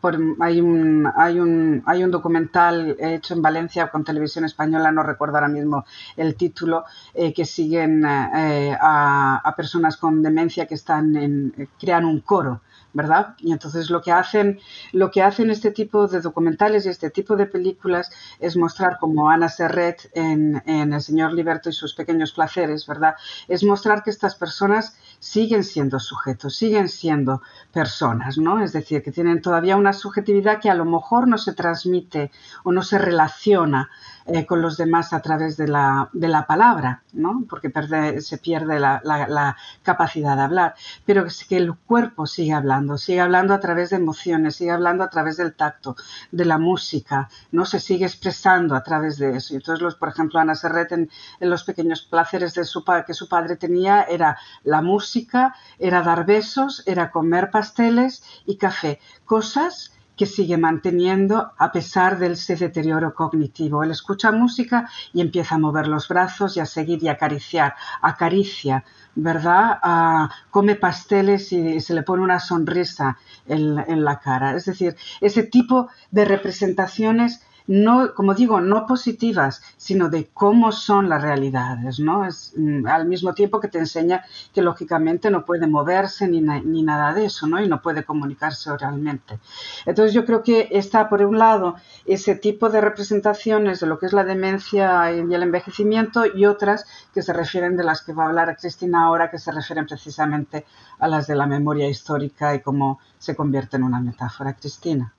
por, 0.00 0.18
hay, 0.40 0.60
un, 0.60 1.10
hay, 1.16 1.40
un, 1.40 1.82
hay 1.86 2.04
un 2.04 2.10
documental 2.10 2.96
hecho 3.00 3.34
en 3.34 3.42
Valencia 3.42 3.90
con 3.90 4.04
televisión 4.04 4.44
española, 4.44 4.92
no 4.92 5.02
recuerdo 5.02 5.36
ahora 5.36 5.48
mismo 5.48 5.84
el 6.16 6.34
título, 6.36 6.84
eh, 7.14 7.32
que 7.32 7.46
siguen 7.46 8.04
eh, 8.04 8.76
a, 8.78 9.40
a, 9.42 9.56
personas 9.56 9.96
con 9.96 10.22
demencia 10.22 10.66
que 10.66 10.74
están 10.74 11.16
en, 11.16 11.68
crean 11.78 12.04
un 12.04 12.20
coro 12.20 12.60
¿verdad? 12.92 13.34
Y 13.38 13.52
entonces 13.52 13.90
lo 13.90 14.00
que 14.00 14.12
hacen, 14.12 14.58
lo 14.92 15.10
que 15.10 15.22
hacen 15.22 15.50
este 15.50 15.70
tipo 15.70 16.08
de 16.08 16.20
documentales 16.20 16.86
y 16.86 16.88
este 16.88 17.10
tipo 17.10 17.36
de 17.36 17.46
películas 17.46 18.10
es 18.40 18.56
mostrar 18.56 18.98
como 18.98 19.30
Ana 19.30 19.48
Serret 19.48 20.10
en, 20.14 20.62
en 20.66 20.92
El 20.92 21.00
Señor 21.00 21.32
Liberto 21.32 21.68
y 21.68 21.72
sus 21.72 21.94
pequeños 21.94 22.32
placeres, 22.32 22.86
¿verdad? 22.86 23.14
Es 23.46 23.62
mostrar 23.62 24.02
que 24.02 24.10
estas 24.10 24.34
personas 24.34 24.96
siguen 25.18 25.64
siendo 25.64 25.98
sujetos, 26.00 26.56
siguen 26.56 26.88
siendo 26.88 27.42
personas, 27.72 28.38
¿no? 28.38 28.62
Es 28.62 28.72
decir, 28.72 29.02
que 29.02 29.12
tienen 29.12 29.42
todavía 29.42 29.76
una 29.76 29.92
subjetividad 29.92 30.60
que 30.60 30.70
a 30.70 30.74
lo 30.74 30.84
mejor 30.84 31.28
no 31.28 31.38
se 31.38 31.52
transmite 31.52 32.30
o 32.64 32.72
no 32.72 32.82
se 32.82 32.98
relaciona 32.98 33.90
eh, 34.28 34.44
con 34.44 34.60
los 34.60 34.76
demás 34.76 35.14
a 35.14 35.22
través 35.22 35.56
de 35.56 35.68
la, 35.68 36.10
de 36.12 36.28
la 36.28 36.46
palabra, 36.46 37.02
¿no? 37.14 37.44
Porque 37.48 37.72
se 38.20 38.36
pierde 38.36 38.78
la, 38.78 39.00
la, 39.02 39.26
la, 39.26 39.56
capacidad 39.82 40.36
de 40.36 40.42
hablar, 40.42 40.74
pero 41.06 41.24
que 41.48 41.56
el 41.56 41.74
cuerpo 41.74 42.26
sigue 42.26 42.52
hablando, 42.52 42.98
sigue 42.98 43.22
hablando 43.22 43.54
a 43.54 43.60
través 43.60 43.88
de 43.88 43.96
emociones, 43.96 44.56
sigue 44.56 44.70
hablando 44.70 45.02
a 45.02 45.08
través 45.08 45.38
del 45.38 45.54
tacto, 45.54 45.96
de 46.30 46.44
la 46.44 46.58
música, 46.58 47.30
¿no? 47.52 47.64
Se 47.64 47.80
sigue 47.80 48.04
expresando 48.04 48.76
a 48.76 48.82
través 48.82 49.16
de 49.16 49.34
eso. 49.36 49.54
Entonces, 49.54 49.80
los, 49.80 49.94
por 49.94 50.10
ejemplo, 50.10 50.38
Ana 50.38 50.54
Serret 50.54 50.92
en, 50.92 51.10
en 51.40 51.48
los 51.48 51.64
pequeños 51.64 52.02
placeres 52.02 52.52
de 52.52 52.66
su, 52.66 52.84
que 53.06 53.14
su 53.14 53.30
padre 53.30 53.56
tenía 53.56 54.02
era 54.02 54.36
la 54.62 54.82
música, 54.82 55.54
era 55.78 56.02
dar 56.02 56.26
besos, 56.26 56.82
era 56.86 57.10
comer 57.10 57.50
pasteles 57.50 58.22
y 58.44 58.56
café, 58.56 59.00
cosas 59.24 59.92
que 60.18 60.26
sigue 60.26 60.58
manteniendo 60.58 61.52
a 61.56 61.72
pesar 61.72 62.18
de 62.18 62.32
ese 62.32 62.56
deterioro 62.56 63.14
cognitivo. 63.14 63.82
Él 63.82 63.92
escucha 63.92 64.32
música 64.32 64.90
y 65.14 65.22
empieza 65.22 65.54
a 65.54 65.58
mover 65.58 65.86
los 65.86 66.08
brazos 66.08 66.56
y 66.56 66.60
a 66.60 66.66
seguir 66.66 67.02
y 67.02 67.08
acariciar, 67.08 67.74
acaricia, 68.02 68.84
¿verdad? 69.14 69.78
Ah, 69.82 70.28
come 70.50 70.74
pasteles 70.74 71.52
y 71.52 71.80
se 71.80 71.94
le 71.94 72.02
pone 72.02 72.22
una 72.22 72.40
sonrisa 72.40 73.16
en 73.46 74.04
la 74.04 74.18
cara. 74.18 74.56
Es 74.56 74.66
decir, 74.66 74.96
ese 75.20 75.44
tipo 75.44 75.88
de 76.10 76.24
representaciones 76.24 77.40
no, 77.68 78.14
como 78.14 78.34
digo, 78.34 78.60
no 78.60 78.86
positivas, 78.86 79.62
sino 79.76 80.08
de 80.08 80.28
cómo 80.32 80.72
son 80.72 81.08
las 81.08 81.22
realidades, 81.22 82.00
¿no? 82.00 82.24
Es, 82.24 82.54
mm, 82.56 82.86
al 82.86 83.06
mismo 83.06 83.34
tiempo 83.34 83.60
que 83.60 83.68
te 83.68 83.78
enseña 83.78 84.24
que 84.54 84.62
lógicamente 84.62 85.30
no 85.30 85.44
puede 85.44 85.66
moverse 85.66 86.26
ni, 86.28 86.40
ni 86.40 86.82
nada 86.82 87.12
de 87.12 87.26
eso, 87.26 87.46
¿no? 87.46 87.62
Y 87.62 87.68
no 87.68 87.82
puede 87.82 88.04
comunicarse 88.04 88.70
oralmente. 88.70 89.38
Entonces 89.86 90.14
yo 90.14 90.24
creo 90.24 90.42
que 90.42 90.68
está, 90.72 91.08
por 91.10 91.22
un 91.22 91.38
lado, 91.38 91.76
ese 92.06 92.34
tipo 92.34 92.70
de 92.70 92.80
representaciones 92.80 93.80
de 93.80 93.86
lo 93.86 93.98
que 93.98 94.06
es 94.06 94.14
la 94.14 94.24
demencia 94.24 95.12
y 95.12 95.18
el 95.20 95.42
envejecimiento 95.42 96.24
y 96.24 96.46
otras 96.46 96.86
que 97.12 97.22
se 97.22 97.34
refieren 97.34 97.76
de 97.76 97.84
las 97.84 98.02
que 98.02 98.14
va 98.14 98.24
a 98.24 98.28
hablar 98.28 98.56
Cristina 98.56 99.04
ahora, 99.04 99.30
que 99.30 99.38
se 99.38 99.52
refieren 99.52 99.86
precisamente 99.86 100.64
a 100.98 101.06
las 101.06 101.26
de 101.26 101.36
la 101.36 101.46
memoria 101.46 101.88
histórica 101.88 102.54
y 102.54 102.60
cómo 102.60 102.98
se 103.18 103.36
convierte 103.36 103.76
en 103.76 103.82
una 103.84 104.00
metáfora. 104.00 104.54
Cristina. 104.54 105.17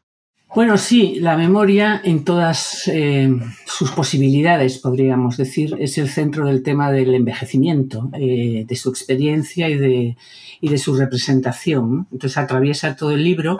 Bueno, 0.55 0.79
sí, 0.79 1.19
la 1.19 1.37
memoria 1.37 2.01
en 2.03 2.23
todas 2.23 2.87
eh, 2.87 3.29
sus 3.67 3.91
posibilidades, 3.91 4.79
podríamos 4.79 5.37
decir, 5.37 5.75
es 5.79 5.99
el 5.99 6.09
centro 6.09 6.47
del 6.47 6.63
tema 6.63 6.91
del 6.91 7.13
envejecimiento, 7.13 8.09
eh, 8.13 8.65
de 8.67 8.75
su 8.75 8.89
experiencia 8.89 9.69
y 9.69 9.77
de, 9.77 10.17
y 10.59 10.69
de 10.69 10.77
su 10.79 10.95
representación. 10.95 12.07
Entonces 12.11 12.35
atraviesa 12.39 12.95
todo 12.95 13.11
el 13.11 13.23
libro, 13.23 13.59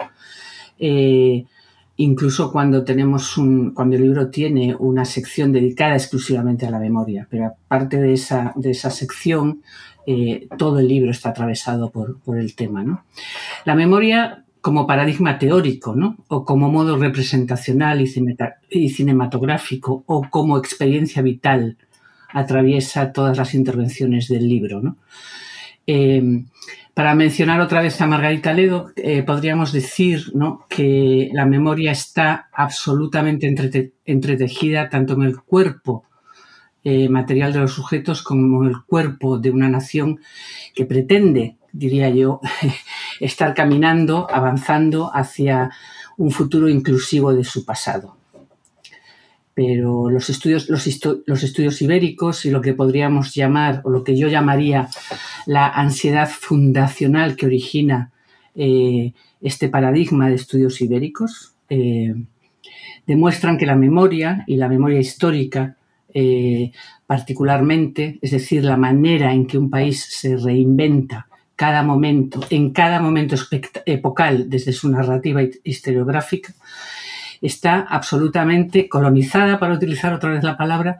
eh, 0.80 1.44
incluso 1.96 2.50
cuando 2.50 2.82
tenemos 2.82 3.38
un, 3.38 3.70
cuando 3.70 3.94
el 3.94 4.02
libro 4.02 4.28
tiene 4.28 4.74
una 4.76 5.04
sección 5.04 5.52
dedicada 5.52 5.94
exclusivamente 5.94 6.66
a 6.66 6.70
la 6.72 6.80
memoria, 6.80 7.28
pero 7.30 7.46
aparte 7.46 7.98
de 7.98 8.14
esa, 8.14 8.52
de 8.56 8.72
esa 8.72 8.90
sección, 8.90 9.62
todo 10.58 10.80
el 10.80 10.88
libro 10.88 11.12
está 11.12 11.28
atravesado 11.28 11.90
por, 11.90 12.18
por 12.18 12.36
el 12.36 12.56
tema. 12.56 12.82
¿no? 12.82 13.04
La 13.64 13.76
memoria 13.76 14.44
como 14.60 14.86
paradigma 14.86 15.38
teórico, 15.38 15.94
¿no? 15.94 16.16
O 16.28 16.44
como 16.44 16.70
modo 16.70 16.96
representacional 16.96 18.00
y 18.00 18.88
cinematográfico, 18.88 20.04
o 20.06 20.28
como 20.28 20.58
experiencia 20.58 21.22
vital, 21.22 21.78
atraviesa 22.28 23.12
todas 23.12 23.36
las 23.36 23.54
intervenciones 23.54 24.28
del 24.28 24.48
libro, 24.48 24.80
¿no? 24.80 24.96
Eh, 25.86 26.44
para 26.94 27.14
mencionar 27.14 27.60
otra 27.60 27.80
vez 27.80 28.00
a 28.00 28.06
Margarita 28.06 28.52
Ledo, 28.52 28.90
eh, 28.96 29.22
podríamos 29.22 29.72
decir 29.72 30.32
¿no? 30.34 30.66
que 30.68 31.30
la 31.32 31.46
memoria 31.46 31.92
está 31.92 32.48
absolutamente 32.52 33.46
entrete 33.46 33.92
entretejida 34.04 34.88
tanto 34.90 35.14
en 35.14 35.22
el 35.22 35.40
cuerpo 35.40 36.04
eh, 36.84 37.08
material 37.08 37.52
de 37.52 37.60
los 37.60 37.72
sujetos 37.72 38.22
como 38.22 38.64
en 38.64 38.70
el 38.70 38.82
cuerpo 38.84 39.38
de 39.38 39.50
una 39.50 39.68
nación 39.68 40.20
que 40.74 40.84
pretende 40.84 41.56
diría 41.72 42.10
yo, 42.10 42.40
estar 43.20 43.54
caminando, 43.54 44.26
avanzando 44.30 45.10
hacia 45.14 45.70
un 46.16 46.30
futuro 46.30 46.68
inclusivo 46.68 47.32
de 47.32 47.44
su 47.44 47.64
pasado. 47.64 48.16
Pero 49.54 50.10
los 50.10 50.30
estudios, 50.30 50.68
los, 50.68 50.86
estudios 50.86 51.82
ibéricos 51.82 52.46
y 52.46 52.50
lo 52.50 52.60
que 52.60 52.72
podríamos 52.72 53.34
llamar, 53.34 53.82
o 53.84 53.90
lo 53.90 54.02
que 54.04 54.16
yo 54.16 54.28
llamaría 54.28 54.88
la 55.46 55.68
ansiedad 55.68 56.28
fundacional 56.28 57.36
que 57.36 57.46
origina 57.46 58.10
eh, 58.54 59.12
este 59.42 59.68
paradigma 59.68 60.28
de 60.28 60.36
estudios 60.36 60.80
ibéricos, 60.80 61.54
eh, 61.68 62.14
demuestran 63.06 63.58
que 63.58 63.66
la 63.66 63.76
memoria 63.76 64.44
y 64.46 64.56
la 64.56 64.68
memoria 64.68 64.98
histórica 64.98 65.76
eh, 66.12 66.72
particularmente, 67.06 68.18
es 68.22 68.30
decir, 68.30 68.64
la 68.64 68.76
manera 68.76 69.32
en 69.32 69.46
que 69.46 69.58
un 69.58 69.70
país 69.70 70.06
se 70.10 70.36
reinventa 70.36 71.26
cada 71.60 71.82
momento, 71.82 72.40
en 72.48 72.70
cada 72.70 73.00
momento 73.00 73.36
epocal 73.84 74.48
desde 74.48 74.72
su 74.72 74.88
narrativa 74.88 75.42
historiográfica, 75.62 76.54
está 77.42 77.80
absolutamente 77.82 78.88
colonizada, 78.88 79.58
para 79.58 79.74
utilizar 79.74 80.14
otra 80.14 80.30
vez 80.30 80.42
la 80.42 80.56
palabra, 80.56 80.96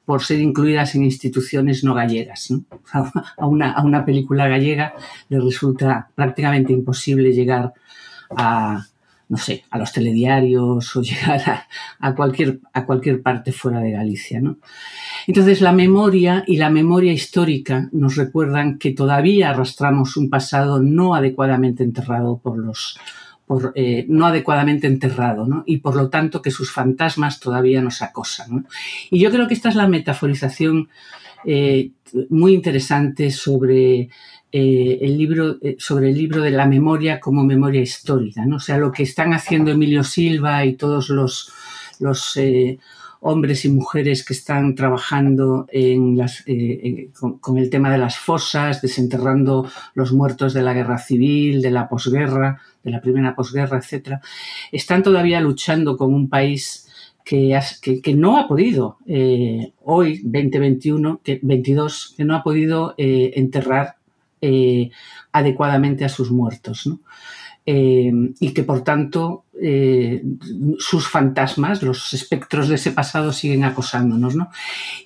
por 0.06 0.24
ser 0.24 0.40
incluidas 0.40 0.96
en 0.96 1.04
instituciones 1.04 1.84
no 1.84 1.94
gallegas. 1.94 2.54
A, 2.92 3.46
una, 3.48 3.72
a 3.72 3.84
una 3.84 4.06
película 4.06 4.48
gallega 4.48 4.94
le 5.30 5.40
resulta 5.40 6.10
prácticamente 6.16 6.74
imposible 6.74 7.34
llegar 7.34 7.74
a, 8.30 8.86
no 9.28 9.38
sé, 9.38 9.64
a 9.72 9.78
los 9.78 9.92
telediarios 9.92 10.96
o 10.96 11.02
llegar 11.02 11.68
a, 12.00 12.16
cualquier, 12.16 12.60
a 12.74 12.86
cualquier 12.86 13.22
parte 13.22 13.52
fuera 13.52 13.80
de 13.80 13.92
Galicia. 13.92 14.40
¿no? 14.40 14.58
Entonces 15.28 15.62
la 15.62 15.72
memoria 15.72 16.44
y 16.46 16.58
la 16.58 16.70
memoria 16.70 17.12
histórica 17.12 17.90
nos 17.92 18.16
recuerdan 18.16 18.78
que 18.78 18.92
todavía 18.92 19.50
arrastramos 19.50 20.18
un 20.18 20.30
pasado 20.30 20.82
no 20.82 21.16
adecuadamente 21.16 21.84
enterrado 21.84 22.38
por 22.38 22.58
los 22.58 23.00
eh, 23.76 24.06
no 24.10 24.26
adecuadamente 24.26 24.88
enterrado, 24.88 25.46
¿no? 25.46 25.64
y 25.68 25.78
por 25.78 25.96
lo 25.96 26.10
tanto 26.10 26.42
que 26.42 26.50
sus 26.50 26.72
fantasmas 26.72 27.40
todavía 27.40 27.82
nos 27.82 28.02
acosan. 28.02 28.68
Y 29.12 29.20
yo 29.20 29.30
creo 29.30 29.48
que 29.48 29.54
esta 29.54 29.70
es 29.70 29.76
la 29.76 29.88
metaforización 29.88 30.90
eh, 31.46 31.92
muy 32.30 32.56
interesante 32.56 33.30
sobre 33.30 34.10
eh, 34.52 34.98
el 35.02 35.18
libro, 35.18 35.58
sobre 35.78 36.10
el 36.10 36.18
libro 36.18 36.42
de 36.42 36.52
la 36.52 36.66
memoria 36.66 37.20
como 37.20 37.44
memoria 37.44 37.82
histórica. 37.82 38.46
¿no? 38.46 38.56
O 38.56 38.60
sea, 38.60 38.78
lo 38.80 38.92
que 38.92 39.04
están 39.04 39.34
haciendo 39.34 39.70
Emilio 39.70 40.04
Silva 40.04 40.66
y 40.66 40.74
todos 40.74 41.10
los, 41.10 41.52
los 42.00 42.40
hombres 43.28 43.66
y 43.66 43.70
mujeres 43.70 44.24
que 44.24 44.34
están 44.34 44.76
trabajando 44.76 45.68
en 45.72 46.16
las, 46.16 46.46
con, 47.20 47.58
el 47.58 47.70
tema 47.72 47.92
de 47.92 47.98
las 47.98 48.18
fosas, 48.18 48.82
desenterrando 48.82 49.68
los 49.96 50.14
muertos 50.14 50.54
de 50.54 50.62
la 50.62 50.74
guerra 50.74 51.00
civil, 51.00 51.62
de 51.62 51.72
la 51.72 51.90
posguerra, 51.90 52.62
de 52.84 52.92
la 52.92 53.02
primera 53.02 53.36
posguerra, 53.36 53.80
etc., 53.80 54.20
están 54.72 55.02
todavía 55.02 55.42
luchando 55.42 55.98
con 55.98 56.14
un 56.14 56.30
país 56.30 56.88
que, 57.24 57.60
no 58.16 58.38
ha 58.38 58.48
podido, 58.48 59.00
hoy, 59.84 60.22
2021, 60.24 61.22
que, 61.24 61.40
22, 61.42 62.14
que 62.16 62.26
no 62.26 62.36
ha 62.36 62.44
podido 62.44 62.94
enterrar 62.98 63.96
eh, 64.48 64.92
adecuadamente 65.32 66.06
a 66.06 66.10
sus 66.10 66.30
muertos. 66.30 66.88
Eh, 67.68 68.12
y 68.40 68.54
que 68.54 68.62
por 68.62 68.84
tanto 68.84 69.46
eh, 69.60 70.24
sus 70.78 71.08
fantasmas, 71.08 71.82
los 71.82 72.14
espectros 72.14 72.70
de 72.70 72.76
ese 72.76 72.92
pasado 72.92 73.32
siguen 73.34 73.64
acosándonos. 73.64 74.36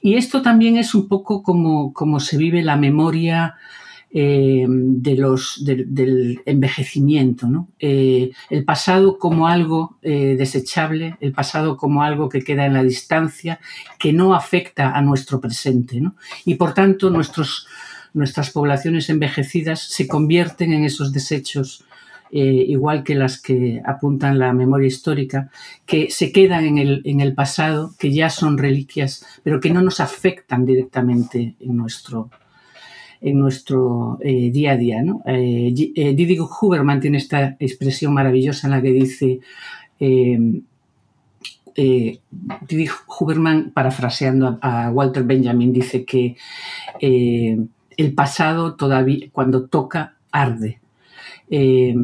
Y 0.02 0.16
esto 0.16 0.42
también 0.42 0.76
es 0.76 0.94
un 0.94 1.08
poco 1.08 1.42
como, 1.42 1.94
como 1.94 2.20
se 2.20 2.38
vive 2.38 2.62
la 2.62 2.76
memoria 2.76 3.56
de 4.12 5.16
los, 5.16 5.64
del 5.64 6.42
envejecimiento. 6.44 7.68
el 7.80 8.66
pasado 8.66 9.20
como 9.20 9.48
algo 9.48 10.00
desechable, 10.02 11.16
el 11.22 11.32
pasado 11.32 11.78
como 11.78 12.02
algo 12.02 12.28
que 12.28 12.44
queda 12.44 12.66
en 12.66 12.74
la 12.74 12.82
distancia, 12.82 13.60
que 14.00 14.12
no 14.12 14.34
afecta 14.34 14.98
a 14.98 15.02
nuestro 15.04 15.40
presente. 15.40 16.02
Y 16.44 16.56
por 16.56 16.74
tanto 16.74 17.12
nuestros 17.12 17.68
nuestras 18.14 18.50
poblaciones 18.50 19.10
envejecidas 19.10 19.82
se 19.82 20.08
convierten 20.08 20.74
en 20.74 20.84
esos 20.84 21.14
desechos, 21.14 21.86
eh, 22.32 22.66
igual 22.68 23.04
que 23.04 23.16
las 23.16 23.42
que 23.42 23.82
apuntan 23.84 24.38
la 24.38 24.54
memoria 24.54 24.88
histórica, 24.88 25.50
que 25.86 26.12
se 26.12 26.32
quedan 26.32 26.64
en 26.66 26.78
el, 26.78 27.02
en 27.06 27.22
el, 27.22 27.34
pasado, 27.34 27.96
que 27.98 28.12
ya 28.12 28.30
son 28.30 28.60
reliquias, 28.60 29.26
pero 29.44 29.60
que 29.60 29.72
no 29.72 29.82
nos 29.82 30.00
afectan 30.00 30.64
directamente 30.64 31.56
en 31.60 31.76
nuestro, 31.76 32.30
en 33.20 33.40
nuestro 33.40 34.20
eh, 34.22 34.52
día 34.52 34.74
a 34.74 34.78
día. 34.78 35.02
¿no? 35.02 35.24
Eh, 35.26 35.72
Didi 35.74 36.38
Huberman 36.40 37.00
tiene 37.00 37.18
esta 37.18 37.58
expresión 37.60 38.14
maravillosa 38.14 38.68
en 38.68 38.72
la 38.72 38.82
que 38.82 38.92
dice, 38.92 39.40
Didi 40.00 40.60
Huberman, 43.20 43.72
parafraseando 43.72 44.60
a, 44.62 44.92
Walter 44.92 45.24
Benjamin, 45.24 45.74
dice 45.74 46.06
que 46.06 46.38
el 47.02 48.14
pasado 48.14 48.76
todavía, 48.76 49.30
cuando 49.32 49.66
toca, 49.66 50.16
arde. 50.32 50.80
Eh, 51.50 51.96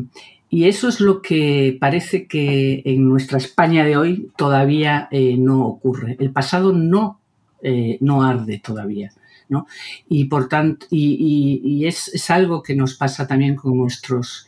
y 0.50 0.66
eso 0.66 0.88
es 0.88 1.02
lo 1.02 1.22
que 1.22 1.78
parece 1.80 2.28
que 2.28 2.82
en 2.86 3.10
nuestra 3.10 3.38
España 3.38 3.84
de 3.84 3.98
hoy 3.98 4.32
todavía 4.38 5.08
eh, 5.12 5.36
no 5.38 5.66
ocurre. 5.66 6.16
El 6.20 6.32
pasado 6.32 6.72
no, 6.72 7.20
eh, 7.62 7.98
no 8.02 8.24
arde 8.24 8.62
todavía. 8.64 9.12
¿no? 9.50 9.68
Y 10.08 10.26
por 10.26 10.48
tanto, 10.48 10.88
y, 10.89 11.86
es, 11.86 12.30
algo 12.30 12.64
que 12.64 12.76
nos 12.76 12.96
pasa 12.96 13.28
también 13.28 13.56
con, 13.56 13.78
nuestros, 13.78 14.48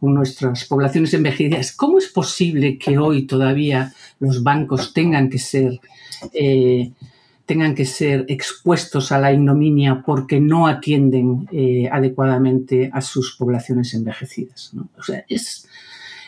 con 0.00 0.14
nuestras 0.14 0.64
poblaciones 0.64 1.12
envejecidas. 1.12 1.72
¿Cómo 1.72 1.98
es 1.98 2.08
posible 2.08 2.78
que 2.78 2.96
hoy 2.98 3.26
todavía 3.26 3.92
los 4.20 4.42
bancos 4.42 4.94
tengan 4.94 5.28
que 5.28 5.38
ser 5.38 5.80
tengan 7.48 7.74
que 7.74 7.86
ser 7.86 8.26
expuestos 8.28 9.10
a 9.10 9.18
la 9.18 9.32
ignominia 9.32 10.02
porque 10.04 10.38
no 10.38 10.66
atienden 10.66 11.48
eh, 11.50 11.88
adecuadamente 11.90 12.90
a 12.92 13.00
sus 13.00 13.36
poblaciones 13.36 13.94
envejecidas. 13.94 14.72
O 14.98 15.02
sea, 15.02 15.24
es, 15.30 15.66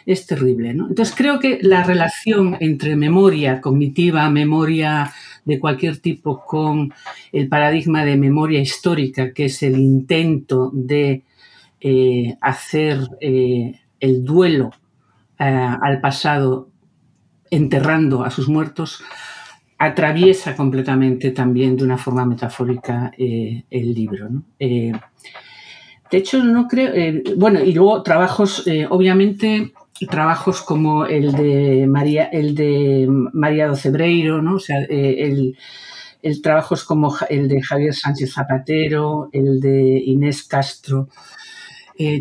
es 0.07 0.27
terrible. 0.27 0.71
Entonces 0.71 1.15
creo 1.15 1.39
que 1.39 1.59
la 1.61 1.85
relación 1.85 2.57
entre 2.61 2.97
memoria 2.97 3.61
cognitiva, 3.61 4.31
memoria 4.31 5.13
de 5.45 5.61
cualquier 5.61 5.99
tipo, 5.99 6.43
con 6.43 6.91
el 7.33 7.49
paradigma 7.49 8.03
de 8.07 8.17
memoria 8.17 8.61
histórica, 8.61 9.35
que 9.35 9.45
es 9.45 9.63
el 9.63 9.79
intento 9.79 10.71
de 10.73 11.25
eh, 11.83 12.35
hacer 12.41 12.99
eh, 13.21 13.79
el 14.01 14.25
duelo 14.25 14.71
al 15.37 16.01
pasado 16.03 16.69
enterrando 17.51 18.25
a 18.25 18.31
sus 18.31 18.49
muertos, 18.49 19.03
atraviesa 19.81 20.55
completamente 20.55 21.31
también 21.31 21.75
de 21.75 21.85
una 21.85 21.97
forma 21.97 22.27
metafórica 22.27 23.13
eh, 23.17 23.65
el 23.71 23.95
libro. 23.95 24.29
Eh, 24.59 24.93
de 26.11 26.19
hecho, 26.19 26.45
no 26.45 26.69
creo. 26.69 26.93
Eh, 26.93 27.23
bueno, 27.39 27.61
y 27.61 27.73
luego 27.73 28.03
trabajos, 28.03 28.69
obviamente, 28.91 29.73
trabajos 30.11 30.61
como 30.61 31.07
el 31.07 31.33
de 31.33 31.87
María, 31.87 32.25
el 32.25 32.55
de 32.55 33.07
María 33.33 33.69
Docebreiro, 33.69 34.43
¿no? 34.43 34.57
O 34.57 34.59
sea, 34.59 34.81
el, 34.81 35.57
el 36.21 36.43
trabajos 36.43 36.85
como 36.85 37.17
el 37.31 37.49
de 37.49 37.63
Javier 37.63 37.95
Sánchez 37.95 38.35
Zapatero, 38.35 39.31
el 39.33 39.61
de 39.61 40.03
Inés 40.05 40.43
Castro. 40.43 41.09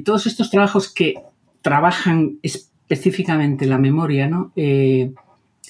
todos 0.06 0.28
estos 0.28 0.50
trabajos 0.50 0.94
que 0.94 1.16
trabajan 1.62 2.40
específicamente 2.42 3.66
la 3.66 3.78
memoria, 3.78 4.30
¿no? 4.30 4.54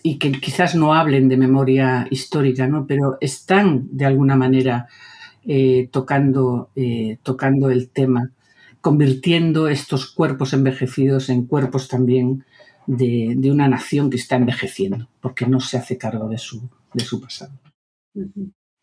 Y 0.04 0.18
que 0.18 0.32
quizás 0.32 0.76
no 0.76 0.94
hablen 0.94 1.30
de 1.30 1.38
memoria 1.38 2.08
histórica, 2.10 2.68
¿no? 2.68 2.86
pero 2.88 3.18
están 3.22 3.88
de 3.92 4.06
alguna 4.06 4.36
manera 4.36 4.88
eh, 5.46 5.90
tocando, 5.92 6.70
eh, 6.76 7.18
tocando 7.24 7.70
el 7.70 7.90
tema, 7.90 8.32
convirtiendo 8.82 9.68
estos 9.68 10.12
cuerpos 10.12 10.54
envejecidos 10.54 11.30
en 11.30 11.46
cuerpos 11.46 11.88
también 11.88 12.46
de, 12.88 13.50
una 13.52 13.68
nación 13.68 14.10
que 14.10 14.18
está 14.18 14.36
envejeciendo, 14.36 15.08
porque 15.22 15.46
no 15.46 15.60
se 15.60 15.78
hace 15.78 15.98
cargo 15.98 16.28
de 16.28 16.38
su, 16.38 16.70
de 16.94 17.04
su 17.04 17.22
pasado. 17.22 17.52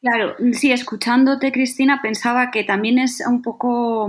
Claro, 0.00 0.34
sí, 0.52 0.70
escuchándote, 0.70 1.52
Cristina, 1.52 2.00
pensaba 2.02 2.50
que 2.50 2.64
también 2.64 2.98
es 2.98 3.22
un 3.26 3.42
poco 3.42 4.08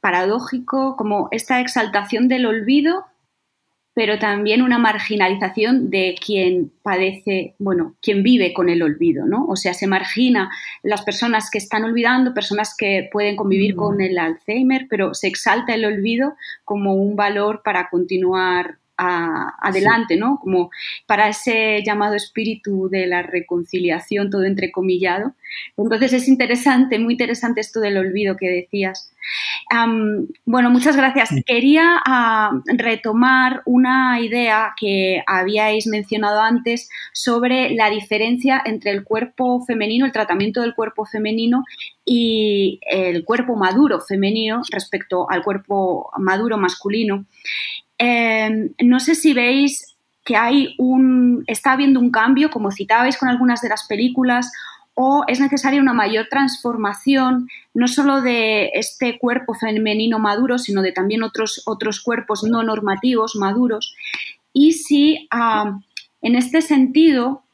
paradójico 0.00 0.96
como 0.96 1.28
esta 1.30 1.60
exaltación 1.60 2.28
del 2.28 2.44
olvido 2.44 3.06
pero 3.94 4.18
también 4.18 4.62
una 4.62 4.78
marginalización 4.78 5.90
de 5.90 6.14
quien 6.24 6.72
padece, 6.82 7.54
bueno, 7.58 7.94
quien 8.00 8.22
vive 8.22 8.54
con 8.54 8.68
el 8.68 8.82
olvido, 8.82 9.26
¿no? 9.26 9.46
O 9.46 9.56
sea, 9.56 9.74
se 9.74 9.86
margina 9.86 10.50
las 10.82 11.02
personas 11.02 11.50
que 11.50 11.58
están 11.58 11.84
olvidando, 11.84 12.32
personas 12.32 12.74
que 12.76 13.08
pueden 13.12 13.36
convivir 13.36 13.76
con 13.76 14.00
el 14.00 14.18
Alzheimer, 14.18 14.86
pero 14.88 15.14
se 15.14 15.28
exalta 15.28 15.74
el 15.74 15.84
olvido 15.84 16.34
como 16.64 16.94
un 16.94 17.16
valor 17.16 17.62
para 17.62 17.88
continuar 17.90 18.78
adelante, 19.60 20.16
¿no? 20.16 20.38
Como 20.40 20.70
para 21.06 21.28
ese 21.28 21.82
llamado 21.84 22.14
espíritu 22.14 22.88
de 22.88 23.06
la 23.06 23.22
reconciliación, 23.22 24.30
todo 24.30 24.44
entrecomillado. 24.44 25.34
Entonces 25.76 26.12
es 26.12 26.28
interesante, 26.28 26.98
muy 26.98 27.14
interesante 27.14 27.60
esto 27.60 27.80
del 27.80 27.98
olvido 27.98 28.36
que 28.36 28.48
decías. 28.48 29.10
bueno, 30.44 30.70
muchas 30.70 30.96
gracias. 30.96 31.30
Quería 31.46 32.00
retomar 32.66 33.62
una 33.64 34.20
idea 34.20 34.74
que 34.78 35.22
habíais 35.26 35.86
mencionado 35.86 36.40
antes 36.40 36.88
sobre 37.12 37.70
la 37.70 37.90
diferencia 37.90 38.62
entre 38.64 38.90
el 38.90 39.04
cuerpo 39.04 39.64
femenino, 39.64 40.06
el 40.06 40.12
tratamiento 40.12 40.60
del 40.60 40.74
cuerpo 40.74 41.04
femenino 41.04 41.64
y 42.04 42.80
el 42.90 43.24
cuerpo 43.24 43.56
maduro 43.56 44.00
femenino 44.00 44.62
respecto 44.70 45.30
al 45.30 45.42
cuerpo 45.42 46.10
maduro 46.18 46.58
masculino. 46.58 47.24
Eh, 48.04 48.70
no 48.82 48.98
sé 48.98 49.14
si 49.14 49.32
veis 49.32 49.94
que 50.24 50.34
hay 50.34 50.74
un, 50.76 51.44
está 51.46 51.70
habiendo 51.70 52.00
un 52.00 52.10
cambio, 52.10 52.50
como 52.50 52.72
citabais 52.72 53.16
con 53.16 53.28
algunas 53.28 53.60
de 53.60 53.68
las 53.68 53.86
películas, 53.86 54.50
o 54.94 55.22
es 55.28 55.38
necesaria 55.38 55.80
una 55.80 55.92
mayor 55.92 56.26
transformación, 56.28 57.48
no 57.74 57.86
solo 57.86 58.20
de 58.20 58.70
este 58.74 59.18
cuerpo 59.18 59.54
femenino 59.54 60.18
maduro, 60.18 60.58
sino 60.58 60.82
de 60.82 60.90
también 60.90 61.22
otros, 61.22 61.62
otros 61.64 62.00
cuerpos 62.02 62.42
no 62.42 62.64
normativos 62.64 63.36
maduros. 63.36 63.94
Y 64.52 64.72
si 64.72 65.28
ah, 65.30 65.78
en 66.22 66.34
este 66.34 66.60
sentido 66.60 67.44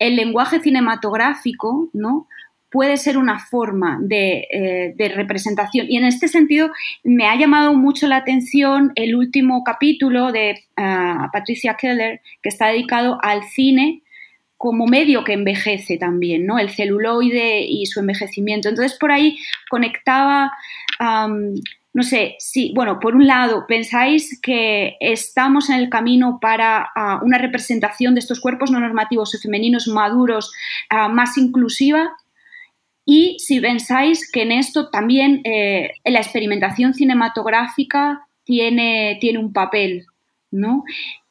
el 0.00 0.16
lenguaje 0.16 0.58
cinematográfico 0.58 1.88
¿no? 1.92 2.26
Puede 2.72 2.96
ser 2.96 3.18
una 3.18 3.38
forma 3.38 4.00
eh, 4.10 4.94
de, 4.96 5.08
representación. 5.10 5.86
Y 5.88 5.98
en 5.98 6.04
este 6.04 6.26
sentido 6.26 6.70
me 7.04 7.26
ha 7.26 7.36
llamado 7.36 7.74
mucho 7.74 8.08
la 8.08 8.16
atención 8.16 8.92
el 8.96 9.14
último 9.14 9.62
capítulo 9.62 10.32
de 10.32 10.64
ah, 10.76 11.28
Patricia 11.32 11.74
Keller, 11.74 12.22
que 12.42 12.48
está 12.48 12.68
dedicado 12.68 13.18
al 13.22 13.44
cine 13.44 14.02
como 14.56 14.86
medio 14.86 15.24
que 15.24 15.32
envejece 15.32 15.98
también, 15.98 16.46
¿no? 16.46 16.58
El 16.58 16.70
celuloide 16.70 17.62
y 17.62 17.84
su 17.86 17.98
envejecimiento. 17.98 18.68
Entonces, 18.68 18.96
por 18.96 19.10
ahí 19.10 19.36
conectaba, 19.68 20.52
no 21.94 22.02
sé, 22.02 22.36
si, 22.38 22.72
bueno, 22.72 23.00
por 23.00 23.16
un 23.16 23.26
lado, 23.26 23.66
¿pensáis 23.66 24.40
que 24.40 24.96
estamos 25.00 25.68
en 25.68 25.80
el 25.80 25.90
camino 25.90 26.38
para 26.40 26.88
ah, 26.94 27.20
una 27.24 27.38
representación 27.38 28.14
de 28.14 28.20
estos 28.20 28.40
cuerpos 28.40 28.70
no 28.70 28.78
normativos 28.78 29.34
y 29.34 29.38
femeninos 29.38 29.88
maduros 29.88 30.52
ah, 30.88 31.08
más 31.08 31.36
inclusiva? 31.36 32.12
Y 33.04 33.36
si 33.40 33.60
pensáis 33.60 34.30
que 34.30 34.42
en 34.42 34.52
esto 34.52 34.88
también 34.90 35.40
eh, 35.44 35.90
la 36.04 36.20
experimentación 36.20 36.94
cinematográfica 36.94 38.26
tiene, 38.44 39.18
tiene 39.20 39.38
un 39.38 39.52
papel, 39.52 40.06
¿no? 40.50 40.84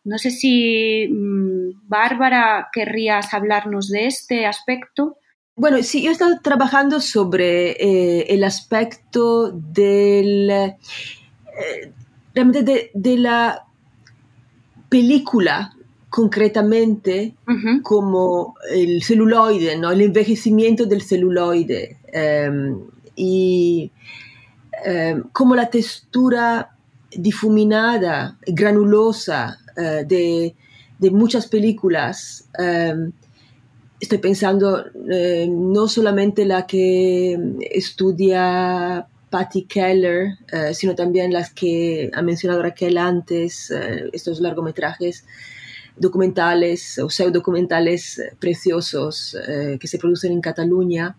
No 0.03 0.17
sé 0.17 0.31
si 0.31 1.07
mm, 1.09 1.87
Bárbara 1.87 2.69
querrías 2.73 3.33
hablarnos 3.33 3.89
de 3.89 4.07
este 4.07 4.45
aspecto. 4.45 5.17
Bueno, 5.55 5.81
sí, 5.83 6.01
yo 6.01 6.09
he 6.09 6.13
estado 6.13 6.39
trabajando 6.41 6.99
sobre 6.99 7.71
eh, 7.71 8.25
el 8.29 8.43
aspecto 8.43 9.51
del, 9.51 10.49
eh, 10.49 11.93
realmente 12.33 12.89
de, 12.93 13.17
la 13.17 13.65
película 14.89 15.73
concretamente 16.11 17.35
como 17.83 18.55
el 18.69 19.01
celuloide, 19.01 19.77
¿no? 19.77 19.91
el 19.91 20.01
envejecimiento 20.01 20.85
del 20.85 21.01
celuloide 21.03 21.99
em, 22.11 22.81
y 23.15 23.89
em, 24.85 25.23
como 25.31 25.55
la 25.55 25.69
textura 25.69 26.75
difuminada, 27.15 28.37
granulosa 28.45 29.57
eh, 29.77 30.53
de, 30.99 31.11
muchas 31.11 31.47
películas. 31.47 32.43
Em, 32.59 33.13
estoy 33.97 34.17
pensando 34.17 34.83
eh, 35.09 35.47
no 35.49 35.87
solamente 35.87 36.43
la 36.43 36.67
que 36.67 37.39
estudia 37.71 39.07
Patty 39.29 39.63
Keller, 39.63 40.39
eh, 40.51 40.73
sino 40.73 40.93
también 40.93 41.31
las 41.31 41.53
que 41.53 42.11
ha 42.13 42.21
mencionado 42.21 42.61
Raquel 42.63 42.97
antes, 42.97 43.71
estos 44.11 44.41
largometrajes 44.41 45.23
documentales 45.97 46.99
o 46.99 47.09
pseudocumentales 47.09 48.21
preciosos 48.39 49.37
que 49.79 49.87
se 49.87 49.97
producen 49.97 50.31
en 50.31 50.41
Cataluña, 50.41 51.15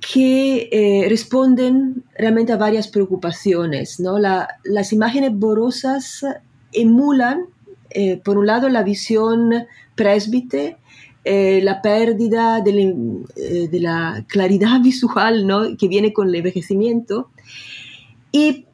que 0.00 1.06
responden 1.08 2.04
realmente 2.16 2.52
a 2.52 2.56
varias 2.56 2.88
preocupaciones. 2.88 4.00
¿no? 4.00 4.18
las 4.18 4.92
imágenes 4.92 5.32
borrosas 5.34 6.24
emulan, 6.72 7.46
eh, 7.90 8.16
por 8.16 8.38
un 8.38 8.46
lado, 8.46 8.68
la 8.68 8.82
visión 8.82 9.66
presbite, 9.94 10.78
eh, 11.24 11.60
la 11.62 11.82
pérdida 11.82 12.58
eh, 12.58 13.68
de, 13.70 13.80
la 13.80 14.24
claridad 14.26 14.80
visual 14.82 15.46
¿no? 15.46 15.76
que 15.76 15.88
viene 15.88 16.12
con 16.12 16.28
el 16.28 16.34
envejecimiento. 16.36 17.30
Y, 18.30 18.66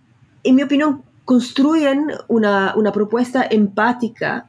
en 0.45 0.55
mi 0.55 0.63
opinión, 0.63 1.03
construyen 1.25 2.07
una, 2.29 2.75
propuesta 2.93 3.47
empática 3.51 4.48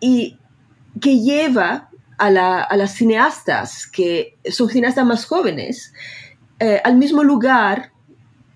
y 0.00 0.38
que 1.00 1.20
lleva 1.20 1.90
a, 2.18 2.30
las 2.30 2.94
cineastas, 2.94 3.86
que 3.86 4.36
son 4.50 4.68
cineastas 4.68 5.06
más 5.06 5.24
jóvenes, 5.24 5.92
al 6.84 6.96
mismo 6.96 7.22
lugar 7.22 7.92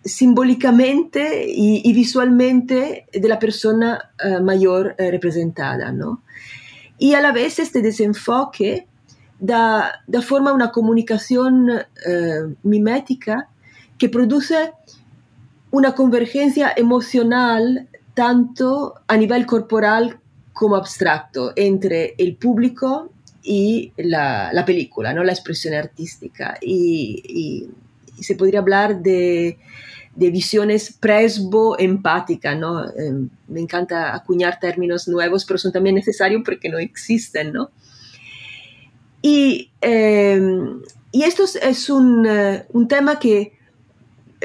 simbólicamente 0.04 1.46
y, 1.48 1.92
visualmente 1.92 3.06
de 3.12 3.28
la 3.28 3.38
persona 3.38 4.10
eh, 4.22 4.40
mayor 4.40 4.94
eh, 4.98 5.10
representada, 5.10 5.92
¿no? 5.92 6.22
Y 6.98 7.14
a 7.14 7.20
la 7.20 7.32
vez 7.32 7.58
este 7.58 7.80
desenfoque 7.80 8.86
da, 9.40 10.02
da 10.06 10.22
forma 10.22 10.50
a 10.50 10.54
una 10.54 10.70
comunicación 10.70 11.70
eh, 11.70 12.54
mimética 12.62 13.48
que 13.98 14.08
produce 14.08 14.72
una 15.70 15.94
convergencia 15.94 16.72
emocional 16.76 17.88
tanto 18.14 18.94
a 19.06 19.16
nivel 19.16 19.46
corporal 19.46 20.18
como 20.52 20.76
abstracto 20.76 21.52
entre 21.56 22.14
el 22.18 22.36
público 22.36 23.10
y 23.42 23.92
la, 23.96 24.52
la 24.52 24.64
película, 24.64 25.12
¿no? 25.12 25.24
la 25.24 25.32
expresión 25.32 25.74
artística. 25.74 26.56
y 26.60 27.68
se 28.20 28.36
podría 28.36 28.60
hablar 28.60 29.02
de 29.02 29.58
de 30.16 30.30
visiones 30.30 30.92
presbo-empáticas, 30.92 32.56
¿no? 32.56 32.84
Em, 32.96 33.28
me 33.48 33.60
encanta 33.60 34.14
acuñar 34.14 34.60
términos 34.60 35.08
nuevos, 35.08 35.44
pero 35.44 35.58
son 35.58 35.72
también 35.72 35.96
necesarios 35.96 36.42
porque 36.44 36.68
no 36.68 36.78
existen, 36.78 37.52
¿no? 37.52 37.70
Y, 39.22 39.70
em, 39.80 40.82
y 41.10 41.22
esto 41.24 41.44
es 41.44 41.90
un, 41.90 42.26
eh, 42.26 42.66
un 42.72 42.86
tema 42.86 43.18
que 43.18 43.53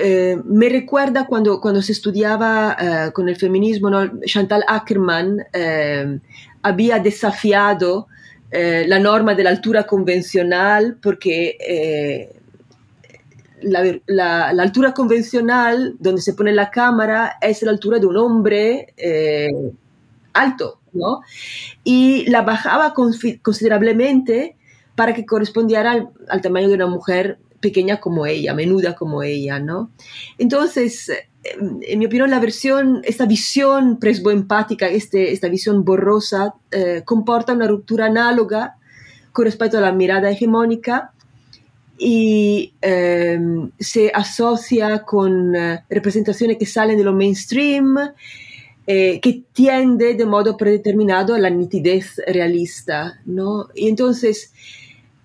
eh, 0.02 0.42
me 0.46 0.70
recuerda 0.70 1.28
cuando, 1.28 1.60
cuando 1.62 1.82
se 1.82 1.92
estudiaba 1.92 2.76
eh, 2.80 3.12
con 3.12 3.30
el 3.30 3.36
feminismo. 3.36 3.90
Chantal 4.26 4.64
Ackerman 4.68 5.46
em, 5.54 6.20
había 6.62 7.00
desafiado 7.00 8.08
la 8.52 8.98
norma 8.98 9.36
de 9.36 9.44
la 9.44 9.52
altura 9.52 9.84
convencional 9.84 10.98
porque 11.04 11.56
la, 13.62 14.50
altura 14.50 14.94
convencional 14.94 15.96
donde 16.00 16.22
se 16.22 16.34
pone 16.34 16.52
la 16.52 16.70
cámara 16.70 17.38
es 17.42 17.62
la 17.62 17.72
altura 17.72 18.00
de 18.00 18.06
un 18.06 18.18
hombre 18.18 18.94
eh, 18.98 19.50
alto, 20.34 20.80
¿no? 20.94 21.22
Y 21.84 22.30
la 22.30 22.42
bajaba 22.42 22.94
considerablemente 22.94 24.56
para 24.96 25.14
que 25.14 25.26
correspondiera 25.26 26.08
al, 26.30 26.42
tamaño 26.42 26.70
de 26.70 26.76
una 26.76 26.88
mujer 26.88 27.40
pequeña 27.60 28.00
como 28.00 28.26
ella, 28.26 28.54
menuda 28.54 28.96
como 28.96 29.24
ella, 29.24 29.60
¿no? 29.60 29.92
Entonces, 30.38 31.12
en 31.44 32.00
mi 32.00 32.06
opinión, 32.06 32.30
la 32.30 32.40
versión, 32.40 33.02
esta 33.04 33.26
visión 33.26 33.98
presboempática, 34.00 34.88
este, 34.88 35.32
esta 35.32 35.48
visión 35.48 35.86
borrosa, 35.86 36.56
eh, 36.72 37.04
comporta 37.06 37.54
una 37.54 37.68
ruptura 37.68 38.08
análoga 38.08 38.76
con 39.32 39.46
respecto 39.46 39.78
a 39.78 39.82
la 39.82 39.92
mirada 39.92 40.30
hegemónica 40.30 41.14
y 41.98 42.74
em, 42.82 43.72
se 43.80 44.12
asocia 44.14 45.04
con 45.04 45.56
eh, 45.56 45.84
representaciones 45.90 46.58
que 46.58 46.66
salen 46.66 46.98
de 46.98 47.04
lo 47.04 47.14
mainstream, 47.14 47.98
eh, 48.88 49.20
que 49.22 49.44
tiende 49.54 50.16
de 50.16 50.26
modo 50.26 50.58
predeterminado 50.58 51.36
a 51.36 51.40
la 51.40 51.50
nitidez 51.50 52.22
realista. 52.28 53.20
¿no? 53.26 53.68
Y 53.76 53.90
entonces 53.90 54.54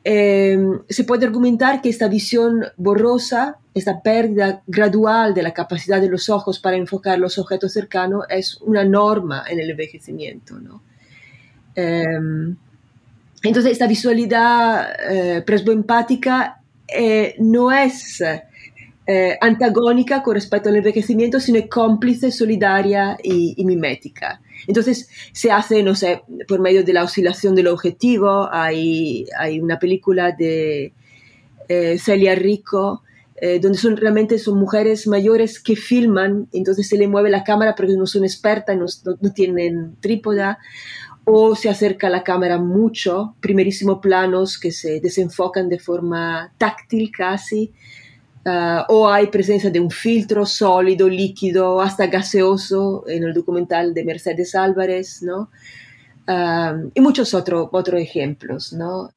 em, 0.05 0.81
se 0.89 1.05
puede 1.05 1.27
argumentar 1.27 1.83
que 1.83 1.89
esta 1.89 2.09
visión 2.09 2.65
borrosa, 2.77 3.57
esta 3.75 4.03
pérdida 4.03 4.63
gradual 4.67 5.35
de 5.35 5.43
la 5.43 5.53
capacidad 5.53 6.01
de 6.01 6.09
los 6.09 6.29
ojos 6.29 6.61
para 6.61 6.77
enfocar 6.77 7.19
los 7.19 7.39
objetos 7.39 7.73
cercanos, 7.73 8.25
es 8.29 8.61
una 8.61 8.85
norma 8.85 9.45
en 9.49 9.61
el 9.61 9.71
envejecimiento. 9.71 10.61
¿no? 10.61 10.83
Em, 11.75 12.57
entonces, 13.43 13.73
esta 13.73 13.87
visualidad 13.87 14.89
eh, 15.11 15.43
presboempática 15.43 16.63
eh, 16.89 17.35
no 17.39 17.73
es 17.73 18.23
eh, 19.07 19.37
antagónica 19.39 20.23
con 20.23 20.35
respecto 20.35 20.71
al 20.71 20.77
envejecimiento, 20.77 21.39
sino 21.39 21.61
cómplice, 21.69 22.31
solidaria 22.31 23.19
y, 23.23 23.63
mimética. 23.65 24.41
Entonces 24.67 25.09
se 25.33 25.51
hace, 25.51 25.83
no 25.83 25.95
sé, 25.95 26.23
por 26.49 26.61
medio 26.61 26.85
de 26.85 26.93
la 26.93 27.05
oscilación 27.05 27.55
del 27.55 27.69
objetivo. 27.69 28.49
Hay, 28.53 29.27
hay 29.39 29.61
una 29.61 29.79
película 29.79 30.33
de 30.33 30.93
eh, 31.69 31.99
Celia 31.99 32.35
Rico 32.35 33.03
donde 33.61 33.77
son 33.77 33.99
realmente 33.99 34.39
son 34.39 34.59
mujeres 34.59 35.07
mayores 35.07 35.61
que 35.61 35.77
filman, 35.77 36.49
entonces 36.53 36.89
se 36.89 36.97
le 36.97 37.09
mueve 37.09 37.29
la 37.29 37.45
cámara 37.45 37.75
porque 37.75 37.95
no 37.95 38.07
son 38.07 38.25
expertas, 38.25 39.03
no, 39.05 39.33
tienen 39.33 39.97
trípoda. 40.01 40.59
O 41.27 41.57
se 41.57 41.71
acerca 41.71 42.11
la 42.11 42.23
cámara 42.23 42.59
mucho, 42.59 43.35
primerísimo 43.41 44.01
planos 44.01 44.59
que 44.59 44.73
se 44.73 45.01
desenfocan 45.01 45.69
de 45.71 45.79
forma 45.79 46.53
táctil 46.59 47.11
casi, 47.11 47.73
Ah, 48.47 48.85
o 48.91 49.09
hay 49.09 49.29
presencia 49.29 49.71
de 49.71 49.81
un 49.81 49.91
filtro 49.91 50.45
sólido, 50.45 51.09
líquido, 51.09 51.81
hasta 51.81 52.09
gaseoso 52.09 53.05
en 53.09 53.25
el 53.25 53.33
documental 53.33 53.95
de 53.95 54.05
Mercedes 54.05 54.55
Álvarez, 54.55 55.23
¿no? 55.23 55.51
Ah, 56.27 56.77
y 56.95 57.01
muchos 57.01 57.33
otros 57.35 57.69
otros 57.73 58.01
ejemplos, 58.01 58.73
¿no? 58.73 59.11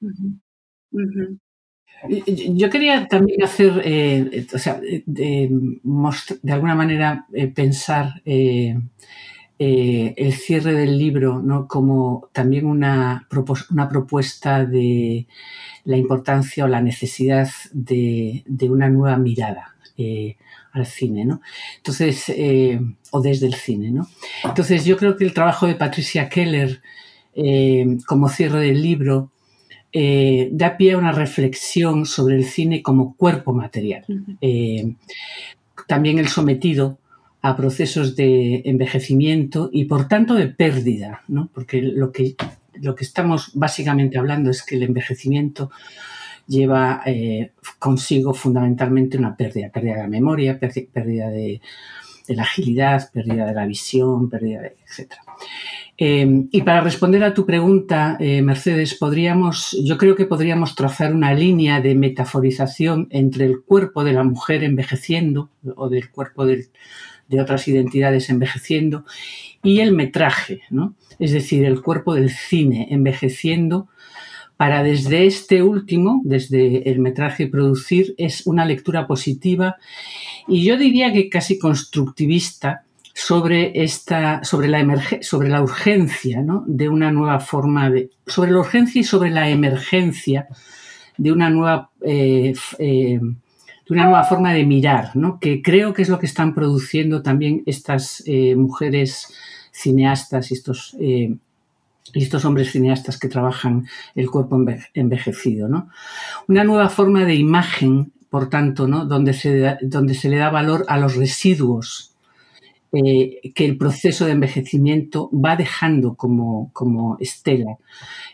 Yo 2.09 2.69
quería 2.69 3.07
también 3.07 3.43
hacer, 3.43 3.81
eh, 3.83 4.45
o 4.53 4.57
sea, 4.57 4.79
de, 5.05 5.49
alguna 6.49 6.75
manera 6.75 7.25
eh, 7.33 7.47
pensar 7.47 8.21
eh, 8.23 8.77
el 9.59 10.33
cierre 10.33 10.73
del 10.73 10.97
libro 10.97 11.41
¿no? 11.41 11.67
como 11.67 12.29
también 12.31 12.65
una, 12.65 13.27
una 13.71 13.89
propuesta 13.89 14.65
de 14.65 15.25
la 15.85 15.97
importancia 15.97 16.65
o 16.65 16.67
la 16.67 16.81
necesidad 16.81 17.49
de, 17.71 18.43
una 18.69 18.89
nueva 18.89 19.17
mirada 19.17 19.75
al 20.73 20.85
cine, 20.85 21.25
¿no? 21.25 21.41
Entonces, 21.77 22.31
o 23.09 23.21
desde 23.21 23.47
el 23.47 23.55
cine, 23.55 23.89
¿no? 23.89 24.07
Entonces, 24.43 24.85
yo 24.85 24.95
creo 24.95 25.17
que 25.17 25.23
el 25.23 25.33
trabajo 25.33 25.65
de 25.65 25.73
Patricia 25.73 26.29
Keller 26.29 26.81
como 28.05 28.29
cierre 28.29 28.59
del 28.59 28.81
libro 28.83 29.31
eh, 29.93 30.49
da 30.51 30.75
pie 30.75 30.93
a 30.93 30.97
una 30.97 31.11
reflexión 31.11 32.05
sobre 32.05 32.35
el 32.35 32.45
cine 32.45 32.83
como 32.83 33.15
cuerpo 33.15 33.53
material. 33.53 34.03
Eh, 34.41 34.93
también 35.87 36.19
el 36.19 36.27
sometido 36.27 36.99
a 37.47 37.55
procesos 37.55 38.17
de 38.17 38.61
envejecimiento 38.65 39.69
y 39.71 39.85
por 39.85 40.09
tanto 40.09 40.33
de 40.33 40.47
pérdida, 40.47 41.23
porque 41.53 41.81
lo 41.81 42.11
que, 42.11 42.35
lo 42.73 42.93
que 42.93 43.05
estamos 43.05 43.51
básicamente 43.53 44.17
hablando 44.17 44.49
es 44.49 44.63
que 44.63 44.75
el 44.75 44.83
envejecimiento 44.83 45.71
lleva 46.45 47.01
eh, 47.05 47.51
consigo 47.79 48.33
fundamentalmente 48.33 49.17
una 49.17 49.37
pérdida, 49.37 49.69
pérdida 49.69 49.95
de 49.95 50.01
la 50.01 50.07
memoria, 50.09 50.59
pérdida 50.59 51.29
de, 51.29 51.61
la 52.27 52.43
agilidad, 52.43 53.09
pérdida 53.13 53.45
de 53.45 53.53
la 53.53 53.65
visión, 53.65 54.29
pérdida 54.29 54.61
de, 54.63 54.75
etc. 54.85 55.13
Em, 55.99 56.49
y 56.51 56.61
para 56.61 56.81
responder 56.81 57.23
a 57.23 57.33
tu 57.33 57.45
pregunta, 57.45 58.17
eh, 58.19 58.41
Mercedes, 58.41 58.93
podríamos, 58.95 59.75
yo 59.83 59.97
creo 59.97 60.15
que 60.15 60.25
podríamos 60.25 60.75
trazar 60.75 61.13
una 61.13 61.33
línea 61.33 61.79
de 61.79 61.95
metaforización 61.95 63.07
entre 63.09 63.45
el 63.45 63.61
cuerpo 63.61 64.03
de 64.03 64.13
la 64.13 64.23
mujer 64.23 64.63
envejeciendo 64.63 65.49
o 65.75 65.89
del 65.89 66.11
cuerpo 66.11 66.45
de, 67.27 67.41
otras 67.41 67.67
identidades 67.67 68.29
envejeciendo 68.29 69.05
y 69.63 69.79
el 69.79 69.91
metraje, 69.91 70.61
¿no? 70.69 70.95
es 71.19 71.31
decir, 71.31 71.65
el 71.65 71.81
cuerpo 71.81 72.15
del 72.15 72.29
cine 72.29 72.87
envejeciendo 72.91 73.87
para 74.55 74.81
desde 74.81 75.27
este 75.27 75.61
último, 75.61 76.21
desde 76.23 76.89
el 76.89 76.99
metraje 76.99 77.47
producir, 77.47 78.15
es 78.17 78.47
una 78.47 78.65
lectura 78.65 79.05
positiva 79.05 79.77
y 80.47 80.63
yo 80.63 80.77
diría 80.77 81.13
que 81.13 81.29
casi 81.29 81.59
constructivista 81.59 82.83
sobre, 83.13 83.83
esta, 83.83 84.43
sobre, 84.43 84.67
la, 84.67 84.85
sobre 85.21 85.49
la 85.49 85.63
urgencia 85.63 86.43
de 86.67 86.87
una 86.87 87.11
nueva 87.11 87.39
forma 87.39 87.89
de. 87.89 88.11
sobre 88.27 88.51
la 88.51 88.59
urgencia 88.59 89.01
y 89.01 89.03
sobre 89.03 89.31
la 89.31 89.49
emergencia 89.49 90.47
de 91.17 91.31
una 91.31 91.49
nueva. 91.49 91.89
Eh, 92.01 92.53
eh, 92.77 93.19
una 93.89 94.05
nueva 94.05 94.23
forma 94.23 94.53
de 94.53 94.65
mirar, 94.65 95.11
que 95.39 95.61
creo 95.61 95.93
que 95.93 96.01
es 96.01 96.09
lo 96.09 96.19
que 96.19 96.25
están 96.25 96.53
produciendo 96.53 97.21
también 97.21 97.63
estas 97.65 98.23
eh, 98.25 98.55
mujeres 98.55 99.33
cineastas 99.71 100.51
y 100.51 100.55
estos, 100.55 100.97
estos 102.13 102.45
hombres 102.45 102.71
cineastas 102.71 103.19
que 103.19 103.27
trabajan 103.27 103.87
el 104.15 104.29
cuerpo 104.29 104.59
envejecido. 104.93 105.67
¿no? 105.67 105.89
Una 106.47 106.63
nueva 106.63 106.89
forma 106.89 107.25
de 107.25 107.35
imagen, 107.35 108.11
por 108.29 108.49
tanto, 108.49 108.87
¿no? 108.87 109.05
donde, 109.05 109.33
se, 109.33 109.77
donde 109.81 110.13
se 110.13 110.29
le 110.29 110.37
da 110.37 110.49
valor 110.49 110.85
a 110.87 110.97
los 110.97 111.15
residuos 111.15 112.15
eh, 112.93 113.51
que 113.53 113.65
el 113.65 113.77
proceso 113.77 114.25
de 114.25 114.31
envejecimiento 114.31 115.29
va 115.33 115.55
dejando 115.55 116.15
como, 116.15 117.17
estela. 117.19 117.77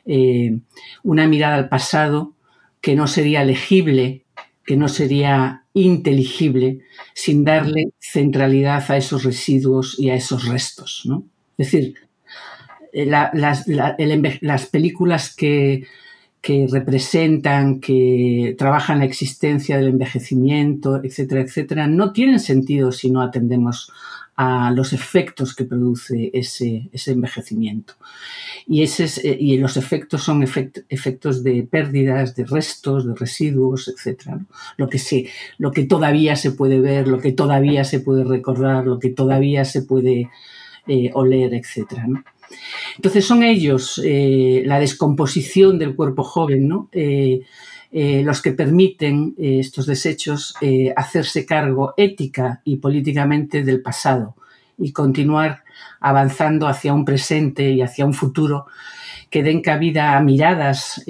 Eh, 0.05 0.59
una 1.01 1.27
mirada 1.27 1.55
al 1.55 1.69
pasado 1.69 2.33
que 2.79 2.95
no 2.95 3.07
sería 3.07 3.43
legible, 3.43 4.22
que 4.65 4.77
no 4.77 4.87
sería 4.87 5.63
inteligible 5.73 6.79
sin 7.13 7.43
darle 7.43 7.93
centralidad 7.99 8.89
a 8.89 8.97
esos 8.97 9.23
residuos 9.23 9.99
y 9.99 10.09
a 10.09 10.15
esos 10.15 10.47
restos. 10.47 11.03
Es 11.57 11.71
decir, 11.71 11.95
eh, 12.93 13.05
las, 13.05 14.65
películas 14.67 15.35
que, 15.35 15.85
que 16.41 16.67
representan, 16.69 17.79
que 17.79 18.55
trabajan 18.57 18.99
la 18.99 19.05
existencia 19.05 19.77
del 19.77 19.87
envejecimiento, 19.87 21.03
etcétera, 21.03 21.41
etcétera, 21.41 21.87
no 21.87 22.13
tienen 22.13 22.39
sentido 22.39 22.91
si 22.91 23.09
no 23.09 23.21
atendemos 23.21 23.91
a 24.35 24.71
los 24.71 24.93
efectos 24.93 25.55
que 25.55 25.65
produce 25.65 26.31
ese, 26.33 26.89
envejecimiento. 27.07 27.93
Y, 28.65 28.81
ese 28.81 29.05
eh, 29.29 29.37
y 29.39 29.57
los 29.57 29.77
efectos 29.77 30.23
son 30.23 30.43
efectos 30.43 31.43
de 31.43 31.63
pérdidas, 31.69 32.35
de 32.35 32.45
restos, 32.45 33.05
de 33.05 33.13
residuos, 33.13 33.87
etc. 33.87 34.31
Lo, 34.77 34.89
que 34.89 35.29
lo 35.59 35.71
que 35.71 35.83
todavía 35.83 36.35
se 36.35 36.51
puede 36.51 36.79
ver, 36.79 37.07
lo 37.07 37.19
que 37.19 37.31
todavía 37.31 37.83
se 37.83 37.99
puede 37.99 38.23
recordar, 38.23 38.85
lo 38.85 38.99
que 38.99 39.09
todavía 39.09 39.65
se 39.65 39.83
puede 39.83 40.29
eh, 40.87 41.11
oler, 41.13 41.53
etc. 41.53 42.01
Entonces 42.95 43.25
son 43.25 43.43
ellos 43.43 44.01
eh, 44.03 44.63
la 44.65 44.79
descomposición 44.79 45.77
del 45.77 45.95
cuerpo 45.95 46.23
joven, 46.23 46.67
¿no? 46.67 46.89
Los 48.23 48.41
que 48.41 48.53
permiten 48.53 49.35
eh, 49.37 49.59
estos 49.59 49.85
desechos 49.85 50.55
eh, 50.61 50.91
hacerse 50.97 51.45
cargo 51.45 51.93
ética 51.95 52.61
y 52.65 52.77
políticamente 52.77 53.63
del 53.63 53.83
pasado 53.83 54.35
y 54.79 54.91
continuar 54.91 55.63
avanzando 55.99 56.67
hacia 56.67 56.91
un 56.91 57.05
presente 57.05 57.69
y 57.69 57.83
hacia 57.83 58.05
un 58.05 58.15
futuro 58.15 58.65
que 59.29 59.43
den 59.43 59.61
cabida 59.61 60.17
a 60.17 60.21
miradas 60.21 61.03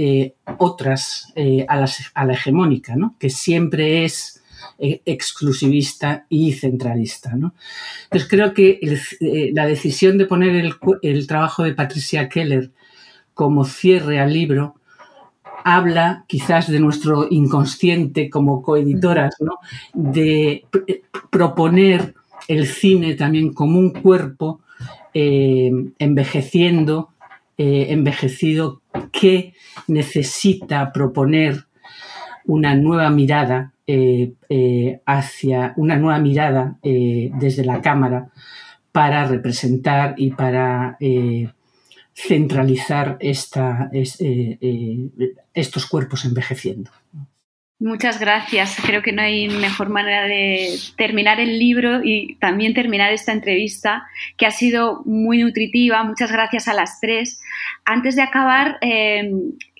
otras 0.57 1.33
a, 1.67 2.25
la 2.25 2.33
hegemónica, 2.33 2.95
que 3.19 3.29
siempre 3.29 4.05
es 4.05 4.41
exclusivista 4.79 6.25
y 6.29 6.53
centralista. 6.53 7.31
Entonces 7.31 8.29
creo 8.29 8.53
que 8.53 8.79
la 9.53 9.65
decisión 9.65 10.17
de 10.17 10.25
poner 10.25 10.73
el 11.01 11.27
trabajo 11.27 11.63
de 11.63 11.73
Patricia 11.73 12.29
Keller 12.29 12.71
como 13.33 13.65
cierre 13.65 14.19
al 14.19 14.31
libro 14.31 14.75
habla 15.63 16.25
quizás 16.27 16.69
de 16.69 16.79
nuestro 16.79 17.27
inconsciente 17.29 18.29
como 18.29 18.61
coeditoras, 18.61 19.35
de 19.93 20.65
proponer 21.29 22.13
el 22.47 22.67
cine 22.67 23.15
también 23.15 23.53
como 23.53 23.79
un 23.79 23.91
cuerpo 23.91 24.61
eh, 25.13 25.71
envejeciendo, 25.99 27.09
eh, 27.57 27.87
envejecido, 27.89 28.81
que 29.11 29.53
necesita 29.87 30.91
proponer 30.91 31.65
una 32.45 32.75
nueva 32.75 33.09
mirada 33.09 33.73
eh, 33.85 34.33
hacia 35.05 35.73
una 35.75 35.97
nueva 35.97 36.19
mirada 36.19 36.77
desde 36.81 37.65
la 37.65 37.81
cámara 37.81 38.29
para 38.91 39.25
representar 39.25 40.15
y 40.17 40.31
para 40.31 40.97
centralizar 42.15 43.17
eh, 43.19 43.37
eh, 44.21 45.09
estos 45.53 45.85
cuerpos 45.85 46.25
envejeciendo. 46.25 46.91
Muchas 47.79 48.19
gracias. 48.19 48.77
Creo 48.85 49.01
que 49.01 49.11
no 49.11 49.21
hay 49.21 49.49
mejor 49.49 49.89
manera 49.89 50.23
de 50.23 50.79
terminar 50.95 51.41
el 51.41 51.59
libro 51.59 52.01
y 52.01 52.35
también 52.35 52.73
terminar 52.73 53.11
esta 53.11 53.33
entrevista, 53.33 54.07
que 54.37 54.45
ha 54.45 54.51
sido 54.51 55.01
muy 55.03 55.39
nutritiva. 55.39 56.01
Muchas 56.03 56.31
gracias 56.31 56.69
a 56.69 56.73
las 56.73 57.01
tres. 57.01 57.41
Antes 57.83 58.15
de 58.15 58.21
acabar, 58.21 58.77
eh, 58.79 59.29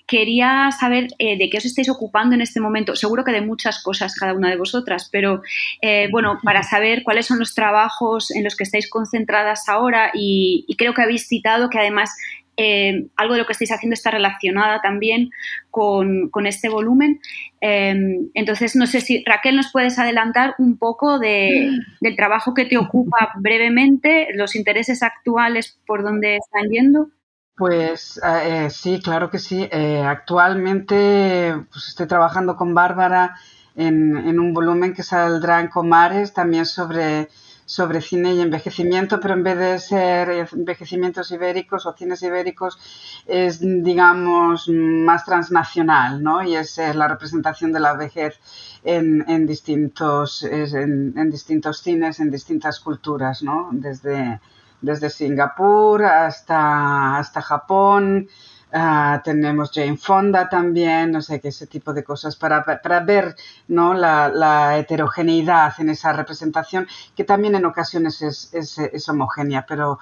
quería 0.08 0.70
saber 0.72 1.08
eh, 1.18 1.38
de 1.38 1.50
qué 1.50 1.58
os 1.58 1.66
estáis 1.66 1.90
ocupando 1.90 2.36
en 2.36 2.42
este 2.42 2.60
momento. 2.60 2.96
Seguro 2.96 3.24
que 3.24 3.32
de 3.32 3.42
muchas 3.42 3.82
cosas 3.82 4.16
cada 4.16 4.34
una 4.34 4.50
de 4.50 4.58
vosotras, 4.58 5.10
pero 5.12 5.42
eh, 5.82 6.08
bueno, 6.12 6.40
para 6.44 6.64
saber 6.64 7.04
cuáles 7.04 7.26
son 7.26 7.40
los 7.40 7.54
trabajos 7.54 8.32
en 8.32 8.44
los 8.44 8.56
que 8.56 8.64
estáis 8.64 8.90
concentradas 8.90 9.68
ahora 9.70 10.12
y, 10.14 10.66
creo 10.78 10.94
que 10.94 11.02
habéis 11.02 11.28
citado 11.28 11.70
que 11.70 11.78
además 11.78 12.14
eh, 12.58 13.08
algo 13.16 13.34
de 13.34 13.40
lo 13.40 13.46
que 13.46 13.54
estáis 13.54 13.72
haciendo 13.72 13.94
está 13.94 14.12
relacionada 14.12 14.82
también 14.82 15.30
con, 15.72 16.30
este 16.46 16.68
volumen. 16.68 17.20
entonces, 17.62 18.76
no 18.76 18.86
sé 18.86 19.00
si 19.00 19.24
Raquel 19.26 19.56
nos 19.56 19.72
puedes 19.72 19.98
adelantar 19.98 20.56
un 20.58 20.78
poco 20.78 21.20
del 21.20 21.82
trabajo 22.18 22.54
que 22.54 22.66
te 22.66 22.78
ocupa 22.78 23.32
brevemente, 23.40 24.28
los 24.34 24.56
intereses 24.56 25.02
actuales 25.02 25.80
por 25.86 26.04
dónde 26.04 26.36
están 26.36 26.70
yendo. 26.70 27.10
Pues 27.56 28.20
eh, 28.24 28.70
sí, 28.72 29.00
claro 29.02 29.30
que 29.30 29.38
sí. 29.40 29.68
Eh, 29.72 30.02
actualmente 30.02 31.54
pues, 31.72 31.90
estoy 31.90 32.08
trabajando 32.08 32.56
con 32.56 32.74
Bárbara 32.74 33.36
en, 33.76 34.40
un 34.40 34.54
volumen 34.54 34.94
que 34.94 35.04
saldrá 35.04 35.60
en 35.60 35.68
Comares, 35.68 36.34
también 36.34 36.66
sobre, 36.66 37.30
sobre 37.66 38.02
cine 38.02 38.34
y 38.34 38.42
envejecimiento, 38.42 39.20
pero 39.20 39.36
en 39.36 39.44
vez 39.44 39.58
de 39.58 39.80
ser 39.80 40.48
envejecimientos 40.52 41.30
ibéricos 41.32 41.86
o 41.86 41.94
cines 41.94 42.24
ibéricos, 42.24 42.80
es, 43.28 43.60
digamos, 43.62 44.68
más 44.70 45.24
transnacional, 45.26 46.24
¿no? 46.24 46.44
Y 46.44 46.56
es 46.56 46.78
la 46.78 47.08
representación 47.08 47.72
de 47.72 47.80
la 47.80 47.94
vejez 47.96 48.40
en, 48.84 49.46
distintos, 49.46 50.44
en, 50.44 51.30
distintos 51.30 51.80
cines, 51.82 52.20
en 52.20 52.32
distintas 52.32 52.80
culturas, 52.80 53.44
¿no? 53.44 53.70
Desde, 53.72 54.40
desde 54.84 55.10
Singapur 55.10 56.04
hasta, 56.04 57.18
hasta 57.18 57.42
Japón, 57.42 58.28
Ah, 58.76 59.22
tenemos 59.24 59.70
Jane 59.72 59.98
Fonda 59.98 60.50
también, 60.50 61.12
no 61.12 61.22
sé 61.22 61.40
qué, 61.40 61.50
ese 61.50 61.68
tipo 61.68 61.94
de 61.94 62.04
cosas 62.04 62.36
para, 62.36 62.64
para 62.64 63.02
ver 63.02 63.36
¿no? 63.68 63.94
la, 63.94 64.80
heterogeneidad 64.80 65.74
en 65.78 65.90
esa 65.90 66.12
representación, 66.12 66.88
que 67.16 67.24
también 67.24 67.54
en 67.54 67.66
ocasiones 67.66 68.24
es, 68.24 68.52
es, 68.52 68.80
es 68.80 69.08
homogénea, 69.10 69.68
pero 69.68 70.00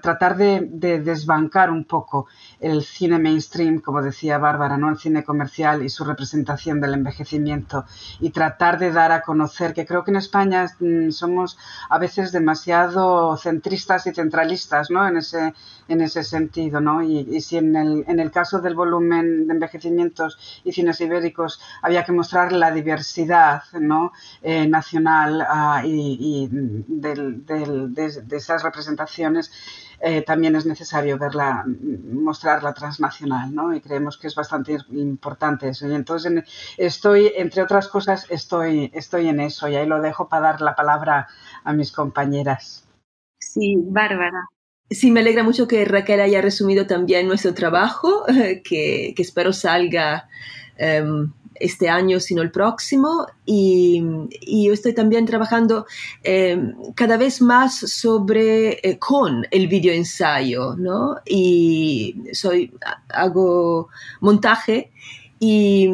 tratar 0.00 0.36
de, 0.36 0.68
desbancar 1.00 1.72
un 1.72 1.84
poco 1.84 2.28
el 2.60 2.84
cine 2.84 3.18
mainstream, 3.18 3.80
como 3.80 4.00
decía 4.00 4.38
Bárbara, 4.38 4.76
¿no? 4.76 4.88
el 4.90 4.96
cine 4.96 5.24
comercial 5.24 5.82
y 5.82 5.88
su 5.88 6.04
representación 6.04 6.80
del 6.80 6.94
envejecimiento 6.94 7.84
y 8.20 8.30
tratar 8.30 8.78
de 8.78 8.92
dar 8.92 9.10
a 9.10 9.22
conocer 9.22 9.74
que 9.74 9.84
creo 9.84 10.04
que 10.04 10.12
en 10.12 10.18
España 10.18 10.66
mm, 10.78 11.10
somos 11.10 11.58
a 11.90 11.98
veces 11.98 12.30
demasiado 12.30 13.36
centristas 13.36 14.06
y 14.06 14.14
centralistas 14.14 14.88
¿no? 14.90 15.06
en, 15.08 15.16
ese, 15.16 15.52
en 15.88 16.00
ese 16.00 16.22
sentido. 16.22 16.80
¿no? 16.80 17.02
Y, 17.02 17.40
si 17.40 17.56
en 17.56 17.74
el, 17.74 18.04
en 18.06 18.20
el 18.20 18.30
caso 18.30 18.60
del 18.60 18.76
volumen 18.76 19.48
de 19.48 19.54
envejecimientos 19.54 20.62
y 20.62 20.72
cines 20.72 21.00
ibéricos 21.00 21.60
había 21.82 22.04
que 22.04 22.12
mostrar 22.12 22.52
la 22.52 22.70
diversidad 22.70 23.62
¿no? 23.72 24.12
Eh, 24.42 24.68
nacional 24.68 25.44
ah, 25.48 25.82
y, 25.84 26.48
de 26.50 28.36
esas 28.36 28.62
representaciones, 28.62 29.50
eh, 30.00 30.22
también 30.22 30.54
es 30.56 30.66
necesario 30.66 31.18
verla, 31.18 31.64
mostrar 32.12 32.62
la 32.62 32.74
transnacional, 32.74 33.54
¿no? 33.54 33.74
Y 33.74 33.80
creemos 33.80 34.18
que 34.18 34.26
es 34.26 34.34
bastante 34.34 34.76
importante 34.90 35.68
eso. 35.68 35.88
Y 35.88 35.94
entonces 35.94 36.44
estoy, 36.76 37.32
entre 37.36 37.62
otras 37.62 37.88
cosas, 37.88 38.26
estoy, 38.30 38.90
estoy 38.94 39.28
en 39.28 39.40
eso 39.40 39.68
y 39.68 39.76
ahí 39.76 39.86
lo 39.86 40.00
dejo 40.00 40.28
para 40.28 40.42
dar 40.42 40.60
la 40.60 40.74
palabra 40.74 41.28
a 41.64 41.72
mis 41.72 41.92
compañeras. 41.92 42.86
Sí, 43.38 43.76
Bárbara. 43.78 44.48
Sí, 44.90 45.10
me 45.10 45.20
alegra 45.20 45.42
mucho 45.42 45.66
que 45.66 45.84
Raquel 45.84 46.20
haya 46.20 46.40
resumido 46.40 46.86
también 46.86 47.26
nuestro 47.26 47.54
trabajo, 47.54 48.24
que, 48.64 49.14
que 49.16 49.22
espero 49.22 49.52
salga 49.52 50.28
em, 50.78 51.32
este 51.58 51.88
año, 51.88 52.20
sino 52.20 52.42
el 52.42 52.50
próximo. 52.50 53.26
Y, 53.44 54.02
yo 54.64 54.72
estoy 54.72 54.94
también 54.94 55.26
trabajando 55.26 55.86
em, 56.22 56.74
cada 56.94 57.16
vez 57.16 57.40
más 57.40 57.78
sobre, 57.78 58.78
eh, 58.82 58.98
con 58.98 59.46
el 59.50 59.68
video 59.68 59.94
ensayo, 59.94 60.74
¿no? 60.76 61.16
Y 61.24 62.16
soy, 62.32 62.72
hago 63.08 63.88
montaje 64.20 64.90
y 65.38 65.90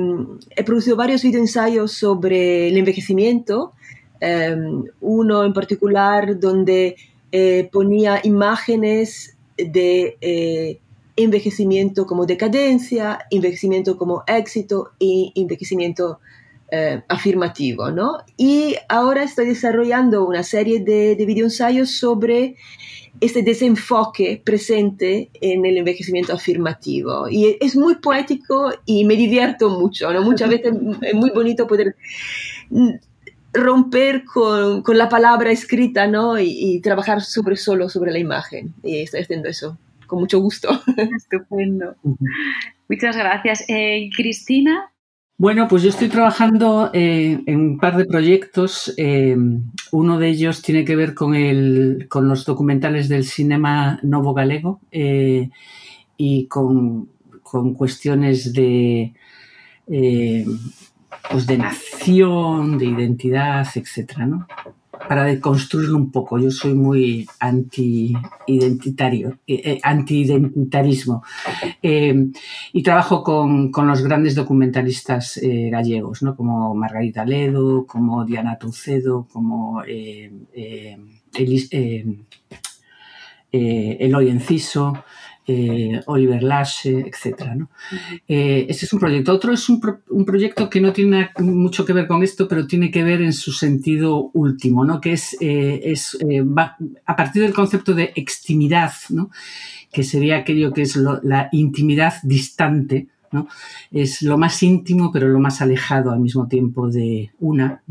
he 0.56 0.64
producido 0.64 0.96
varios 0.96 1.22
video 1.22 1.40
ensayos 1.40 1.92
sobre 1.92 2.68
el 2.68 2.76
envejecimiento. 2.76 3.72
Em, 4.20 4.84
uno 5.00 5.44
en 5.44 5.52
particular 5.52 6.38
donde 6.38 6.96
eh, 7.32 7.68
ponía 7.72 8.20
imágenes 8.22 9.36
de 9.56 10.16
eh, 10.20 10.78
envejecimiento 11.16 12.06
como 12.06 12.26
decadencia, 12.26 13.20
envejecimiento 13.30 13.96
como 13.98 14.24
éxito 14.26 14.92
y 14.98 15.32
envejecimiento 15.36 16.20
eh, 16.70 17.02
afirmativo, 17.08 17.90
¿no? 17.90 18.18
Y 18.38 18.76
ahora 18.88 19.24
estoy 19.24 19.46
desarrollando 19.46 20.26
una 20.26 20.42
serie 20.42 20.80
de, 20.80 21.16
de 21.16 21.26
videoensayos 21.26 21.90
sobre 21.90 22.56
este 23.20 23.42
desenfoque 23.42 24.40
presente 24.42 25.28
en 25.40 25.66
el 25.66 25.76
envejecimiento 25.76 26.32
afirmativo. 26.32 27.28
Y 27.28 27.58
es 27.60 27.76
muy 27.76 27.96
poético 27.96 28.72
y 28.86 29.04
me 29.04 29.16
divierto 29.16 29.68
mucho, 29.68 30.12
¿no? 30.14 30.22
Muchas 30.22 30.48
veces 30.48 30.72
es 31.02 31.14
muy 31.14 31.30
bonito 31.30 31.66
poder 31.66 31.94
romper 33.52 34.24
con, 34.24 34.82
con 34.82 34.96
la 34.96 35.10
palabra 35.10 35.50
escrita, 35.50 36.06
¿no? 36.06 36.38
Y, 36.38 36.48
y, 36.48 36.80
trabajar 36.80 37.20
sobre 37.20 37.56
solo 37.56 37.90
sobre 37.90 38.12
la 38.12 38.18
imagen. 38.18 38.72
Y 38.82 39.02
estoy 39.02 39.20
haciendo 39.20 39.50
eso 39.50 39.76
con 40.12 40.20
mucho 40.20 40.40
gusto. 40.40 40.68
Estupendo. 41.16 41.96
Muchas 42.86 43.16
gracias. 43.16 43.64
Eh, 43.66 44.10
Cristina. 44.14 44.92
Bueno, 45.38 45.66
pues 45.68 45.82
yo 45.82 45.88
estoy 45.88 46.10
trabajando 46.10 46.90
eh, 46.92 47.40
en 47.46 47.58
un 47.58 47.78
par 47.78 47.96
de 47.96 48.04
proyectos. 48.04 48.92
Eh, 48.98 49.34
uno 49.90 50.18
de 50.18 50.28
ellos 50.28 50.60
tiene 50.60 50.84
que 50.84 50.96
ver 50.96 51.14
con, 51.14 51.34
el, 51.34 52.08
con 52.10 52.28
los 52.28 52.44
documentales 52.44 53.08
del 53.08 53.24
cinema 53.24 54.00
novo 54.02 54.34
galego 54.34 54.82
y 54.90 56.46
con, 56.48 57.08
con, 57.42 57.72
cuestiones 57.72 58.52
de, 58.52 59.14
pues 59.86 61.46
de 61.46 61.56
nación, 61.56 62.76
de 62.76 62.84
identidad, 62.84 63.66
etcétera, 63.74 64.26
¿no? 64.26 64.46
Para 65.08 65.24
deconstruirlo 65.24 65.96
un 65.96 66.10
poco. 66.10 66.38
Yo 66.38 66.50
soy 66.50 66.74
muy 66.74 67.20
eh, 67.20 67.26
eh, 67.38 68.12
anti-identitarismo. 69.82 71.22
Eh, 71.82 72.26
y 72.72 72.82
trabajo 72.82 73.22
con, 73.22 73.70
los 73.86 74.02
grandes 74.02 74.34
documentalistas 74.34 75.40
gallegos, 75.42 76.22
¿no? 76.22 76.36
como 76.36 76.74
Margarita 76.74 77.24
Ledo, 77.24 77.86
como 77.86 78.24
Diana 78.24 78.58
Tucedo, 78.58 79.26
como 79.32 79.82
Eloy 83.52 84.28
Enciso. 84.28 85.04
Eh, 85.44 86.00
Oliver 86.06 86.40
Lashe, 86.40 87.00
etc. 87.00 87.54
¿no? 87.56 87.68
Eh, 88.28 88.66
ese 88.68 88.86
es 88.86 88.92
un 88.92 89.00
proyecto. 89.00 89.32
Otro 89.32 89.52
es 89.52 89.68
un, 89.68 89.80
proyecto 90.24 90.70
que 90.70 90.80
no 90.80 90.92
tiene 90.92 91.30
mucho 91.40 91.84
que 91.84 91.92
ver 91.92 92.06
con 92.06 92.22
esto, 92.22 92.46
pero 92.46 92.66
tiene 92.66 92.92
que 92.92 93.02
ver 93.02 93.20
en 93.22 93.32
su 93.32 93.50
sentido 93.50 94.30
último, 94.34 94.84
¿no? 94.84 95.00
que 95.00 95.14
es, 95.14 95.36
eh, 95.40 95.80
es 95.84 96.16
a 97.06 97.16
partir 97.16 97.42
del 97.42 97.52
concepto 97.52 97.92
de 97.92 98.12
extimidad, 98.14 98.92
¿no? 99.08 99.30
que 99.92 100.04
sería 100.04 100.38
aquello 100.38 100.72
que 100.72 100.82
es 100.82 100.96
la 100.96 101.48
intimidad 101.50 102.14
distante 102.22 103.08
es 103.90 104.22
lo 104.22 104.38
más 104.38 104.62
íntimo, 104.62 105.10
pero 105.12 105.28
lo 105.28 105.38
más 105.38 105.60
alejado 105.60 106.10
al 106.10 106.20
mismo 106.20 106.48
tiempo 106.48 106.88
de 106.88 107.30
una. 107.40 107.82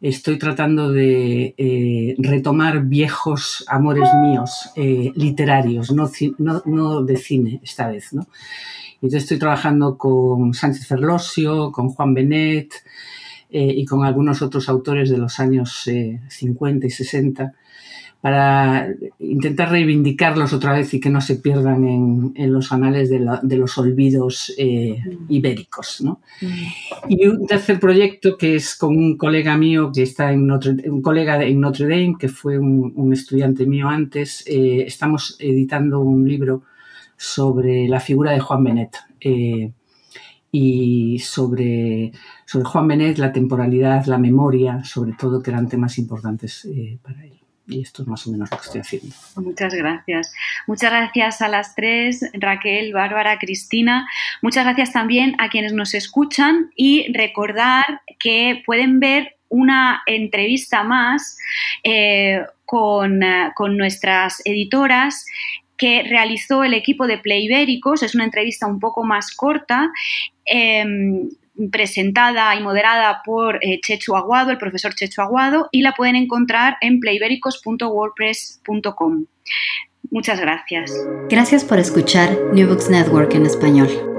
Estoy 0.00 0.38
tratando 0.38 0.90
de 0.90 1.54
eh, 1.56 2.16
retomar 2.18 2.84
viejos 2.84 3.64
amores 3.68 4.08
míos, 4.22 4.70
eh, 4.76 5.12
literarios, 5.14 5.92
no, 5.92 7.02
de 7.02 7.16
cine 7.16 7.60
esta 7.62 7.88
vez. 7.88 8.12
¿no? 8.12 8.26
Entonces 8.94 9.24
estoy 9.24 9.38
trabajando 9.38 9.96
con 9.96 10.54
Sánchez 10.54 10.86
Ferlosio, 10.86 11.72
con 11.72 11.90
Juan 11.90 12.14
Benet 12.14 12.74
eh, 13.50 13.72
y 13.76 13.84
con 13.84 14.04
algunos 14.04 14.42
otros 14.42 14.68
autores 14.68 15.10
de 15.10 15.18
los 15.18 15.40
años 15.40 15.88
50 16.28 16.86
y 16.86 16.90
60 16.90 17.54
para 18.20 18.86
intentar 19.18 19.70
reivindicarlos 19.70 20.52
otra 20.52 20.74
vez 20.74 20.92
y 20.92 21.00
que 21.00 21.08
no 21.08 21.22
se 21.22 21.36
pierdan 21.36 22.34
en, 22.36 22.52
los 22.52 22.70
anales 22.70 23.08
de, 23.08 23.56
los 23.56 23.78
olvidos 23.78 24.52
eh, 24.58 24.98
mm. 25.02 25.32
ibéricos. 25.32 26.02
¿no? 26.02 26.20
Mm. 26.42 27.08
Y 27.08 27.26
un 27.26 27.46
tercer 27.46 27.80
proyecto 27.80 28.36
que 28.36 28.56
es 28.56 28.76
con 28.76 28.96
un 28.96 29.16
colega 29.16 29.56
mío 29.56 29.90
que 29.94 30.02
está 30.02 30.32
en 30.32 30.46
Notre, 30.46 30.90
un 30.90 31.00
colega 31.00 31.42
en 31.42 31.60
Notre 31.60 31.86
Dame, 31.86 32.16
que 32.18 32.28
fue 32.28 32.58
un, 32.58 33.10
estudiante 33.12 33.66
mío 33.66 33.88
antes, 33.88 34.44
eh, 34.46 34.84
estamos 34.86 35.36
editando 35.40 36.00
un 36.00 36.28
libro 36.28 36.62
sobre 37.16 37.88
la 37.88 38.00
figura 38.00 38.32
de 38.32 38.40
Juan 38.40 38.64
Benet. 38.64 38.96
Eh, 39.20 39.72
y 40.52 41.18
sobre, 41.20 42.12
sobre 42.44 42.64
Juan 42.64 42.88
Benet, 42.88 43.18
la 43.18 43.32
temporalidad, 43.32 44.04
la 44.06 44.18
memoria, 44.18 44.82
sobre 44.84 45.12
todo, 45.12 45.40
que 45.40 45.50
eran 45.50 45.68
temas 45.68 45.96
importantes 45.98 46.68
para 47.02 47.24
él. 47.24 47.39
Y 47.70 47.82
esto 47.82 48.02
es 48.02 48.08
más 48.08 48.26
o 48.26 48.32
menos 48.32 48.50
lo 48.50 48.58
que 48.58 48.64
estoy 48.64 48.80
haciendo. 48.80 49.14
Muchas 49.36 49.74
gracias. 49.74 50.32
Muchas 50.66 50.90
gracias 50.90 51.40
a 51.40 51.48
las 51.48 51.74
tres, 51.74 52.28
Raquel, 52.34 52.92
Bárbara, 52.92 53.38
Cristina. 53.38 54.08
Muchas 54.42 54.64
gracias 54.64 54.92
también 54.92 55.36
a 55.38 55.48
quienes 55.48 55.72
nos 55.72 55.94
escuchan 55.94 56.70
y 56.74 57.12
recordar 57.12 58.02
que 58.18 58.62
pueden 58.66 59.00
ver 59.00 59.36
una 59.48 60.02
entrevista 60.06 60.82
más 60.84 61.36
eh, 61.84 62.44
con, 62.64 63.22
eh, 63.22 63.50
con 63.54 63.76
nuestras 63.76 64.42
editoras 64.44 65.26
que 65.76 66.02
realizó 66.02 66.62
el 66.62 66.74
equipo 66.74 67.06
de 67.06 67.16
Playbéricos. 67.16 68.02
Es 68.02 68.14
una 68.14 68.24
entrevista 68.24 68.66
un 68.66 68.78
poco 68.78 69.02
más 69.02 69.34
corta. 69.34 69.90
Em, 70.44 71.30
presentada 71.70 72.54
y 72.54 72.62
moderada 72.62 73.20
por 73.24 73.62
eh, 73.62 73.80
Chechu 73.82 74.16
Aguado, 74.16 74.50
el 74.50 74.58
profesor 74.58 74.94
Chechu 74.94 75.20
Aguado, 75.20 75.68
y 75.70 75.82
la 75.82 75.92
pueden 75.92 76.16
encontrar 76.16 76.78
en 76.80 77.00
playbericos.wordpress.com. 77.00 79.26
Muchas 80.10 80.40
gracias. 80.40 80.90
Gracias 81.28 81.64
por 81.64 81.78
escuchar 81.78 82.36
New 82.52 82.68
Books 82.68 82.90
Network 82.90 83.34
en 83.34 83.46
español. 83.46 84.09